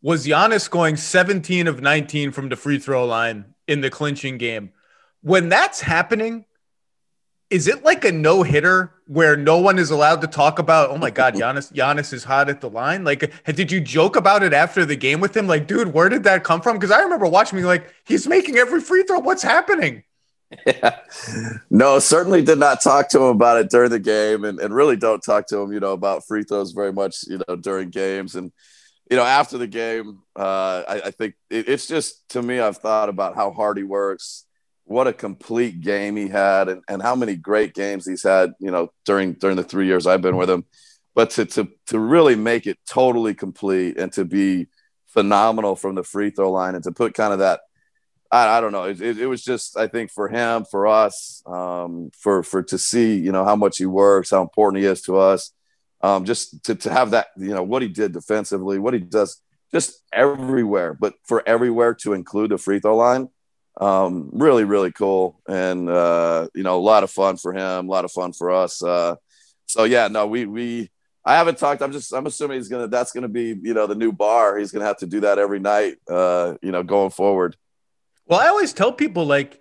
was 0.00 0.26
Giannis 0.26 0.70
going 0.70 0.96
17 0.96 1.66
of 1.66 1.82
19 1.82 2.32
from 2.32 2.48
the 2.48 2.56
free 2.56 2.78
throw 2.78 3.04
line 3.04 3.54
in 3.66 3.80
the 3.80 3.90
clinching 3.90 4.38
game. 4.38 4.70
When 5.20 5.48
that's 5.48 5.80
happening, 5.80 6.46
is 7.50 7.68
it 7.68 7.84
like 7.84 8.04
a 8.04 8.12
no 8.12 8.42
hitter 8.42 8.92
where 9.06 9.36
no 9.36 9.58
one 9.58 9.78
is 9.78 9.90
allowed 9.90 10.20
to 10.20 10.26
talk 10.26 10.58
about? 10.58 10.90
Oh 10.90 10.98
my 10.98 11.10
God, 11.10 11.34
Giannis, 11.36 11.72
Giannis 11.72 12.12
is 12.12 12.24
hot 12.24 12.48
at 12.48 12.60
the 12.60 12.70
line. 12.70 13.04
Like, 13.04 13.32
did 13.44 13.70
you 13.70 13.80
joke 13.80 14.16
about 14.16 14.42
it 14.42 14.52
after 14.52 14.84
the 14.84 14.96
game 14.96 15.20
with 15.20 15.36
him? 15.36 15.46
Like, 15.46 15.66
dude, 15.66 15.92
where 15.92 16.08
did 16.08 16.24
that 16.24 16.44
come 16.44 16.60
from? 16.60 16.76
Because 16.76 16.90
I 16.90 17.00
remember 17.00 17.26
watching 17.26 17.58
me 17.58 17.64
like 17.64 17.92
he's 18.04 18.26
making 18.26 18.56
every 18.56 18.80
free 18.80 19.04
throw. 19.04 19.20
What's 19.20 19.42
happening? 19.42 20.02
Yeah. 20.64 21.00
No, 21.70 21.98
certainly 21.98 22.42
did 22.42 22.58
not 22.58 22.80
talk 22.80 23.08
to 23.10 23.18
him 23.18 23.24
about 23.24 23.58
it 23.58 23.68
during 23.68 23.90
the 23.90 23.98
game, 23.98 24.44
and, 24.44 24.60
and 24.60 24.74
really 24.74 24.96
don't 24.96 25.22
talk 25.22 25.48
to 25.48 25.58
him, 25.58 25.72
you 25.72 25.80
know, 25.80 25.92
about 25.92 26.24
free 26.24 26.44
throws 26.44 26.70
very 26.72 26.92
much, 26.92 27.24
you 27.26 27.40
know, 27.46 27.56
during 27.56 27.90
games. 27.90 28.36
And 28.36 28.52
you 29.10 29.16
know, 29.16 29.24
after 29.24 29.58
the 29.58 29.66
game, 29.66 30.20
uh, 30.36 30.82
I, 30.88 31.00
I 31.06 31.10
think 31.10 31.34
it, 31.50 31.68
it's 31.68 31.86
just 31.86 32.28
to 32.30 32.42
me, 32.42 32.58
I've 32.58 32.78
thought 32.78 33.08
about 33.08 33.36
how 33.36 33.52
hard 33.52 33.76
he 33.76 33.84
works 33.84 34.45
what 34.86 35.08
a 35.08 35.12
complete 35.12 35.80
game 35.80 36.16
he 36.16 36.28
had 36.28 36.68
and, 36.68 36.82
and 36.88 37.02
how 37.02 37.16
many 37.16 37.34
great 37.34 37.74
games 37.74 38.06
he's 38.06 38.22
had, 38.22 38.52
you 38.60 38.70
know, 38.70 38.88
during 39.04 39.34
during 39.34 39.56
the 39.56 39.64
three 39.64 39.86
years 39.86 40.06
I've 40.06 40.22
been 40.22 40.36
with 40.36 40.48
him. 40.48 40.64
but 41.14 41.30
to 41.30 41.44
to 41.44 41.68
to 41.88 41.98
really 41.98 42.36
make 42.36 42.66
it 42.66 42.78
totally 42.88 43.34
complete 43.34 43.98
and 43.98 44.12
to 44.12 44.24
be 44.24 44.68
phenomenal 45.08 45.74
from 45.74 45.96
the 45.96 46.04
free 46.04 46.30
throw 46.30 46.52
line 46.52 46.74
and 46.76 46.84
to 46.84 46.92
put 46.92 47.14
kind 47.14 47.32
of 47.32 47.40
that 47.40 47.60
I, 48.30 48.58
I 48.58 48.60
don't 48.60 48.70
know 48.70 48.84
it, 48.84 49.00
it, 49.00 49.18
it, 49.18 49.26
was 49.26 49.42
just 49.42 49.76
I 49.76 49.88
think 49.88 50.12
for 50.12 50.28
him 50.28 50.64
for 50.70 50.86
us 50.86 51.42
um, 51.46 52.10
for 52.16 52.44
for 52.44 52.62
to 52.64 52.78
see 52.78 53.16
you 53.16 53.32
know 53.32 53.44
how 53.44 53.56
much 53.56 53.78
he 53.78 53.86
works 53.86 54.30
how 54.30 54.42
important 54.42 54.82
he 54.82 54.88
is 54.88 55.02
to 55.02 55.16
us 55.16 55.52
um, 56.00 56.24
just 56.24 56.62
to, 56.64 56.76
to 56.76 56.92
have 56.92 57.10
that 57.10 57.28
you 57.36 57.54
know 57.54 57.62
what 57.62 57.82
he 57.82 57.88
did 57.88 58.12
defensively 58.12 58.78
what 58.78 58.94
he 58.94 59.00
does 59.00 59.40
just 59.72 60.00
everywhere 60.12 60.94
but 60.94 61.14
for 61.24 61.42
everywhere 61.46 61.94
to 61.94 62.12
include 62.12 62.50
the 62.50 62.58
free 62.58 62.78
throw 62.78 62.96
line 62.96 63.28
um, 63.78 64.30
really 64.32 64.64
really 64.64 64.92
cool 64.92 65.40
and 65.48 65.88
uh, 65.88 66.48
you 66.54 66.62
know 66.62 66.78
a 66.78 66.80
lot 66.80 67.04
of 67.04 67.10
fun 67.10 67.36
for 67.36 67.52
him 67.52 67.88
a 67.88 67.90
lot 67.90 68.04
of 68.04 68.12
fun 68.12 68.32
for 68.32 68.50
us 68.50 68.82
uh, 68.82 69.16
so 69.66 69.84
yeah 69.84 70.08
no 70.08 70.26
we 70.26 70.46
we 70.46 70.90
I 71.26 71.34
haven't 71.34 71.58
talked. 71.58 71.82
I'm 71.82 71.90
just. 71.90 72.12
I'm 72.12 72.24
assuming 72.26 72.58
he's 72.58 72.68
gonna. 72.68 72.86
That's 72.86 73.10
gonna 73.10 73.26
be 73.26 73.58
you 73.60 73.74
know 73.74 73.88
the 73.88 73.96
new 73.96 74.12
bar. 74.12 74.56
He's 74.56 74.70
gonna 74.70 74.84
have 74.84 74.98
to 74.98 75.06
do 75.06 75.20
that 75.22 75.40
every 75.40 75.58
night. 75.58 75.96
Uh, 76.08 76.54
you 76.62 76.70
know, 76.70 76.84
going 76.84 77.10
forward. 77.10 77.56
Well, 78.26 78.38
I 78.38 78.46
always 78.46 78.72
tell 78.72 78.92
people 78.92 79.26
like, 79.26 79.60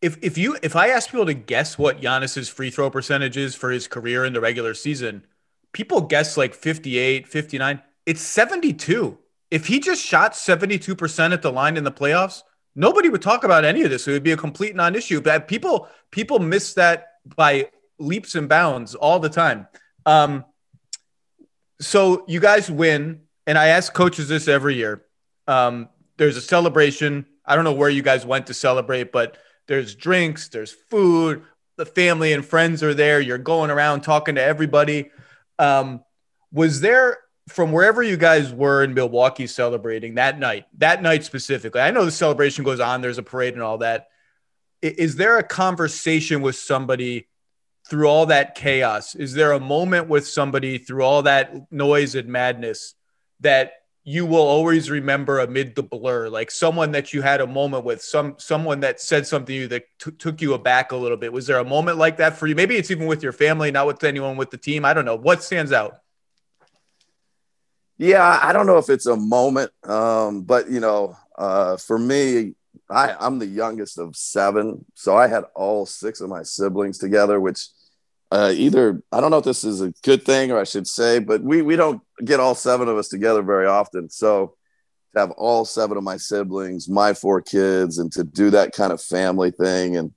if 0.00 0.16
if 0.22 0.38
you 0.38 0.56
if 0.62 0.76
I 0.76 0.90
ask 0.90 1.10
people 1.10 1.26
to 1.26 1.34
guess 1.34 1.76
what 1.76 2.00
Giannis's 2.00 2.48
free 2.48 2.70
throw 2.70 2.88
percentage 2.88 3.36
is 3.36 3.56
for 3.56 3.72
his 3.72 3.88
career 3.88 4.24
in 4.24 4.32
the 4.32 4.40
regular 4.40 4.74
season, 4.74 5.26
people 5.72 6.02
guess 6.02 6.36
like 6.36 6.54
58, 6.54 7.26
59. 7.26 7.82
It's 8.06 8.20
72. 8.20 9.18
If 9.50 9.66
he 9.66 9.80
just 9.80 10.04
shot 10.04 10.34
72% 10.34 11.32
at 11.32 11.42
the 11.42 11.50
line 11.50 11.76
in 11.76 11.82
the 11.82 11.90
playoffs, 11.90 12.42
nobody 12.78 13.08
would 13.08 13.20
talk 13.20 13.42
about 13.42 13.64
any 13.64 13.82
of 13.82 13.90
this. 13.90 14.06
It 14.06 14.12
would 14.12 14.22
be 14.22 14.30
a 14.30 14.36
complete 14.36 14.76
non-issue. 14.76 15.20
But 15.20 15.48
people 15.48 15.88
people 16.10 16.38
miss 16.38 16.74
that 16.74 17.08
by 17.36 17.70
leaps 17.98 18.36
and 18.36 18.48
bounds 18.48 18.94
all 18.94 19.18
the 19.18 19.28
time. 19.28 19.66
Um, 20.06 20.44
so 21.80 22.24
you 22.28 22.40
guys 22.40 22.70
win, 22.70 23.22
and 23.46 23.58
I 23.58 23.68
ask 23.68 23.92
coaches 23.92 24.28
this 24.28 24.48
every 24.48 24.76
year. 24.76 25.04
Um, 25.46 25.88
there's 26.16 26.36
a 26.36 26.40
celebration. 26.40 27.26
I 27.44 27.56
don't 27.56 27.64
know 27.64 27.72
where 27.72 27.90
you 27.90 28.02
guys 28.02 28.24
went 28.24 28.46
to 28.46 28.54
celebrate, 28.54 29.10
but 29.12 29.36
there's 29.66 29.94
drinks, 29.94 30.48
there's 30.48 30.72
food, 30.72 31.42
the 31.76 31.86
family 31.86 32.32
and 32.32 32.44
friends 32.44 32.82
are 32.82 32.94
there. 32.94 33.20
You're 33.20 33.38
going 33.38 33.70
around 33.70 34.02
talking 34.02 34.36
to 34.36 34.42
everybody. 34.42 35.10
Um, 35.58 36.04
was 36.52 36.80
there 36.80 37.18
from 37.48 37.72
wherever 37.72 38.02
you 38.02 38.16
guys 38.16 38.52
were 38.52 38.82
in 38.84 38.94
Milwaukee 38.94 39.46
celebrating 39.46 40.14
that 40.14 40.38
night, 40.38 40.66
that 40.78 41.02
night 41.02 41.24
specifically? 41.24 41.80
I 41.80 41.90
know 41.90 42.04
the 42.04 42.10
celebration 42.10 42.64
goes 42.64 42.80
on, 42.80 43.00
there's 43.00 43.18
a 43.18 43.22
parade 43.22 43.54
and 43.54 43.62
all 43.62 43.78
that. 43.78 44.08
Is 44.80 45.16
there 45.16 45.38
a 45.38 45.42
conversation 45.42 46.40
with 46.40 46.56
somebody 46.56 47.26
through 47.88 48.08
all 48.08 48.26
that 48.26 48.54
chaos? 48.54 49.14
Is 49.14 49.32
there 49.32 49.52
a 49.52 49.60
moment 49.60 50.08
with 50.08 50.26
somebody 50.28 50.78
through 50.78 51.02
all 51.02 51.22
that 51.22 51.72
noise 51.72 52.14
and 52.14 52.28
madness 52.28 52.94
that 53.40 53.72
you 54.04 54.24
will 54.24 54.38
always 54.38 54.90
remember 54.90 55.38
amid 55.40 55.74
the 55.74 55.82
blur 55.82 56.30
like 56.30 56.50
someone 56.50 56.92
that 56.92 57.12
you 57.12 57.20
had 57.20 57.42
a 57.42 57.46
moment 57.46 57.84
with 57.84 58.00
some 58.00 58.34
someone 58.38 58.80
that 58.80 58.98
said 59.02 59.26
something 59.26 59.54
to 59.54 59.60
you 59.60 59.68
that 59.68 59.84
t- 59.98 60.10
took 60.12 60.40
you 60.40 60.54
aback 60.54 60.92
a 60.92 60.96
little 60.96 61.18
bit 61.18 61.30
was 61.30 61.46
there 61.46 61.58
a 61.58 61.64
moment 61.64 61.98
like 61.98 62.16
that 62.16 62.34
for 62.34 62.46
you 62.46 62.54
maybe 62.54 62.74
it's 62.76 62.90
even 62.90 63.06
with 63.06 63.22
your 63.22 63.32
family 63.32 63.70
not 63.70 63.86
with 63.86 64.02
anyone 64.02 64.38
with 64.38 64.50
the 64.50 64.56
team 64.56 64.82
i 64.82 64.94
don't 64.94 65.04
know 65.04 65.14
what 65.14 65.42
stands 65.42 65.72
out 65.72 65.98
yeah 67.98 68.40
i 68.42 68.52
don't 68.52 68.66
know 68.66 68.78
if 68.78 68.88
it's 68.88 69.06
a 69.06 69.16
moment 69.16 69.70
um, 69.84 70.42
but 70.42 70.70
you 70.70 70.80
know 70.80 71.16
uh, 71.36 71.76
for 71.76 71.98
me 71.98 72.54
I, 72.90 73.14
i'm 73.20 73.38
the 73.38 73.46
youngest 73.46 73.98
of 73.98 74.16
seven 74.16 74.84
so 74.94 75.16
i 75.16 75.26
had 75.26 75.44
all 75.54 75.84
six 75.84 76.20
of 76.20 76.30
my 76.30 76.42
siblings 76.42 76.98
together 76.98 77.38
which 77.38 77.68
uh, 78.30 78.52
either 78.54 79.02
I 79.10 79.20
don't 79.20 79.30
know 79.30 79.38
if 79.38 79.44
this 79.44 79.64
is 79.64 79.80
a 79.80 79.92
good 80.02 80.22
thing 80.22 80.50
or 80.50 80.60
I 80.60 80.64
should 80.64 80.86
say, 80.86 81.18
but 81.18 81.42
we 81.42 81.62
we 81.62 81.76
don't 81.76 82.02
get 82.24 82.40
all 82.40 82.54
seven 82.54 82.88
of 82.88 82.96
us 82.98 83.08
together 83.08 83.42
very 83.42 83.66
often. 83.66 84.10
So 84.10 84.54
to 85.14 85.20
have 85.20 85.30
all 85.32 85.64
seven 85.64 85.96
of 85.96 86.04
my 86.04 86.18
siblings, 86.18 86.88
my 86.88 87.14
four 87.14 87.40
kids, 87.40 87.98
and 87.98 88.12
to 88.12 88.24
do 88.24 88.50
that 88.50 88.72
kind 88.72 88.92
of 88.92 89.00
family 89.00 89.50
thing, 89.50 89.96
and 89.96 90.12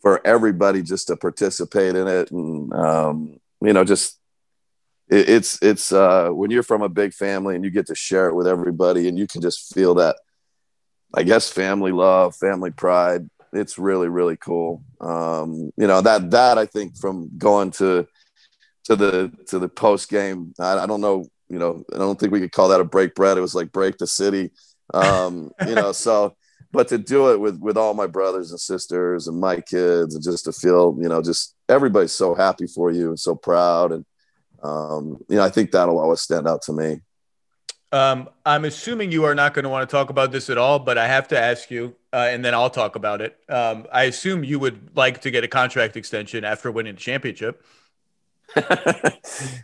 for 0.00 0.26
everybody 0.26 0.82
just 0.82 1.08
to 1.08 1.16
participate 1.16 1.96
in 1.96 2.08
it, 2.08 2.30
and 2.30 2.72
um, 2.72 3.40
you 3.60 3.74
know, 3.74 3.84
just 3.84 4.18
it, 5.08 5.28
it's 5.28 5.62
it's 5.62 5.92
uh, 5.92 6.30
when 6.30 6.50
you're 6.50 6.62
from 6.62 6.82
a 6.82 6.88
big 6.88 7.12
family 7.12 7.54
and 7.54 7.64
you 7.64 7.70
get 7.70 7.86
to 7.86 7.94
share 7.94 8.28
it 8.28 8.34
with 8.34 8.46
everybody, 8.46 9.08
and 9.08 9.18
you 9.18 9.26
can 9.26 9.40
just 9.40 9.74
feel 9.74 9.94
that, 9.96 10.16
I 11.14 11.22
guess, 11.22 11.50
family 11.50 11.92
love, 11.92 12.36
family 12.36 12.70
pride 12.70 13.28
it's 13.54 13.78
really 13.78 14.08
really 14.08 14.36
cool. 14.36 14.82
Um, 15.00 15.70
you 15.76 15.86
know 15.86 16.00
that 16.00 16.30
that 16.32 16.58
I 16.58 16.66
think 16.66 16.96
from 16.96 17.30
going 17.38 17.70
to 17.72 18.06
to 18.84 18.96
the 18.96 19.32
to 19.48 19.58
the 19.58 19.68
post 19.68 20.10
game, 20.10 20.52
I, 20.58 20.78
I, 20.80 20.86
don't 20.86 21.00
know. 21.00 21.26
You 21.48 21.58
know, 21.58 21.84
I 21.94 21.98
don't 21.98 22.18
think 22.18 22.32
we 22.32 22.40
could 22.40 22.52
call 22.52 22.68
that 22.68 22.80
a 22.80 22.84
break 22.84 23.14
bread. 23.14 23.38
It 23.38 23.42
was 23.42 23.54
like 23.54 23.72
break 23.72 23.96
the 23.96 24.06
city. 24.06 24.50
Um, 24.92 25.52
you 25.66 25.74
know, 25.74 25.92
so 25.92 26.36
but 26.72 26.88
to 26.88 26.98
do 26.98 27.32
it 27.32 27.40
with 27.40 27.58
with 27.60 27.76
all 27.76 27.94
my 27.94 28.06
brothers 28.06 28.50
and 28.50 28.60
sisters 28.60 29.28
and 29.28 29.40
my 29.40 29.60
kids, 29.60 30.14
and 30.14 30.24
just 30.24 30.44
to 30.44 30.52
feel, 30.52 30.96
you 31.00 31.08
know, 31.08 31.22
just 31.22 31.54
everybody's 31.68 32.12
so 32.12 32.34
happy 32.34 32.66
for 32.66 32.90
you 32.90 33.08
and 33.08 33.18
so 33.18 33.34
proud, 33.34 33.92
and 33.92 34.04
um, 34.64 35.18
you 35.28 35.36
know, 35.36 35.44
I 35.44 35.50
think 35.50 35.70
that'll 35.70 35.98
always 35.98 36.20
stand 36.20 36.48
out 36.48 36.62
to 36.62 36.72
me. 36.72 37.00
Um, 37.92 38.28
I'm 38.44 38.64
assuming 38.64 39.12
you 39.12 39.24
are 39.24 39.36
not 39.36 39.54
going 39.54 39.62
to 39.62 39.68
want 39.68 39.88
to 39.88 39.94
talk 39.94 40.10
about 40.10 40.32
this 40.32 40.50
at 40.50 40.58
all, 40.58 40.80
but 40.80 40.98
I 40.98 41.06
have 41.06 41.28
to 41.28 41.38
ask 41.38 41.70
you, 41.70 41.94
uh, 42.12 42.26
and 42.28 42.44
then 42.44 42.52
I'll 42.52 42.70
talk 42.70 42.96
about 42.96 43.20
it. 43.20 43.38
Um, 43.48 43.86
I 43.92 44.04
assume 44.04 44.42
you 44.42 44.58
would 44.58 44.96
like 44.96 45.20
to 45.20 45.30
get 45.30 45.44
a 45.44 45.48
contract 45.48 45.96
extension 45.96 46.44
after 46.44 46.72
winning 46.72 46.94
the 46.94 47.00
championship. 47.00 47.64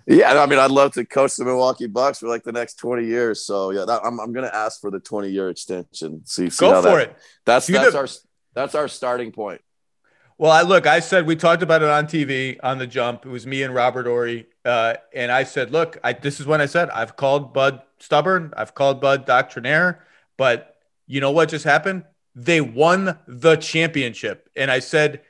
yeah, 0.06 0.40
I 0.40 0.46
mean, 0.46 0.58
I'd 0.58 0.70
love 0.70 0.92
to 0.92 1.04
coach 1.04 1.36
the 1.36 1.44
Milwaukee 1.44 1.86
Bucks 1.86 2.20
for 2.20 2.28
like 2.28 2.44
the 2.44 2.52
next 2.52 2.74
20 2.74 3.04
years. 3.04 3.44
So 3.44 3.70
yeah, 3.70 3.84
that, 3.84 4.02
I'm, 4.04 4.20
I'm 4.20 4.32
going 4.32 4.48
to 4.48 4.54
ask 4.54 4.80
for 4.80 4.90
the 4.90 5.00
20 5.00 5.28
year 5.28 5.48
extension. 5.48 6.24
See, 6.24 6.50
see 6.50 6.66
go 6.66 6.80
for 6.82 6.90
that, 6.90 7.10
it. 7.10 7.16
That's 7.44 7.66
that's 7.66 7.94
our 7.94 8.08
that's 8.54 8.74
our 8.74 8.86
starting 8.86 9.32
point. 9.32 9.60
Well, 10.38 10.50
I 10.50 10.62
look, 10.62 10.86
I 10.86 11.00
said 11.00 11.26
we 11.26 11.36
talked 11.36 11.62
about 11.62 11.82
it 11.82 11.88
on 11.88 12.06
TV 12.06 12.58
on 12.62 12.78
the 12.78 12.86
jump. 12.86 13.26
It 13.26 13.28
was 13.28 13.46
me 13.46 13.62
and 13.62 13.74
Robert 13.74 14.06
Horry. 14.06 14.46
Uh, 14.64 14.94
and 15.14 15.32
I 15.32 15.44
said, 15.44 15.70
look, 15.70 15.98
I, 16.04 16.12
this 16.12 16.40
is 16.40 16.46
when 16.46 16.60
I 16.60 16.66
said 16.66 16.90
I've 16.90 17.16
called 17.16 17.52
Bud 17.52 17.82
stubborn. 17.98 18.52
I've 18.56 18.74
called 18.74 19.00
Bud 19.00 19.26
doctrinaire. 19.26 20.04
But 20.36 20.76
you 21.06 21.20
know 21.20 21.30
what 21.30 21.48
just 21.48 21.64
happened? 21.64 22.04
They 22.34 22.60
won 22.60 23.18
the 23.26 23.56
championship. 23.56 24.48
And 24.56 24.70
I 24.70 24.78
said, 24.78 25.22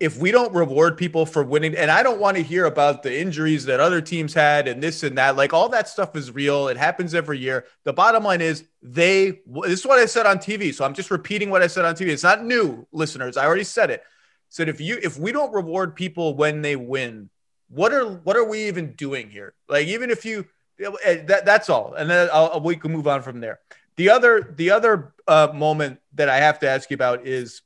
if 0.00 0.18
we 0.18 0.30
don't 0.30 0.52
reward 0.52 0.98
people 0.98 1.24
for 1.24 1.42
winning, 1.42 1.74
and 1.76 1.90
I 1.90 2.02
don't 2.02 2.20
want 2.20 2.36
to 2.36 2.42
hear 2.42 2.66
about 2.66 3.02
the 3.02 3.18
injuries 3.18 3.64
that 3.66 3.80
other 3.80 4.00
teams 4.00 4.34
had 4.34 4.68
and 4.68 4.82
this 4.82 5.02
and 5.02 5.16
that, 5.16 5.36
like 5.36 5.52
all 5.52 5.68
that 5.70 5.88
stuff 5.88 6.14
is 6.16 6.30
real. 6.30 6.68
It 6.68 6.76
happens 6.76 7.14
every 7.14 7.38
year. 7.38 7.64
The 7.84 7.92
bottom 7.92 8.24
line 8.24 8.40
is 8.40 8.64
they, 8.82 9.40
this 9.62 9.80
is 9.80 9.86
what 9.86 9.98
I 9.98 10.06
said 10.06 10.26
on 10.26 10.38
TV. 10.38 10.74
So 10.74 10.84
I'm 10.84 10.94
just 10.94 11.10
repeating 11.10 11.48
what 11.48 11.62
I 11.62 11.68
said 11.68 11.84
on 11.84 11.94
TV. 11.94 12.08
It's 12.08 12.22
not 12.22 12.44
new, 12.44 12.86
listeners. 12.92 13.36
I 13.36 13.46
already 13.46 13.64
said 13.64 13.90
it 13.90 14.02
said 14.54 14.68
if 14.68 14.80
you 14.80 14.98
if 15.02 15.18
we 15.18 15.32
don't 15.32 15.52
reward 15.52 15.96
people 15.96 16.36
when 16.36 16.62
they 16.62 16.76
win, 16.76 17.28
what 17.68 17.92
are 17.92 18.06
what 18.06 18.36
are 18.36 18.44
we 18.44 18.68
even 18.68 18.92
doing 18.92 19.30
here? 19.30 19.54
Like 19.68 19.86
even 19.88 20.10
if 20.10 20.24
you 20.24 20.46
eh, 20.80 21.22
that 21.26 21.44
that's 21.44 21.68
all, 21.68 21.94
and 21.94 22.08
then 22.08 22.28
I'll, 22.32 22.60
we 22.60 22.76
can 22.76 22.92
move 22.92 23.06
on 23.06 23.22
from 23.22 23.40
there. 23.40 23.60
The 23.96 24.10
other 24.10 24.54
the 24.56 24.70
other 24.70 25.14
uh, 25.26 25.48
moment 25.54 26.00
that 26.14 26.28
I 26.28 26.38
have 26.38 26.58
to 26.60 26.68
ask 26.68 26.90
you 26.90 26.94
about 26.94 27.26
is 27.26 27.62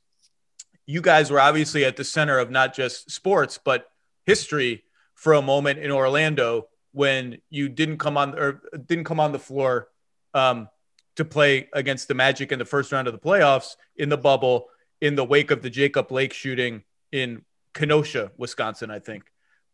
you 0.85 1.01
guys 1.01 1.31
were 1.31 1.39
obviously 1.39 1.85
at 1.85 1.95
the 1.95 2.03
center 2.03 2.39
of 2.39 2.49
not 2.49 2.73
just 2.73 3.11
sports 3.11 3.59
but 3.63 3.85
history 4.25 4.83
for 5.15 5.33
a 5.33 5.41
moment 5.41 5.79
in 5.79 5.91
Orlando 5.91 6.67
when 6.91 7.37
you 7.49 7.69
didn't 7.69 7.97
come 7.97 8.17
on 8.17 8.37
or 8.37 8.61
didn't 8.87 9.05
come 9.05 9.19
on 9.19 9.31
the 9.31 9.39
floor 9.39 9.89
um, 10.33 10.69
to 11.15 11.25
play 11.25 11.69
against 11.73 12.07
the 12.07 12.13
Magic 12.13 12.51
in 12.51 12.59
the 12.59 12.65
first 12.65 12.91
round 12.91 13.07
of 13.07 13.13
the 13.13 13.19
playoffs 13.19 13.75
in 13.95 14.09
the 14.09 14.17
bubble 14.17 14.69
in 15.01 15.15
the 15.15 15.23
wake 15.23 15.51
of 15.51 15.61
the 15.61 15.69
Jacob 15.69 16.07
Blake 16.07 16.33
shooting 16.33 16.83
in 17.11 17.43
Kenosha, 17.73 18.31
Wisconsin, 18.37 18.91
I 18.91 18.99
think. 18.99 19.23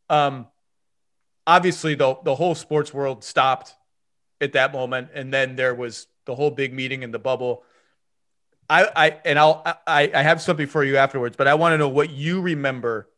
Um, 0.10 0.48
obviously, 1.48 1.96
the, 1.96 2.18
the 2.24 2.36
whole 2.36 2.56
sports 2.56 2.94
world 2.94 3.24
stopped 3.24 3.76
at 4.42 4.54
that 4.54 4.74
moment. 4.74 5.10
And 5.14 5.34
then 5.34 5.56
there 5.56 5.74
was 5.76 6.08
the 6.26 6.36
whole 6.36 6.52
big 6.52 6.74
meeting 6.74 7.04
in 7.04 7.12
the 7.12 7.20
bubble. 7.20 7.64
I, 8.70 8.90
I 8.96 9.20
and 9.26 9.38
I'll 9.38 9.62
I, 9.86 10.12
I 10.14 10.24
have 10.24 10.42
something 10.42 10.68
for 10.68 10.84
you 10.84 10.98
afterwards, 10.98 11.36
but 11.38 11.48
I 11.48 11.54
want 11.54 11.74
to 11.74 11.78
know 11.78 11.90
what 11.90 12.10
you 12.10 12.42
remember 12.42 13.10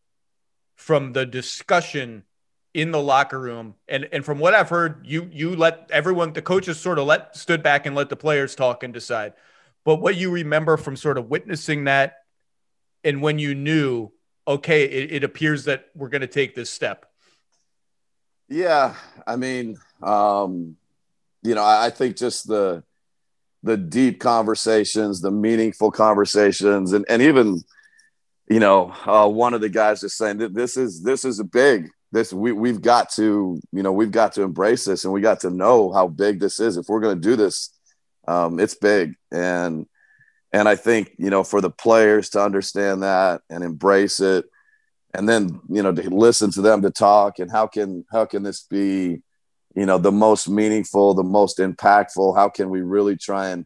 from 0.76 1.14
the 1.14 1.26
discussion 1.26 2.24
in 2.74 2.92
the 2.92 3.02
locker 3.02 3.40
room. 3.40 3.76
And 3.88 4.10
and 4.12 4.26
from 4.26 4.40
what 4.40 4.54
I've 4.54 4.70
heard, 4.70 5.06
you 5.06 5.30
you 5.32 5.56
let 5.56 5.90
everyone 5.90 6.34
the 6.34 6.42
coaches 6.42 6.80
sort 6.80 7.00
of 7.00 7.06
let 7.06 7.38
stood 7.38 7.64
back 7.64 7.86
and 7.86 7.96
let 7.96 8.10
the 8.10 8.18
players 8.18 8.56
talk 8.56 8.84
and 8.84 8.94
decide. 8.94 9.34
But 9.86 10.02
what 10.02 10.18
you 10.18 10.32
remember 10.32 10.76
from 10.76 10.98
sort 10.98 11.18
of 11.18 11.30
witnessing 11.30 11.86
that 11.86 12.18
and 13.06 13.22
when 13.22 13.40
you 13.40 13.56
knew, 13.56 14.12
okay, 14.48 14.84
it, 14.84 15.12
it 15.12 15.24
appears 15.24 15.66
that 15.66 15.88
we're 15.96 16.10
going 16.10 16.22
to 16.22 16.28
take 16.28 16.56
this 16.56 16.70
step? 16.70 17.06
Yeah. 18.50 18.96
I 19.26 19.36
mean, 19.36 19.78
um, 20.02 20.78
you 21.44 21.54
know, 21.54 21.64
I, 21.64 21.88
I 21.88 21.90
think 21.90 22.16
just 22.16 22.48
the, 22.48 22.84
the 23.64 23.78
deep 23.78 24.20
conversations, 24.20 25.22
the 25.22 25.32
meaningful 25.32 25.92
conversations, 25.92 26.94
and, 26.94 27.06
and 27.10 27.22
even, 27.22 27.62
you 28.50 28.60
know, 28.60 28.94
uh, 29.06 29.28
one 29.28 29.54
of 29.54 29.62
the 29.62 29.70
guys 29.70 30.02
just 30.02 30.18
saying 30.18 30.38
that 30.38 30.54
this 30.54 30.78
is 30.78 31.04
this 31.04 31.26
is 31.26 31.40
a 31.40 31.44
big 31.44 31.90
this 32.12 32.32
we 32.32 32.52
we've 32.52 32.82
got 32.82 33.10
to 33.10 33.60
you 33.72 33.84
know 33.84 33.92
we've 33.92 34.12
got 34.12 34.34
to 34.34 34.42
embrace 34.42 34.86
this 34.86 35.04
and 35.04 35.14
we 35.14 35.22
got 35.22 35.42
to 35.42 35.50
know 35.50 35.92
how 35.92 36.08
big 36.08 36.40
this 36.40 36.60
is. 36.60 36.78
If 36.78 36.88
we're 36.88 37.02
going 37.02 37.20
to 37.20 37.30
do 37.30 37.36
this, 37.36 37.72
um, 38.28 38.60
it's 38.60 38.76
big 38.76 39.16
and 39.32 39.86
and 40.54 40.68
I 40.68 40.76
think 40.76 41.14
you 41.18 41.30
know 41.30 41.44
for 41.44 41.62
the 41.62 41.70
players 41.70 42.30
to 42.30 42.44
understand 42.44 43.04
that 43.04 43.42
and 43.50 43.64
embrace 43.64 44.20
it, 44.20 44.46
and 45.14 45.28
then 45.28 45.62
you 45.70 45.84
know 45.84 45.92
to 45.92 46.10
listen 46.10 46.52
to 46.52 46.62
them 46.62 46.82
to 46.82 46.92
talk 46.92 47.40
and 47.40 47.52
how 47.52 47.68
can 47.68 48.06
how 48.12 48.26
can 48.26 48.44
this 48.44 48.62
be 48.62 49.22
you 49.78 49.86
know 49.86 50.00
the 50.00 50.12
most 50.12 50.50
meaningful, 50.50 51.14
the 51.14 51.24
most 51.24 51.60
impactful? 51.60 52.36
How 52.36 52.50
can 52.50 52.72
we 52.72 52.82
really 52.82 53.16
try 53.16 53.50
and 53.50 53.66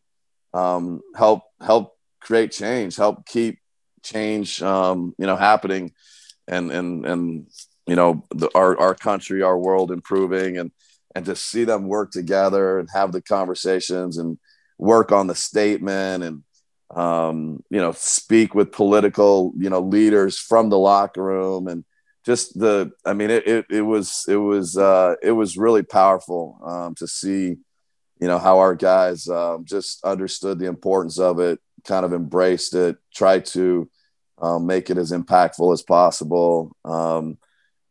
um, 0.53 1.01
help 1.15 1.43
help 1.61 1.95
create 2.19 2.51
change, 2.51 2.97
help 2.97 3.25
keep 3.25 3.59
change 4.03 4.61
um, 4.61 5.15
you 5.17 5.25
know 5.25 5.37
happening, 5.37 5.93
and 6.49 6.69
and 6.69 7.05
and 7.05 7.47
you 7.87 7.95
know 7.95 8.25
the, 8.31 8.49
our 8.53 8.77
our 8.77 8.93
country, 8.93 9.41
our 9.41 9.57
world 9.57 9.89
improving, 9.89 10.57
and 10.57 10.71
and 11.15 11.25
to 11.25 11.35
see 11.35 11.63
them 11.63 11.87
work 11.87 12.11
together 12.11 12.79
and 12.79 12.89
have 12.93 13.13
the 13.13 13.21
conversations 13.21 14.17
and 14.17 14.37
work 14.77 15.13
on 15.13 15.27
the 15.27 15.35
statement 15.35 16.23
and 16.23 16.43
um, 16.95 17.63
you 17.69 17.79
know 17.79 17.91
speak 17.93 18.53
with 18.55 18.71
political 18.71 19.53
you 19.57 19.69
know 19.69 19.79
leaders 19.79 20.37
from 20.37 20.69
the 20.69 20.77
locker 20.77 21.23
room 21.23 21.67
and 21.67 21.85
just 22.25 22.57
the 22.59 22.91
i 23.05 23.13
mean 23.13 23.29
it, 23.31 23.47
it, 23.47 23.65
it 23.69 23.81
was 23.81 24.25
it 24.27 24.35
was 24.35 24.77
uh, 24.77 25.15
it 25.21 25.31
was 25.31 25.57
really 25.57 25.83
powerful 25.83 26.59
um, 26.65 26.95
to 26.95 27.07
see 27.07 27.57
you 28.19 28.27
know 28.27 28.37
how 28.37 28.59
our 28.59 28.75
guys 28.75 29.27
um, 29.27 29.65
just 29.65 30.03
understood 30.03 30.59
the 30.59 30.67
importance 30.67 31.19
of 31.19 31.39
it 31.39 31.59
kind 31.85 32.05
of 32.05 32.13
embraced 32.13 32.75
it 32.75 32.97
tried 33.13 33.45
to 33.45 33.89
um, 34.39 34.65
make 34.65 34.89
it 34.89 34.97
as 34.97 35.11
impactful 35.11 35.73
as 35.73 35.81
possible 35.81 36.75
um, 36.85 37.37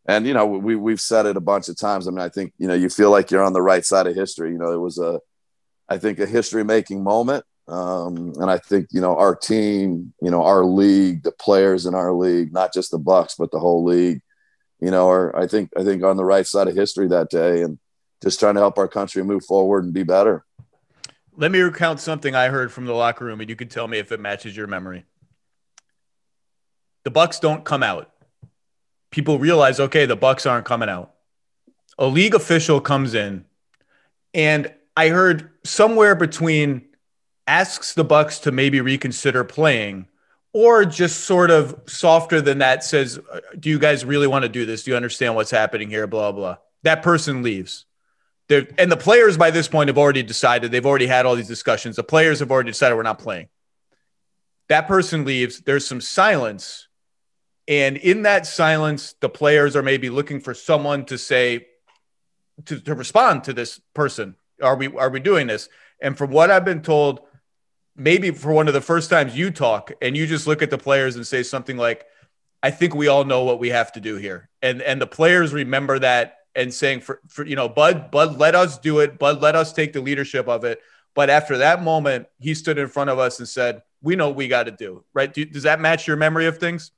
and 0.06 0.26
you 0.26 0.34
know 0.34 0.46
we 0.46 0.76
we've 0.76 1.00
said 1.00 1.26
it 1.26 1.36
a 1.36 1.40
bunch 1.40 1.68
of 1.68 1.78
times. 1.78 2.08
I 2.08 2.10
mean, 2.10 2.20
I 2.20 2.28
think 2.28 2.52
you 2.58 2.66
know 2.66 2.74
you 2.74 2.88
feel 2.88 3.10
like 3.10 3.30
you're 3.30 3.44
on 3.44 3.52
the 3.52 3.62
right 3.62 3.84
side 3.84 4.06
of 4.06 4.14
history. 4.14 4.50
You 4.50 4.58
know, 4.58 4.72
it 4.72 4.80
was 4.80 4.98
a, 4.98 5.20
I 5.88 5.98
think 5.98 6.18
a 6.18 6.26
history 6.26 6.64
making 6.64 7.04
moment, 7.04 7.44
um, 7.70 8.32
and 8.36 8.50
I 8.50 8.58
think 8.58 8.88
you 8.90 9.00
know 9.00 9.16
our 9.16 9.34
team, 9.34 10.12
you 10.20 10.30
know 10.30 10.42
our 10.42 10.64
league, 10.64 11.22
the 11.22 11.32
players 11.32 11.86
in 11.86 11.94
our 11.94 12.12
league, 12.12 12.52
not 12.52 12.72
just 12.72 12.90
the 12.90 12.98
Bucks 12.98 13.34
but 13.38 13.50
the 13.50 13.58
whole 13.58 13.84
league, 13.84 14.20
you 14.80 14.90
know, 14.90 15.08
are 15.08 15.36
I 15.36 15.46
think 15.46 15.70
I 15.76 15.84
think 15.84 16.02
on 16.02 16.16
the 16.16 16.24
right 16.24 16.46
side 16.46 16.68
of 16.68 16.74
history 16.74 17.08
that 17.08 17.30
day, 17.30 17.62
and 17.62 17.78
just 18.22 18.40
trying 18.40 18.54
to 18.54 18.60
help 18.60 18.78
our 18.78 18.88
country 18.88 19.22
move 19.22 19.44
forward 19.44 19.84
and 19.84 19.94
be 19.94 20.02
better. 20.02 20.44
Let 21.36 21.52
me 21.52 21.60
recount 21.60 22.00
something 22.00 22.34
I 22.34 22.48
heard 22.48 22.72
from 22.72 22.86
the 22.86 22.92
locker 22.92 23.24
room, 23.24 23.40
and 23.40 23.48
you 23.48 23.56
can 23.56 23.68
tell 23.68 23.88
me 23.88 23.98
if 23.98 24.12
it 24.12 24.20
matches 24.20 24.56
your 24.56 24.66
memory. 24.66 25.04
The 27.04 27.10
Bucks 27.10 27.38
don't 27.40 27.64
come 27.64 27.82
out 27.82 28.12
people 29.10 29.38
realize, 29.38 29.80
okay, 29.80 30.06
the 30.06 30.16
Bucks 30.16 30.46
aren't 30.46 30.64
coming 30.64 30.88
out. 30.88 31.14
A 31.98 32.06
league 32.06 32.34
official 32.34 32.80
comes 32.80 33.14
in, 33.14 33.44
and 34.32 34.72
I 34.96 35.08
heard 35.08 35.50
somewhere 35.64 36.14
between 36.14 36.86
asks 37.46 37.94
the 37.94 38.04
Bucks 38.04 38.40
to 38.40 38.52
maybe 38.52 38.80
reconsider 38.80 39.44
playing, 39.44 40.06
or 40.52 40.84
just 40.84 41.24
sort 41.24 41.50
of 41.50 41.80
softer 41.86 42.40
than 42.40 42.58
that 42.58 42.84
says, 42.84 43.18
uh, 43.32 43.40
"Do 43.58 43.68
you 43.68 43.78
guys 43.78 44.04
really 44.04 44.26
want 44.26 44.44
to 44.44 44.48
do 44.48 44.66
this? 44.66 44.84
Do 44.84 44.90
you 44.90 44.96
understand 44.96 45.34
what's 45.34 45.50
happening 45.50 45.90
here?" 45.90 46.06
Blah 46.06 46.32
blah. 46.32 46.56
That 46.82 47.02
person 47.02 47.42
leaves. 47.42 47.86
They're, 48.48 48.66
and 48.78 48.90
the 48.90 48.96
players 48.96 49.36
by 49.36 49.50
this 49.50 49.68
point 49.68 49.88
have 49.88 49.98
already 49.98 50.22
decided. 50.22 50.72
They've 50.72 50.84
already 50.84 51.06
had 51.06 51.26
all 51.26 51.36
these 51.36 51.48
discussions. 51.48 51.96
The 51.96 52.02
players 52.02 52.40
have 52.40 52.50
already 52.50 52.70
decided 52.70 52.96
we're 52.96 53.02
not 53.02 53.20
playing. 53.20 53.48
That 54.68 54.88
person 54.88 55.24
leaves. 55.24 55.60
There's 55.60 55.86
some 55.86 56.00
silence 56.00 56.88
and 57.70 57.96
in 57.98 58.22
that 58.22 58.46
silence, 58.46 59.14
the 59.20 59.28
players 59.28 59.76
are 59.76 59.82
maybe 59.82 60.10
looking 60.10 60.40
for 60.40 60.54
someone 60.54 61.04
to 61.04 61.16
say, 61.16 61.68
to, 62.64 62.80
to 62.80 62.96
respond 62.96 63.44
to 63.44 63.52
this 63.52 63.80
person. 63.94 64.34
Are 64.60 64.74
we 64.74 64.88
are 64.88 65.08
we 65.08 65.20
doing 65.20 65.46
this? 65.46 65.68
And 66.02 66.18
from 66.18 66.32
what 66.32 66.50
I've 66.50 66.64
been 66.64 66.82
told, 66.82 67.20
maybe 67.96 68.30
for 68.30 68.52
one 68.52 68.68
of 68.68 68.74
the 68.74 68.80
first 68.80 69.10
times 69.10 69.36
you 69.36 69.50
talk 69.50 69.92
and 70.00 70.16
you 70.16 70.26
just 70.26 70.46
look 70.46 70.62
at 70.62 70.70
the 70.70 70.78
players 70.78 71.16
and 71.16 71.26
say 71.26 71.42
something 71.42 71.76
like, 71.76 72.06
I 72.62 72.70
think 72.70 72.94
we 72.94 73.08
all 73.08 73.24
know 73.24 73.44
what 73.44 73.58
we 73.58 73.70
have 73.70 73.92
to 73.92 74.00
do 74.00 74.16
here. 74.16 74.50
And 74.62 74.82
and 74.82 75.00
the 75.00 75.06
players 75.06 75.52
remember 75.52 75.98
that 75.98 76.36
and 76.54 76.72
saying 76.72 77.00
for, 77.00 77.20
for 77.28 77.44
you 77.44 77.56
know, 77.56 77.68
Bud, 77.68 78.10
Bud, 78.10 78.38
let 78.38 78.54
us 78.54 78.78
do 78.78 78.98
it. 79.00 79.18
Bud, 79.18 79.40
let 79.40 79.54
us 79.54 79.72
take 79.72 79.92
the 79.92 80.00
leadership 80.00 80.48
of 80.48 80.64
it. 80.64 80.80
But 81.14 81.30
after 81.30 81.58
that 81.58 81.82
moment, 81.82 82.26
he 82.38 82.54
stood 82.54 82.78
in 82.78 82.88
front 82.88 83.10
of 83.10 83.18
us 83.18 83.38
and 83.38 83.48
said, 83.48 83.82
We 84.02 84.16
know 84.16 84.28
what 84.28 84.36
we 84.36 84.48
got 84.48 84.64
to 84.64 84.70
do. 84.70 85.04
Right. 85.14 85.32
Do, 85.32 85.44
does 85.44 85.64
that 85.64 85.80
match 85.80 86.06
your 86.06 86.16
memory 86.16 86.46
of 86.46 86.58
things? 86.58 86.92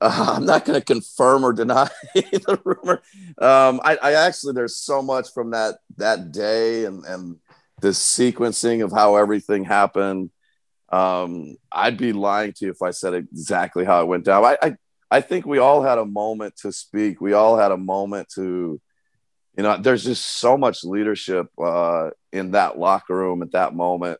Uh, 0.00 0.34
I'm 0.36 0.44
not 0.44 0.64
going 0.64 0.78
to 0.78 0.84
confirm 0.84 1.44
or 1.44 1.52
deny 1.52 1.88
the 2.14 2.60
rumor. 2.64 3.02
Um, 3.38 3.80
I, 3.82 3.96
I, 4.02 4.12
actually, 4.26 4.52
there's 4.52 4.76
so 4.76 5.00
much 5.00 5.32
from 5.32 5.52
that 5.52 5.76
that 5.96 6.32
day 6.32 6.84
and 6.84 7.04
and 7.06 7.38
the 7.80 7.88
sequencing 7.88 8.84
of 8.84 8.92
how 8.92 9.16
everything 9.16 9.64
happened. 9.64 10.30
Um, 10.90 11.56
I'd 11.70 11.98
be 11.98 12.12
lying 12.12 12.52
to 12.54 12.66
you 12.66 12.70
if 12.70 12.82
I 12.82 12.90
said 12.90 13.14
exactly 13.14 13.84
how 13.84 14.02
it 14.02 14.06
went 14.06 14.24
down. 14.24 14.44
I, 14.44 14.56
I 14.62 14.76
I 15.10 15.20
think 15.20 15.46
we 15.46 15.58
all 15.58 15.82
had 15.82 15.98
a 15.98 16.06
moment 16.06 16.56
to 16.62 16.72
speak. 16.72 17.20
We 17.20 17.32
all 17.32 17.56
had 17.56 17.70
a 17.70 17.76
moment 17.76 18.28
to, 18.34 18.80
you 19.56 19.62
know, 19.62 19.76
there's 19.76 20.04
just 20.04 20.26
so 20.26 20.58
much 20.58 20.82
leadership 20.82 21.46
uh, 21.62 22.10
in 22.32 22.52
that 22.52 22.76
locker 22.78 23.16
room 23.16 23.42
at 23.42 23.52
that 23.52 23.74
moment 23.74 24.18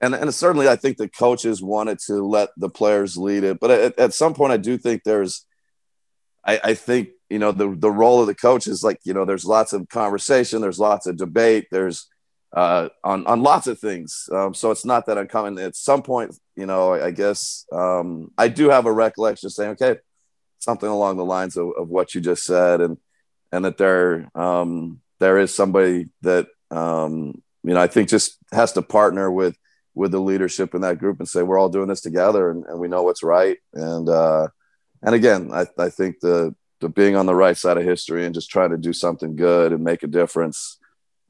and 0.00 0.14
and 0.14 0.34
certainly 0.34 0.68
I 0.68 0.76
think 0.76 0.96
the 0.96 1.08
coaches 1.08 1.62
wanted 1.62 1.98
to 2.06 2.24
let 2.26 2.50
the 2.56 2.70
players 2.70 3.16
lead 3.16 3.44
it, 3.44 3.60
but 3.60 3.70
at, 3.70 3.98
at 3.98 4.14
some 4.14 4.34
point 4.34 4.52
I 4.52 4.56
do 4.56 4.78
think 4.78 5.02
there's, 5.04 5.44
I, 6.44 6.60
I, 6.64 6.74
think 6.74 7.10
you 7.28 7.38
know 7.38 7.52
the 7.52 7.74
the 7.76 7.90
role 7.90 8.20
of 8.20 8.26
the 8.26 8.34
coach 8.34 8.66
is 8.66 8.82
like 8.82 8.98
you 9.04 9.12
know 9.12 9.24
there's 9.24 9.44
lots 9.44 9.72
of 9.72 9.88
conversation, 9.88 10.62
there's 10.62 10.78
lots 10.78 11.06
of 11.06 11.16
debate, 11.16 11.66
there's 11.70 12.08
uh, 12.52 12.88
on 13.04 13.26
on 13.26 13.42
lots 13.42 13.66
of 13.66 13.78
things. 13.78 14.28
Um, 14.32 14.54
so 14.54 14.70
it's 14.70 14.84
not 14.84 15.06
that 15.06 15.18
uncommon. 15.18 15.58
At 15.58 15.76
some 15.76 16.02
point, 16.02 16.34
you 16.56 16.66
know, 16.66 16.94
I, 16.94 17.06
I 17.06 17.10
guess 17.10 17.64
um, 17.72 18.32
I 18.36 18.48
do 18.48 18.70
have 18.70 18.86
a 18.86 18.92
recollection 18.92 19.50
saying, 19.50 19.72
okay, 19.72 19.96
something 20.58 20.88
along 20.88 21.16
the 21.16 21.24
lines 21.24 21.56
of, 21.56 21.68
of 21.78 21.88
what 21.88 22.14
you 22.14 22.20
just 22.20 22.44
said, 22.44 22.80
and 22.80 22.98
and 23.52 23.64
that 23.64 23.78
there 23.78 24.30
um, 24.34 25.00
there 25.20 25.38
is 25.38 25.54
somebody 25.54 26.08
that 26.22 26.48
um, 26.70 27.40
you 27.62 27.74
know 27.74 27.80
I 27.80 27.86
think 27.86 28.08
just 28.08 28.38
has 28.52 28.72
to 28.72 28.82
partner 28.82 29.30
with 29.30 29.56
with 29.94 30.12
the 30.12 30.20
leadership 30.20 30.74
in 30.74 30.82
that 30.82 30.98
group 30.98 31.18
and 31.18 31.28
say 31.28 31.42
we're 31.42 31.58
all 31.58 31.68
doing 31.68 31.88
this 31.88 32.00
together 32.00 32.50
and, 32.50 32.64
and 32.66 32.78
we 32.78 32.88
know 32.88 33.02
what's 33.02 33.24
right 33.24 33.58
and 33.74 34.08
uh, 34.08 34.48
and 35.02 35.14
again 35.14 35.50
I, 35.52 35.66
I 35.78 35.90
think 35.90 36.20
the 36.20 36.54
the 36.80 36.88
being 36.88 37.16
on 37.16 37.26
the 37.26 37.34
right 37.34 37.56
side 37.56 37.76
of 37.76 37.84
history 37.84 38.24
and 38.24 38.34
just 38.34 38.50
trying 38.50 38.70
to 38.70 38.78
do 38.78 38.92
something 38.92 39.36
good 39.36 39.72
and 39.72 39.84
make 39.84 40.02
a 40.02 40.06
difference 40.06 40.78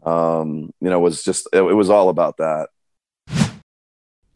um, 0.05 0.73
you 0.81 0.91
know 0.91 0.99
it 0.99 1.03
was 1.03 1.23
just 1.23 1.49
it, 1.53 1.59
it 1.59 1.75
was 1.75 1.91
all 1.91 2.09
about 2.09 2.37
that 2.39 2.69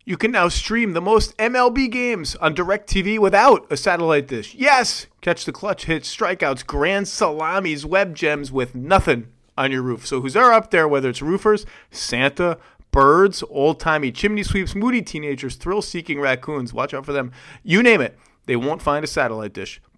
you 0.07 0.19
can 0.19 0.31
now 0.31 0.49
stream 0.49 0.93
the 0.93 1.01
most 1.01 1.37
MLB 1.39 1.91
games 1.91 2.37
on 2.37 2.55
DirecTV 2.55 3.19
without 3.19 3.67
a 3.71 3.77
satellite 3.77 4.29
dish. 4.29 4.55
Yes! 4.55 5.07
Catch 5.23 5.47
the 5.47 5.53
clutch 5.53 5.87
hits, 5.87 6.15
strikeouts, 6.15 6.67
grand 6.67 7.09
salamis, 7.09 7.87
web 7.87 8.15
gems 8.15 8.53
with 8.53 8.75
nothing 8.75 9.29
on 9.57 9.73
your 9.73 9.81
roof. 9.81 10.07
So 10.07 10.21
who's 10.21 10.35
there 10.35 10.53
up 10.53 10.71
there, 10.71 10.87
whether 10.87 11.09
it's 11.09 11.23
roofers, 11.23 11.65
Santa, 11.91 12.59
birds, 12.91 13.43
old 13.49 13.81
timey 13.81 14.13
chimney 14.13 14.43
sweeps, 14.43 14.75
moody 14.75 15.01
teenagers, 15.01 15.57
thrill 15.57 15.81
seeking 15.81 16.21
raccoons. 16.21 16.75
Watch 16.75 16.93
out 16.93 17.07
for 17.07 17.13
them. 17.13 17.33
You 17.63 17.83
name 17.83 18.03
it, 18.03 18.19
they 18.45 18.57
won't 18.57 18.83
find 18.83 19.05
a 19.05 19.09
satellite 19.09 19.55
dish. 19.55 19.81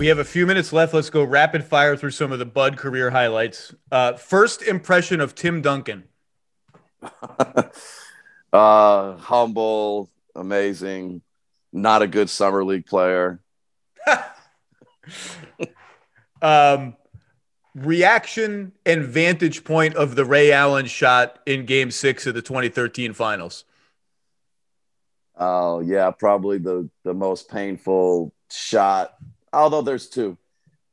We 0.00 0.06
have 0.06 0.18
a 0.18 0.24
few 0.24 0.46
minutes 0.46 0.72
left. 0.72 0.94
Let's 0.94 1.10
go 1.10 1.22
rapid 1.22 1.62
fire 1.62 1.94
through 1.94 2.12
some 2.12 2.32
of 2.32 2.38
the 2.38 2.46
Bud 2.46 2.78
career 2.78 3.10
highlights. 3.10 3.74
Uh, 3.92 4.14
first 4.14 4.62
impression 4.62 5.20
of 5.20 5.34
Tim 5.34 5.60
Duncan. 5.60 6.04
uh, 8.50 9.16
humble, 9.18 10.08
amazing, 10.34 11.20
not 11.70 12.00
a 12.00 12.06
good 12.06 12.30
summer 12.30 12.64
league 12.64 12.86
player. 12.86 13.42
um, 16.40 16.96
reaction 17.74 18.72
and 18.86 19.04
vantage 19.04 19.64
point 19.64 19.96
of 19.96 20.16
the 20.16 20.24
Ray 20.24 20.50
Allen 20.50 20.86
shot 20.86 21.40
in 21.44 21.66
Game 21.66 21.90
Six 21.90 22.26
of 22.26 22.32
the 22.32 22.40
2013 22.40 23.12
Finals. 23.12 23.64
Oh 25.36 25.80
yeah, 25.80 26.10
probably 26.10 26.56
the 26.56 26.88
the 27.04 27.12
most 27.12 27.50
painful 27.50 28.32
shot 28.50 29.14
although 29.52 29.82
there's 29.82 30.08
two, 30.08 30.36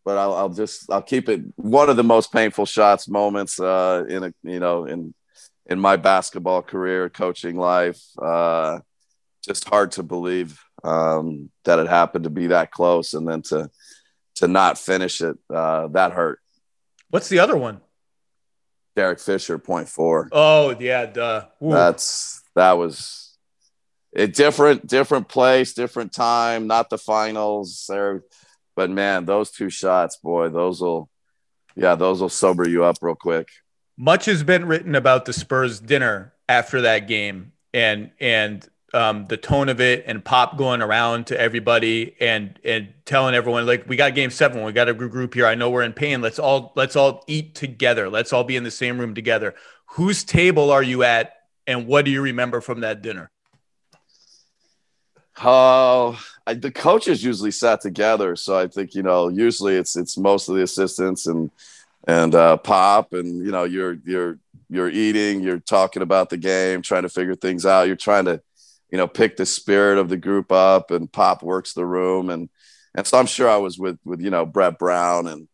but 0.05 0.17
I'll, 0.17 0.33
I'll, 0.33 0.49
just 0.49 0.91
I'll 0.91 1.01
keep 1.01 1.29
it 1.29 1.41
one 1.55 1.89
of 1.89 1.97
the 1.97 2.03
most 2.03 2.31
painful 2.31 2.65
shots 2.65 3.07
moments 3.07 3.59
uh, 3.59 4.05
in 4.07 4.23
a 4.23 4.33
you 4.43 4.59
know 4.59 4.85
in 4.85 5.13
in 5.65 5.79
my 5.79 5.97
basketball 5.97 6.61
career, 6.61 7.09
coaching 7.09 7.57
life. 7.57 8.01
Uh, 8.21 8.79
just 9.43 9.67
hard 9.67 9.91
to 9.93 10.03
believe 10.03 10.59
um, 10.83 11.49
that 11.65 11.79
it 11.79 11.87
happened 11.87 12.23
to 12.25 12.29
be 12.29 12.47
that 12.47 12.71
close, 12.71 13.13
and 13.13 13.27
then 13.27 13.41
to 13.43 13.69
to 14.35 14.47
not 14.47 14.77
finish 14.77 15.21
it. 15.21 15.37
Uh, 15.53 15.87
that 15.87 16.13
hurt. 16.13 16.39
What's 17.09 17.29
the 17.29 17.39
other 17.39 17.57
one? 17.57 17.81
Derek 18.95 19.19
Fisher, 19.19 19.57
point 19.57 19.87
four. 19.87 20.27
Oh 20.31 20.75
yeah, 20.79 21.05
duh. 21.05 21.45
Ooh. 21.63 21.71
That's 21.71 22.41
that 22.55 22.73
was 22.73 23.37
a 24.15 24.27
different 24.27 24.87
different 24.87 25.27
place, 25.27 25.73
different 25.73 26.11
time. 26.11 26.65
Not 26.67 26.89
the 26.89 26.97
finals, 26.97 27.85
there, 27.87 28.23
but 28.77 28.91
man, 28.91 29.25
those 29.25 29.49
two 29.49 29.71
shots, 29.71 30.17
boy, 30.17 30.49
those 30.49 30.79
will, 30.79 31.09
yeah, 31.75 31.95
those 31.95 32.21
will 32.21 32.29
sober 32.29 32.69
you 32.69 32.85
up 32.85 32.97
real 33.01 33.15
quick. 33.15 33.49
Much 33.97 34.25
has 34.25 34.43
been 34.43 34.65
written 34.65 34.93
about 34.93 35.25
the 35.25 35.33
Spurs 35.33 35.79
dinner 35.79 36.33
after 36.47 36.81
that 36.81 37.07
game, 37.07 37.53
and 37.73 38.11
and 38.19 38.69
um, 38.93 39.25
the 39.27 39.35
tone 39.35 39.67
of 39.67 39.81
it 39.81 40.03
and 40.05 40.23
Pop 40.23 40.59
going 40.59 40.83
around 40.83 41.25
to 41.27 41.41
everybody 41.41 42.15
and 42.21 42.59
and 42.63 42.93
telling 43.03 43.33
everyone 43.33 43.65
like 43.65 43.89
we 43.89 43.95
got 43.95 44.13
game 44.13 44.29
seven, 44.29 44.63
we 44.63 44.71
got 44.71 44.87
a 44.87 44.93
group 44.93 45.33
here. 45.33 45.47
I 45.47 45.55
know 45.55 45.71
we're 45.71 45.81
in 45.81 45.93
pain. 45.93 46.21
Let's 46.21 46.37
all 46.37 46.71
let's 46.75 46.95
all 46.95 47.23
eat 47.25 47.55
together. 47.55 48.11
Let's 48.11 48.31
all 48.31 48.43
be 48.43 48.55
in 48.55 48.63
the 48.63 48.69
same 48.69 48.99
room 48.99 49.15
together. 49.15 49.55
Whose 49.87 50.23
table 50.23 50.69
are 50.69 50.83
you 50.83 51.01
at, 51.01 51.33
and 51.65 51.87
what 51.87 52.05
do 52.05 52.11
you 52.11 52.21
remember 52.21 52.61
from 52.61 52.81
that 52.81 53.01
dinner? 53.01 53.31
Oh, 55.43 56.19
uh, 56.47 56.53
the 56.53 56.71
coaches 56.71 57.23
usually 57.23 57.51
sat 57.51 57.81
together, 57.81 58.35
so 58.35 58.57
I 58.57 58.67
think 58.67 58.95
you 58.95 59.03
know 59.03 59.29
usually 59.29 59.75
it's 59.75 59.95
it's 59.95 60.17
most 60.17 60.49
of 60.49 60.55
the 60.55 60.63
assistants 60.63 61.27
and 61.27 61.51
and 62.07 62.33
uh, 62.33 62.57
Pop, 62.57 63.13
and 63.13 63.45
you 63.45 63.51
know 63.51 63.63
you're 63.63 63.97
you're 64.05 64.39
you're 64.69 64.89
eating, 64.89 65.41
you're 65.41 65.59
talking 65.59 66.01
about 66.01 66.29
the 66.29 66.37
game, 66.37 66.81
trying 66.81 67.03
to 67.03 67.09
figure 67.09 67.35
things 67.35 67.65
out. 67.65 67.87
You're 67.87 67.95
trying 67.95 68.25
to 68.25 68.41
you 68.91 68.97
know, 68.97 69.07
pick 69.07 69.37
the 69.37 69.45
spirit 69.45 69.97
of 69.97 70.09
the 70.09 70.17
group 70.17 70.51
up 70.51 70.91
and 70.91 71.11
Pop 71.11 71.43
works 71.43 71.73
the 71.73 71.85
room. 71.85 72.29
And, 72.29 72.49
and 72.95 73.05
so 73.05 73.17
I'm 73.17 73.25
sure 73.25 73.49
I 73.49 73.57
was 73.57 73.77
with, 73.77 73.99
with, 74.05 74.21
you 74.21 74.29
know, 74.29 74.45
Brett 74.45 74.79
Brown 74.79 75.27
and, 75.27 75.47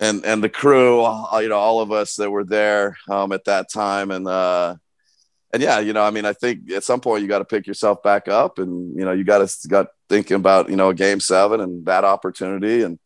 and, 0.00 0.24
and 0.24 0.42
the 0.42 0.48
crew, 0.48 1.00
you 1.40 1.48
know, 1.48 1.58
all 1.58 1.80
of 1.80 1.92
us 1.92 2.16
that 2.16 2.30
were 2.30 2.44
there 2.44 2.96
um, 3.08 3.32
at 3.32 3.44
that 3.44 3.70
time. 3.72 4.10
And, 4.10 4.26
uh, 4.26 4.76
and 5.52 5.62
yeah, 5.62 5.78
you 5.78 5.92
know, 5.92 6.02
I 6.02 6.10
mean, 6.10 6.24
I 6.24 6.32
think 6.32 6.70
at 6.70 6.84
some 6.84 7.00
point 7.00 7.22
you 7.22 7.28
got 7.28 7.38
to 7.38 7.44
pick 7.44 7.66
yourself 7.66 8.02
back 8.02 8.28
up 8.28 8.58
and, 8.58 8.94
you 8.96 9.04
know, 9.04 9.12
you 9.12 9.24
got 9.24 9.48
to 9.48 9.68
got 9.68 9.88
thinking 10.08 10.36
about, 10.36 10.68
you 10.68 10.76
know, 10.76 10.92
game 10.92 11.20
seven 11.20 11.60
and 11.60 11.86
that 11.86 12.04
opportunity. 12.04 12.82
And 12.82 12.98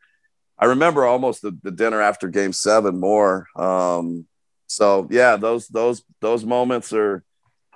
I 0.59 0.67
remember 0.67 1.05
almost 1.05 1.43
the, 1.43 1.57
the 1.63 1.71
dinner 1.71 2.01
after 2.01 2.29
game 2.29 2.53
seven 2.53 2.99
more. 2.99 3.47
Um, 3.57 4.27
so 4.67 5.07
yeah, 5.11 5.37
those, 5.37 5.69
those, 5.69 6.03
those 6.21 6.45
moments 6.45 6.93
are, 6.93 7.23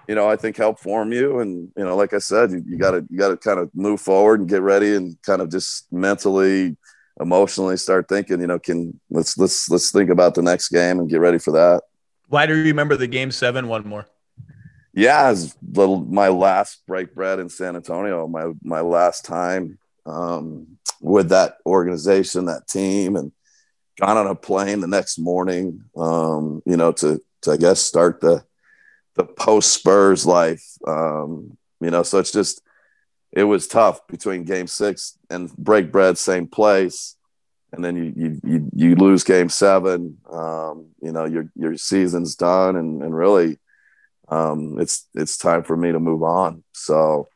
you 0.09 0.15
know, 0.15 0.29
I 0.29 0.37
think 0.37 0.57
help 0.57 0.81
form 0.81 1.13
you. 1.13 1.41
And, 1.41 1.71
you 1.77 1.85
know, 1.85 1.97
like 1.97 2.13
I 2.13 2.19
said, 2.19 2.51
you, 2.51 2.63
you 2.67 2.79
gotta, 2.79 3.05
you 3.09 3.19
gotta 3.19 3.37
kind 3.37 3.61
of 3.61 3.71
move 3.75 4.01
forward 4.01 4.41
and 4.41 4.49
get 4.49 4.63
ready 4.63 4.95
and 4.95 5.21
kind 5.23 5.43
of 5.43 5.51
just 5.51 5.93
mentally, 5.93 6.77
emotionally 7.21 7.77
start 7.77 8.09
thinking, 8.09 8.41
you 8.41 8.47
know, 8.47 8.59
can 8.59 8.99
let's, 9.11 9.39
let's, 9.39 9.69
let's 9.71 9.91
think 9.91 10.11
about 10.11 10.35
the 10.35 10.43
next 10.43 10.69
game 10.69 10.99
and 10.99 11.09
get 11.09 11.21
ready 11.21 11.39
for 11.39 11.53
that. 11.53 11.83
Why 12.29 12.47
do 12.47 12.57
you 12.57 12.65
remember 12.65 12.97
the 12.97 13.07
game 13.07 13.31
seven 13.31 13.69
one 13.69 13.87
more? 13.87 14.07
Yeah, 14.97 15.31
it's 15.31 15.55
little 15.75 16.01
my 16.07 16.29
last 16.29 16.81
break 16.87 17.15
bread 17.15 17.39
in 17.39 17.51
San 17.51 17.77
Antonio, 17.77 18.27
my 18.27 18.53
my 18.63 18.81
last 18.81 19.27
time 19.27 19.79
um, 20.07 20.79
with 21.03 21.29
that 21.29 21.59
organization, 21.67 22.47
that 22.47 22.67
team, 22.67 23.15
and 23.15 23.31
got 24.01 24.17
on 24.17 24.27
a 24.27 24.35
plane 24.35 24.81
the 24.81 24.87
next 24.87 25.19
morning, 25.19 25.83
um, 25.99 26.63
you 26.65 26.79
know, 26.79 26.93
to 26.93 27.21
to 27.43 27.53
I 27.53 27.59
guess 27.59 27.83
start 27.83 28.23
the 28.23 28.43
the 29.17 29.25
post 29.25 29.73
Spurs 29.73 30.25
life. 30.25 30.65
Um, 30.87 31.59
you 31.83 31.91
know, 31.91 32.03
so 32.03 32.19
it's 32.19 32.33
just 32.33 32.63
it 33.33 33.45
was 33.45 33.69
tough 33.69 34.07
between 34.07 34.45
game 34.45 34.67
six 34.67 35.19
and 35.29 35.55
break 35.59 35.93
bread, 35.93 36.17
same 36.17 36.47
place. 36.47 37.17
And 37.71 37.85
then 37.85 37.97
you 37.97 38.15
you 38.17 38.41
you, 38.45 38.71
you 38.75 38.97
lose 38.97 39.25
game 39.25 39.51
seven. 39.51 40.17
Um, 40.33 40.87
you 41.03 41.13
know, 41.13 41.27
your 41.27 41.51
your 41.55 41.77
season's 41.77 42.35
done 42.35 42.77
and 42.77 43.03
and 43.03 43.15
really 43.15 43.59
um, 44.29 44.79
it's 44.81 45.09
it's 45.15 45.37
time 45.37 45.63
for 45.63 45.77
me 45.77 45.93
to 45.93 46.01
move 46.01 46.23
on. 46.23 46.65
So 46.73 47.29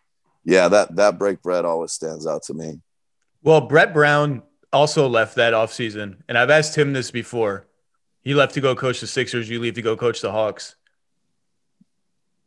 yeah, 0.44 0.68
that 0.68 0.96
that 0.96 1.18
break 1.18 1.42
bread 1.42 1.64
always 1.64 1.92
stands 1.92 2.26
out 2.26 2.42
to 2.44 2.54
me. 2.54 2.80
Well, 3.42 3.62
Brett 3.62 3.94
Brown 3.94 4.42
also 4.72 5.08
left 5.08 5.36
that 5.36 5.52
offseason. 5.54 6.18
And 6.28 6.36
I've 6.36 6.50
asked 6.50 6.76
him 6.76 6.92
this 6.92 7.10
before. 7.10 7.66
He 8.22 8.34
left 8.34 8.54
to 8.54 8.60
go 8.60 8.76
coach 8.76 9.00
the 9.00 9.06
Sixers, 9.06 9.48
you 9.48 9.60
leave 9.60 9.74
to 9.74 9.82
go 9.82 9.96
coach 9.96 10.20
the 10.20 10.30
Hawks 10.30 10.76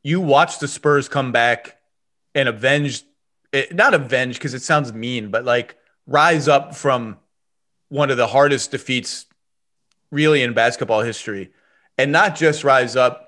you 0.04 0.20
watch 0.20 0.60
the 0.60 0.68
Spurs 0.68 1.08
come 1.08 1.32
back 1.32 1.78
and 2.36 2.50
avenge, 2.50 3.04
eh, 3.54 3.66
not 3.72 3.94
avenge 3.94 4.36
because 4.36 4.54
it 4.54 4.62
sounds 4.62 4.94
mean, 4.94 5.32
but 5.32 5.46
like 5.46 5.78
rise 6.06 6.48
up 6.48 6.76
from 6.76 7.18
one 7.88 8.12
of 8.12 8.18
the 8.18 8.28
hardest 8.28 8.72
defeats 8.72 9.26
really 10.12 10.44
in 10.44 10.54
basketball 10.54 11.02
history. 11.02 11.52
And 11.98 12.12
not 12.12 12.36
just 12.36 12.64
rise 12.64 12.96
up, 12.96 13.23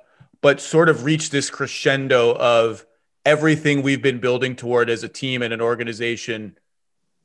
but 0.46 0.62
sort 0.62 0.90
of 0.90 1.04
reach 1.04 1.32
this 1.32 1.50
crescendo 1.50 2.36
of 2.36 2.86
everything 3.26 3.82
we've 3.82 4.04
been 4.04 4.20
building 4.20 4.56
toward 4.56 4.92
as 4.92 5.02
a 5.02 5.10
team 5.10 5.42
and 5.42 5.52
an 5.52 5.60
organization 5.60 6.56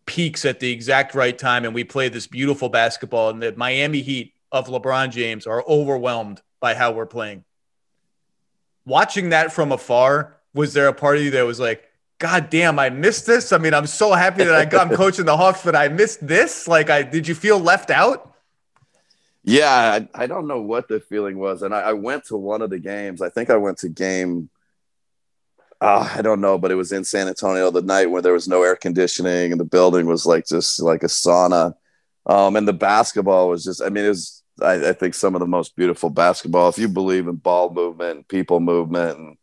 peaks 0.07 0.47
at 0.47 0.59
the 0.59 0.73
exact 0.73 1.15
right 1.15 1.37
time. 1.37 1.67
And 1.67 1.75
we 1.75 1.85
play 1.85 2.09
this 2.09 2.27
beautiful 2.27 2.71
basketball, 2.71 3.29
and 3.29 3.43
the 3.43 3.53
Miami 3.53 4.01
Heat 4.01 4.33
of 4.51 4.69
LeBron 4.69 5.11
James 5.11 5.47
are 5.47 5.63
overwhelmed 5.69 6.41
by 6.61 6.73
how 6.75 6.93
we're 6.93 7.05
playing 7.05 7.45
watching 8.85 9.31
that 9.31 9.53
from 9.53 9.73
afar, 9.73 10.37
was 10.55 10.75
there 10.75 10.89
a 10.89 10.93
part 10.93 11.17
of 11.17 11.23
you 11.23 11.31
that 11.33 11.47
was 11.47 11.61
like, 11.61 11.85
God 12.19 12.51
damn, 12.51 12.79
I 12.79 12.91
missed 12.91 13.27
this? 13.27 13.53
I 13.53 13.59
mean, 13.59 13.73
I'm 13.73 13.87
so 13.87 14.13
happy 14.13 14.45
that 14.45 14.55
I 14.55 14.65
got 14.65 14.93
coaching 14.95 15.25
the 15.25 15.37
Hawks, 15.37 15.63
but 15.63 15.75
I 15.75 15.89
missed 15.89 16.27
this. 16.27 16.69
Like, 16.69 16.91
I 16.91 17.03
did 17.03 17.27
you 17.27 17.35
feel 17.35 17.59
left 17.59 17.91
out? 17.91 18.30
Yeah, 19.43 19.71
I, 20.15 20.25
I 20.25 20.27
don't 20.27 20.47
know 20.47 20.61
what 20.61 20.89
the 20.89 21.01
feeling 21.01 21.39
was. 21.39 21.63
And 21.63 21.75
I, 21.75 21.81
I, 21.81 21.93
went 21.95 22.27
to 22.27 22.37
one 22.37 22.61
of 22.61 22.69
the 22.71 22.79
games. 22.79 23.23
I 23.23 23.31
think 23.31 23.49
I 23.49 23.57
went 23.57 23.79
to 23.79 23.89
game, 23.89 24.51
uh, 25.81 26.13
I 26.15 26.21
don't 26.21 26.43
know, 26.43 26.59
but 26.59 26.71
it 26.71 26.75
was 26.75 26.93
in 26.93 27.05
San 27.05 27.27
Antonio 27.27 27.71
the 27.71 27.81
night 27.81 28.11
where 28.11 28.21
there 28.21 28.35
was 28.35 28.49
no 28.49 28.63
air 28.63 28.77
conditioning 28.77 29.51
and 29.51 29.61
the 29.61 29.65
building 29.65 30.07
was 30.07 30.27
like 30.27 30.47
just 30.47 30.81
like 30.83 31.03
a 31.03 31.07
sauna. 31.07 31.75
Um, 32.27 32.55
and 32.57 32.69
the 32.69 32.75
basketball 32.75 33.49
was 33.49 33.65
just, 33.65 33.81
I 33.81 33.89
mean, 33.89 34.05
it 34.05 34.09
was 34.09 34.41
I, 34.63 34.91
I, 34.91 34.93
think 34.93 35.15
some 35.15 35.35
of 35.35 35.41
the 35.41 35.47
most 35.47 35.77
beautiful 35.77 36.11
basketball. 36.11 36.69
If 36.69 36.79
you 36.79 36.89
believe 36.89 37.29
in 37.29 37.37
ball 37.37 37.73
movement, 37.73 38.29
people 38.29 38.61
movement, 38.61 39.19
and 39.19 39.37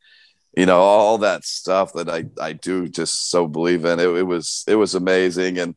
you 0.55 0.65
know 0.65 0.79
all 0.79 1.17
that 1.19 1.45
stuff 1.45 1.93
that 1.93 2.09
I 2.09 2.25
I 2.41 2.53
do 2.53 2.87
just 2.87 3.29
so 3.29 3.47
believe 3.47 3.85
in. 3.85 3.99
It, 3.99 4.07
it 4.07 4.23
was 4.23 4.63
it 4.67 4.75
was 4.75 4.95
amazing, 4.95 5.57
and 5.59 5.75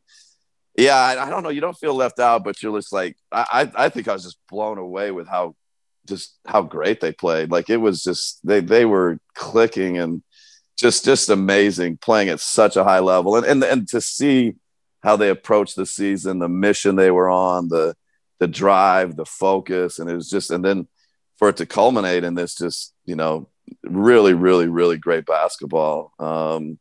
yeah, 0.77 0.95
I, 0.95 1.27
I, 1.27 1.29
don't 1.29 1.43
know. 1.43 1.49
You 1.49 1.61
don't 1.61 1.77
feel 1.77 1.93
left 1.93 2.19
out, 2.19 2.43
but 2.43 2.61
you're 2.61 2.77
just 2.77 2.93
like 2.93 3.17
I 3.31 3.69
I 3.75 3.89
think 3.89 4.07
I 4.07 4.13
was 4.13 4.23
just 4.23 4.37
blown 4.49 4.77
away 4.77 5.11
with 5.11 5.27
how 5.27 5.55
just 6.07 6.37
how 6.45 6.61
great 6.61 7.01
they 7.01 7.11
played. 7.11 7.51
Like 7.51 7.69
it 7.69 7.77
was 7.77 8.03
just 8.03 8.45
they 8.45 8.59
they 8.59 8.85
were 8.85 9.19
clicking 9.35 9.97
and 9.97 10.23
just 10.77 11.05
just 11.05 11.29
amazing 11.29 11.97
playing 11.97 12.29
at 12.29 12.39
such 12.39 12.75
a 12.75 12.83
high 12.83 12.99
level, 12.99 13.35
and 13.35 13.45
and 13.45 13.63
and 13.63 13.87
to 13.89 14.01
see 14.01 14.55
how 15.03 15.15
they 15.15 15.29
approached 15.29 15.75
the 15.75 15.85
season, 15.85 16.39
the 16.39 16.49
mission 16.49 16.95
they 16.95 17.11
were 17.11 17.29
on, 17.29 17.69
the 17.69 17.95
the 18.41 18.47
drive, 18.47 19.15
the 19.15 19.25
focus, 19.25 19.99
and 19.99 20.09
it 20.09 20.15
was 20.15 20.27
just, 20.27 20.49
and 20.49 20.65
then 20.65 20.87
for 21.37 21.49
it 21.49 21.57
to 21.57 21.65
culminate 21.67 22.23
in 22.23 22.33
this, 22.33 22.55
just 22.55 22.91
you 23.05 23.15
know, 23.15 23.47
really, 23.83 24.33
really, 24.33 24.67
really 24.67 24.97
great 24.97 25.27
basketball. 25.27 26.11
Um, 26.17 26.79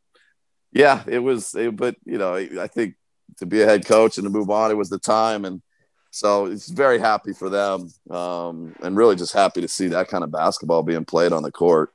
yeah, 0.73 1.03
it 1.07 1.19
was, 1.19 1.55
it, 1.55 1.77
but 1.77 1.97
you 2.07 2.17
know, 2.17 2.35
I 2.35 2.67
think 2.67 2.95
to 3.39 3.47
be 3.47 3.63
a 3.63 3.67
head 3.67 3.87
coach 3.87 4.19
and 4.19 4.25
to 4.25 4.31
move 4.31 4.51
on, 4.51 4.71
it 4.71 4.77
was 4.77 4.91
the 4.91 4.99
time, 4.99 5.45
and 5.45 5.63
so 6.11 6.47
it's 6.47 6.69
very 6.69 6.99
happy 6.99 7.33
for 7.33 7.49
them, 7.49 7.89
um, 8.11 8.75
and 8.83 8.97
really 8.97 9.17
just 9.17 9.33
happy 9.33 9.61
to 9.61 9.69
see 9.69 9.89
that 9.89 10.09
kind 10.09 10.25
of 10.25 10.33
basketball 10.33 10.83
being 10.83 11.05
played 11.05 11.33
on 11.33 11.43
the 11.43 11.53
court. 11.53 11.93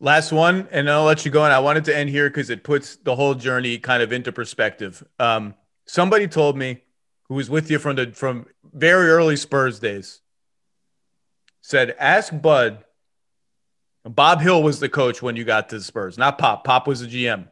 Last 0.00 0.32
one, 0.32 0.68
and 0.70 0.90
I'll 0.90 1.04
let 1.04 1.24
you 1.24 1.30
go. 1.30 1.44
And 1.44 1.52
I 1.52 1.58
wanted 1.58 1.84
to 1.86 1.96
end 1.96 2.10
here 2.10 2.28
because 2.28 2.50
it 2.50 2.62
puts 2.62 2.96
the 2.96 3.16
whole 3.16 3.34
journey 3.34 3.78
kind 3.78 4.02
of 4.02 4.12
into 4.12 4.32
perspective. 4.32 5.04
Um, 5.18 5.54
somebody 5.86 6.28
told 6.28 6.56
me 6.56 6.82
who 7.28 7.34
was 7.34 7.48
with 7.48 7.70
you 7.70 7.78
from 7.78 7.96
the 7.96 8.12
from 8.12 8.46
very 8.72 9.08
early 9.08 9.36
Spurs 9.36 9.78
days, 9.78 10.20
said, 11.60 11.96
"Ask 11.98 12.32
Bud." 12.40 12.84
Bob 14.06 14.42
Hill 14.42 14.62
was 14.62 14.80
the 14.80 14.88
coach 14.88 15.22
when 15.22 15.34
you 15.34 15.44
got 15.44 15.70
to 15.70 15.78
the 15.78 15.84
Spurs, 15.84 16.18
not 16.18 16.36
Pop. 16.36 16.64
Pop 16.64 16.86
was 16.86 17.00
the 17.00 17.06
GM. 17.06 17.48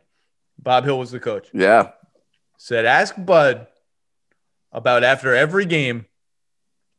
Bob 0.59 0.85
Hill 0.85 0.99
was 0.99 1.11
the 1.11 1.21
coach. 1.21 1.49
Yeah. 1.55 1.93
Said, 2.65 2.85
ask 2.85 3.17
Bud 3.19 3.67
about 4.71 5.03
after 5.03 5.35
every 5.35 5.67
game 5.67 6.07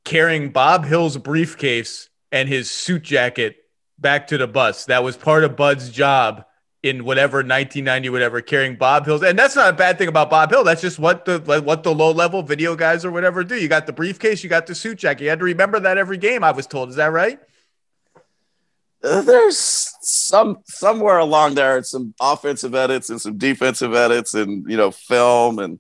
carrying 0.04 0.50
Bob 0.50 0.84
Hill's 0.84 1.16
briefcase 1.16 2.10
and 2.34 2.50
his 2.50 2.70
suit 2.70 3.04
jacket 3.04 3.56
back 3.98 4.28
to 4.28 4.38
the 4.38 4.46
bus. 4.46 4.84
That 4.88 5.06
was 5.06 5.16
part 5.16 5.46
of 5.46 5.56
Bud's 5.56 5.90
job 5.90 6.44
in 6.84 7.06
whatever 7.06 7.38
1990 7.38 8.10
whatever 8.10 8.42
carrying 8.42 8.76
Bob 8.76 9.06
Hills. 9.06 9.24
And 9.24 9.40
that's 9.40 9.56
not 9.56 9.70
a 9.70 9.78
bad 9.78 9.98
thing 9.98 10.10
about 10.10 10.30
Bob 10.30 10.52
Hill. 10.52 10.66
That's 10.66 10.82
just 10.82 11.00
what 11.00 11.24
the 11.24 11.40
what 11.64 11.84
the 11.84 11.96
low 11.96 12.12
level 12.12 12.44
video 12.44 12.76
guys 12.76 13.06
or 13.06 13.12
whatever 13.12 13.46
do. 13.46 13.56
You 13.56 13.70
got 13.70 13.86
the 13.86 13.94
briefcase 13.94 14.44
you 14.44 14.50
got 14.50 14.68
the 14.68 14.76
suit 14.76 14.98
jacket. 14.98 15.24
You 15.24 15.30
had 15.30 15.40
to 15.40 15.46
remember 15.46 15.80
that 15.80 15.98
every 15.98 16.18
game 16.18 16.44
I 16.44 16.52
was 16.52 16.68
told. 16.68 16.90
Is 16.90 16.98
that 16.98 17.14
right 17.14 17.40
there's 19.04 19.58
some 20.02 20.60
somewhere 20.66 21.18
along 21.18 21.56
there 21.56 21.84
some 21.84 22.14
offensive 22.22 22.74
edits 22.74 23.10
and 23.10 23.20
some 23.20 23.38
defensive 23.38 23.94
edits 23.94 24.34
and 24.34 24.70
you 24.70 24.78
know 24.78 24.92
film 24.92 25.60
and 25.60 25.78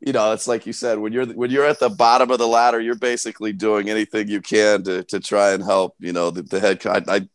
you 0.00 0.12
know 0.12 0.32
it's 0.32 0.48
like 0.48 0.66
you 0.66 0.72
said 0.72 0.98
when 0.98 1.12
you're 1.12 1.26
when 1.26 1.50
you're 1.50 1.66
at 1.66 1.78
the 1.78 1.90
bottom 1.90 2.30
of 2.30 2.38
the 2.38 2.48
ladder 2.48 2.80
you're 2.80 2.94
basically 2.94 3.52
doing 3.52 3.90
anything 3.90 4.28
you 4.28 4.40
can 4.40 4.82
to 4.82 5.02
to 5.04 5.20
try 5.20 5.52
and 5.52 5.62
help 5.62 5.94
you 5.98 6.12
know 6.12 6.30
the, 6.30 6.42
the 6.42 6.58
head 6.58 6.84
I, 6.86 7.02
I 7.06 7.28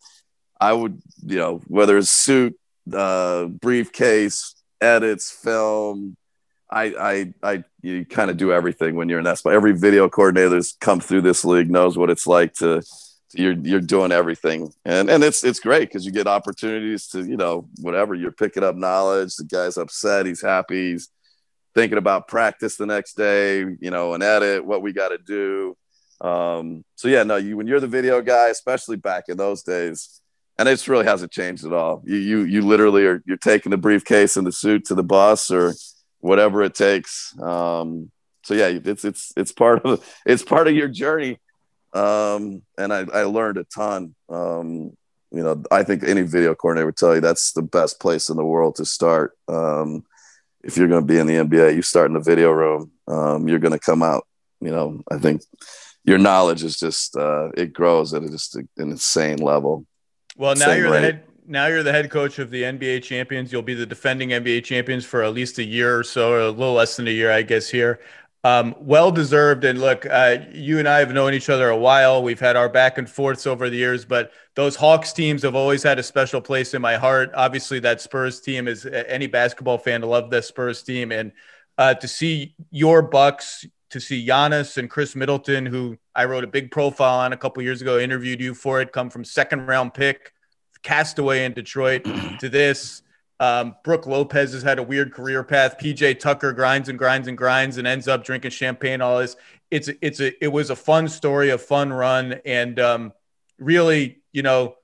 I 0.59 0.73
would 0.73 0.99
you 1.23 1.37
know 1.37 1.61
whether 1.67 1.97
it's 1.97 2.09
suit 2.09 2.57
uh 2.91 3.45
briefcase 3.45 4.55
edits 4.81 5.29
film 5.29 6.17
I 6.71 6.85
I 6.99 7.33
I 7.43 7.63
you 7.83 8.03
kind 8.03 8.31
of 8.31 8.37
do 8.37 8.51
everything 8.51 8.95
when 8.95 9.09
you're 9.09 9.19
in 9.19 9.25
that 9.25 9.37
spot. 9.39 9.53
Every 9.53 9.73
video 9.73 10.09
coordinator 10.09 10.49
that's 10.49 10.75
come 10.79 10.99
through 10.99 11.21
this 11.21 11.43
league 11.45 11.71
knows 11.71 11.97
what 11.97 12.09
it's 12.09 12.27
like 12.27 12.53
to 12.55 12.83
you're 13.33 13.53
you're 13.53 13.79
doing 13.79 14.11
everything. 14.11 14.73
And 14.85 15.09
and 15.09 15.23
it's 15.23 15.43
it's 15.43 15.59
great 15.59 15.89
because 15.89 16.05
you 16.05 16.11
get 16.11 16.27
opportunities 16.27 17.07
to 17.09 17.23
you 17.23 17.37
know 17.37 17.67
whatever 17.81 18.15
you're 18.15 18.31
picking 18.31 18.63
up 18.63 18.75
knowledge 18.75 19.35
the 19.35 19.43
guy's 19.43 19.77
upset 19.77 20.25
he's 20.25 20.41
happy 20.41 20.91
he's 20.91 21.09
thinking 21.75 21.97
about 21.97 22.27
practice 22.27 22.75
the 22.75 22.85
next 22.85 23.15
day 23.15 23.59
you 23.59 23.91
know 23.91 24.13
an 24.13 24.21
edit 24.21 24.65
what 24.65 24.81
we 24.81 24.93
got 24.93 25.09
to 25.09 25.17
do. 25.17 25.77
Um 26.21 26.83
so 26.95 27.07
yeah 27.07 27.23
no 27.23 27.35
you 27.35 27.55
when 27.55 27.67
you're 27.67 27.79
the 27.79 27.87
video 27.87 28.21
guy 28.21 28.49
especially 28.49 28.97
back 28.97 29.25
in 29.27 29.37
those 29.37 29.63
days 29.63 30.21
and 30.57 30.67
it 30.67 30.87
really 30.89 31.05
hasn't 31.05 31.31
changed 31.31 31.65
at 31.65 31.71
all. 31.71 32.01
You 32.05 32.17
you 32.17 32.39
you 32.43 32.61
literally 32.61 33.05
are 33.05 33.21
you're 33.25 33.37
taking 33.37 33.69
the 33.69 33.77
briefcase 33.77 34.37
and 34.37 34.45
the 34.45 34.51
suit 34.51 34.85
to 34.85 34.95
the 34.95 35.03
bus 35.03 35.51
or 35.51 35.73
whatever 36.19 36.63
it 36.63 36.73
takes. 36.73 37.37
Um 37.39 38.11
so 38.43 38.55
yeah 38.55 38.79
it's 38.83 39.05
it's 39.05 39.31
it's 39.37 39.51
part 39.51 39.85
of 39.85 40.03
it's 40.25 40.43
part 40.43 40.67
of 40.67 40.73
your 40.73 40.87
journey 40.87 41.37
um, 41.93 42.61
and 42.77 42.93
I, 42.93 43.05
I 43.13 43.23
learned 43.23 43.57
a 43.57 43.63
ton. 43.63 44.15
Um, 44.29 44.95
you 45.31 45.43
know, 45.43 45.63
I 45.71 45.83
think 45.83 46.03
any 46.03 46.21
video 46.21 46.55
coordinator 46.55 46.87
would 46.87 46.97
tell 46.97 47.15
you 47.15 47.21
that's 47.21 47.51
the 47.51 47.61
best 47.61 47.99
place 47.99 48.29
in 48.29 48.37
the 48.37 48.45
world 48.45 48.75
to 48.75 48.85
start. 48.85 49.37
Um, 49.47 50.05
if 50.63 50.77
you're 50.77 50.87
going 50.87 51.01
to 51.01 51.07
be 51.07 51.19
in 51.19 51.27
the 51.27 51.35
NBA, 51.35 51.75
you 51.75 51.81
start 51.81 52.07
in 52.07 52.13
the 52.13 52.19
video 52.19 52.51
room. 52.51 52.91
Um, 53.07 53.47
you're 53.47 53.59
going 53.59 53.73
to 53.73 53.79
come 53.79 54.03
out. 54.03 54.25
You 54.59 54.71
know, 54.71 55.03
I 55.09 55.17
think 55.17 55.41
your 56.03 56.17
knowledge 56.17 56.63
is 56.63 56.77
just 56.77 57.15
uh, 57.15 57.49
it 57.55 57.73
grows 57.73 58.13
at 58.13 58.23
a, 58.23 58.29
just 58.29 58.55
an 58.55 58.67
insane 58.77 59.37
level. 59.37 59.85
Well, 60.35 60.55
now 60.55 60.73
you're 60.73 60.91
rate. 60.91 60.99
the 60.99 61.05
head. 61.05 61.23
Now 61.47 61.67
you're 61.67 61.83
the 61.83 61.91
head 61.91 62.11
coach 62.11 62.37
of 62.37 62.51
the 62.51 62.63
NBA 62.63 63.03
champions. 63.03 63.51
You'll 63.51 63.61
be 63.61 63.73
the 63.73 63.85
defending 63.85 64.29
NBA 64.29 64.63
champions 64.63 65.05
for 65.05 65.23
at 65.23 65.33
least 65.33 65.57
a 65.57 65.63
year 65.63 65.97
or 65.97 66.03
so, 66.03 66.31
or 66.31 66.39
a 66.41 66.51
little 66.51 66.73
less 66.73 66.95
than 66.95 67.07
a 67.07 67.11
year, 67.11 67.31
I 67.31 67.41
guess. 67.41 67.69
Here, 67.69 67.99
um, 68.43 68.75
well 68.79 69.11
deserved. 69.11 69.63
And 69.63 69.79
look, 69.79 70.05
uh, 70.05 70.37
you 70.51 70.79
and 70.79 70.87
I 70.87 70.99
have 70.99 71.13
known 71.13 71.33
each 71.33 71.49
other 71.49 71.69
a 71.69 71.77
while. 71.77 72.23
We've 72.23 72.39
had 72.39 72.55
our 72.55 72.69
back 72.69 72.97
and 72.97 73.09
forths 73.09 73.45
over 73.45 73.69
the 73.69 73.77
years, 73.77 74.05
but 74.05 74.31
those 74.55 74.75
Hawks 74.75 75.11
teams 75.13 75.43
have 75.43 75.55
always 75.55 75.83
had 75.83 75.99
a 75.99 76.03
special 76.03 76.41
place 76.41 76.73
in 76.73 76.81
my 76.81 76.95
heart. 76.95 77.31
Obviously, 77.35 77.79
that 77.79 78.01
Spurs 78.01 78.39
team 78.39 78.67
is 78.67 78.85
any 78.85 79.27
basketball 79.27 79.77
fan 79.77 80.01
to 80.01 80.07
love 80.07 80.29
the 80.29 80.41
Spurs 80.41 80.83
team. 80.83 81.11
And 81.11 81.31
uh, 81.77 81.93
to 81.95 82.07
see 82.07 82.55
your 82.71 83.01
Bucks, 83.01 83.65
to 83.89 83.99
see 83.99 84.25
Giannis 84.25 84.77
and 84.77 84.89
Khris 84.89 85.15
Middleton, 85.15 85.65
who 85.65 85.97
I 86.15 86.25
wrote 86.25 86.43
a 86.43 86.47
big 86.47 86.71
profile 86.71 87.19
on 87.19 87.33
a 87.33 87.37
couple 87.37 87.63
years 87.63 87.81
ago, 87.81 87.99
interviewed 87.99 88.39
you 88.39 88.53
for 88.53 88.81
it, 88.81 88.91
come 88.91 89.09
from 89.09 89.23
second 89.23 89.65
round 89.65 89.93
pick, 89.93 90.33
castaway 90.83 91.45
in 91.45 91.53
Detroit 91.53 92.03
to 92.39 92.49
this. 92.49 93.01
Um, 93.39 93.75
Brook 93.83 94.05
Lopez 94.05 94.51
has 94.53 94.63
had 94.63 94.79
a 94.79 94.83
weird 94.83 95.13
career 95.13 95.43
path. 95.43 95.77
PJ 95.79 96.19
Tucker 96.19 96.51
grinds 96.51 96.89
and 96.89 96.99
grinds 96.99 97.27
and 97.27 97.37
grinds 97.37 97.77
and 97.77 97.87
ends 97.87 98.07
up 98.07 98.23
drinking 98.23 98.51
champagne. 98.51 99.01
All 99.01 99.19
this. 99.19 99.35
It's 99.71 99.89
it's 100.01 100.19
a 100.19 100.43
it 100.43 100.49
was 100.49 100.69
a 100.69 100.75
fun 100.75 101.07
story, 101.07 101.51
a 101.51 101.57
fun 101.57 101.93
run, 101.93 102.41
and 102.43 102.79
um, 102.79 103.13
really, 103.57 104.17
you 104.33 104.41
know, 104.41 104.75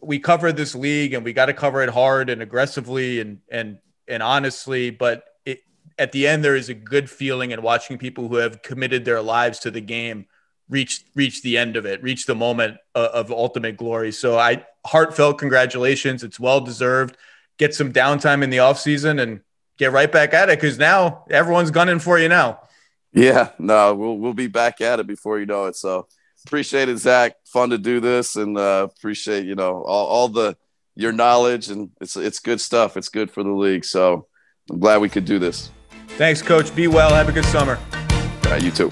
we 0.00 0.18
cover 0.18 0.52
this 0.52 0.74
league 0.74 1.14
and 1.14 1.24
we 1.24 1.32
got 1.32 1.46
to 1.46 1.52
cover 1.52 1.82
it 1.82 1.90
hard 1.90 2.30
and 2.30 2.42
aggressively 2.42 3.20
and 3.20 3.38
and 3.50 3.78
and 4.06 4.22
honestly. 4.22 4.90
But 4.90 5.24
it, 5.44 5.60
at 5.98 6.12
the 6.12 6.28
end, 6.28 6.44
there 6.44 6.54
is 6.54 6.68
a 6.68 6.74
good 6.74 7.10
feeling 7.10 7.50
in 7.50 7.60
watching 7.62 7.98
people 7.98 8.28
who 8.28 8.36
have 8.36 8.62
committed 8.62 9.04
their 9.04 9.22
lives 9.22 9.58
to 9.60 9.70
the 9.70 9.80
game 9.80 10.26
reach 10.68 11.04
reach 11.16 11.42
the 11.42 11.58
end 11.58 11.76
of 11.76 11.86
it, 11.86 12.02
reach 12.02 12.26
the 12.26 12.36
moment 12.36 12.76
of, 12.94 13.06
of 13.06 13.30
ultimate 13.32 13.76
glory. 13.76 14.12
So 14.12 14.38
I 14.38 14.64
heartfelt 14.86 15.38
congratulations. 15.38 16.22
It's 16.22 16.38
well 16.38 16.60
deserved 16.60 17.16
get 17.58 17.74
some 17.74 17.92
downtime 17.92 18.42
in 18.42 18.50
the 18.50 18.60
off 18.60 18.78
season 18.78 19.18
and 19.18 19.40
get 19.78 19.92
right 19.92 20.10
back 20.10 20.34
at 20.34 20.48
it 20.48 20.60
because 20.60 20.78
now 20.78 21.24
everyone's 21.30 21.70
gunning 21.70 21.98
for 21.98 22.18
you 22.18 22.28
now. 22.28 22.60
Yeah, 23.12 23.50
no, 23.58 23.94
we'll 23.94 24.18
we'll 24.18 24.34
be 24.34 24.46
back 24.46 24.80
at 24.80 25.00
it 25.00 25.06
before 25.06 25.38
you 25.38 25.46
know 25.46 25.66
it. 25.66 25.76
So 25.76 26.06
appreciate 26.46 26.88
it, 26.88 26.96
Zach. 26.98 27.34
Fun 27.46 27.70
to 27.70 27.78
do 27.78 28.00
this, 28.00 28.36
and 28.36 28.56
uh, 28.56 28.88
appreciate 28.90 29.44
you 29.44 29.54
know 29.54 29.82
all, 29.82 30.06
all 30.06 30.28
the 30.28 30.56
your 30.94 31.12
knowledge, 31.12 31.68
and 31.68 31.90
it's 32.00 32.16
it's 32.16 32.38
good 32.38 32.60
stuff. 32.60 32.96
It's 32.96 33.08
good 33.08 33.30
for 33.30 33.42
the 33.42 33.52
league. 33.52 33.84
So 33.84 34.26
I'm 34.70 34.80
glad 34.80 35.00
we 35.00 35.08
could 35.08 35.24
do 35.24 35.38
this. 35.38 35.70
Thanks, 36.16 36.42
Coach. 36.42 36.74
Be 36.74 36.88
well. 36.88 37.14
Have 37.14 37.28
a 37.28 37.32
good 37.32 37.46
summer. 37.46 37.78
All 38.44 38.50
right, 38.50 38.62
you 38.62 38.70
too. 38.70 38.90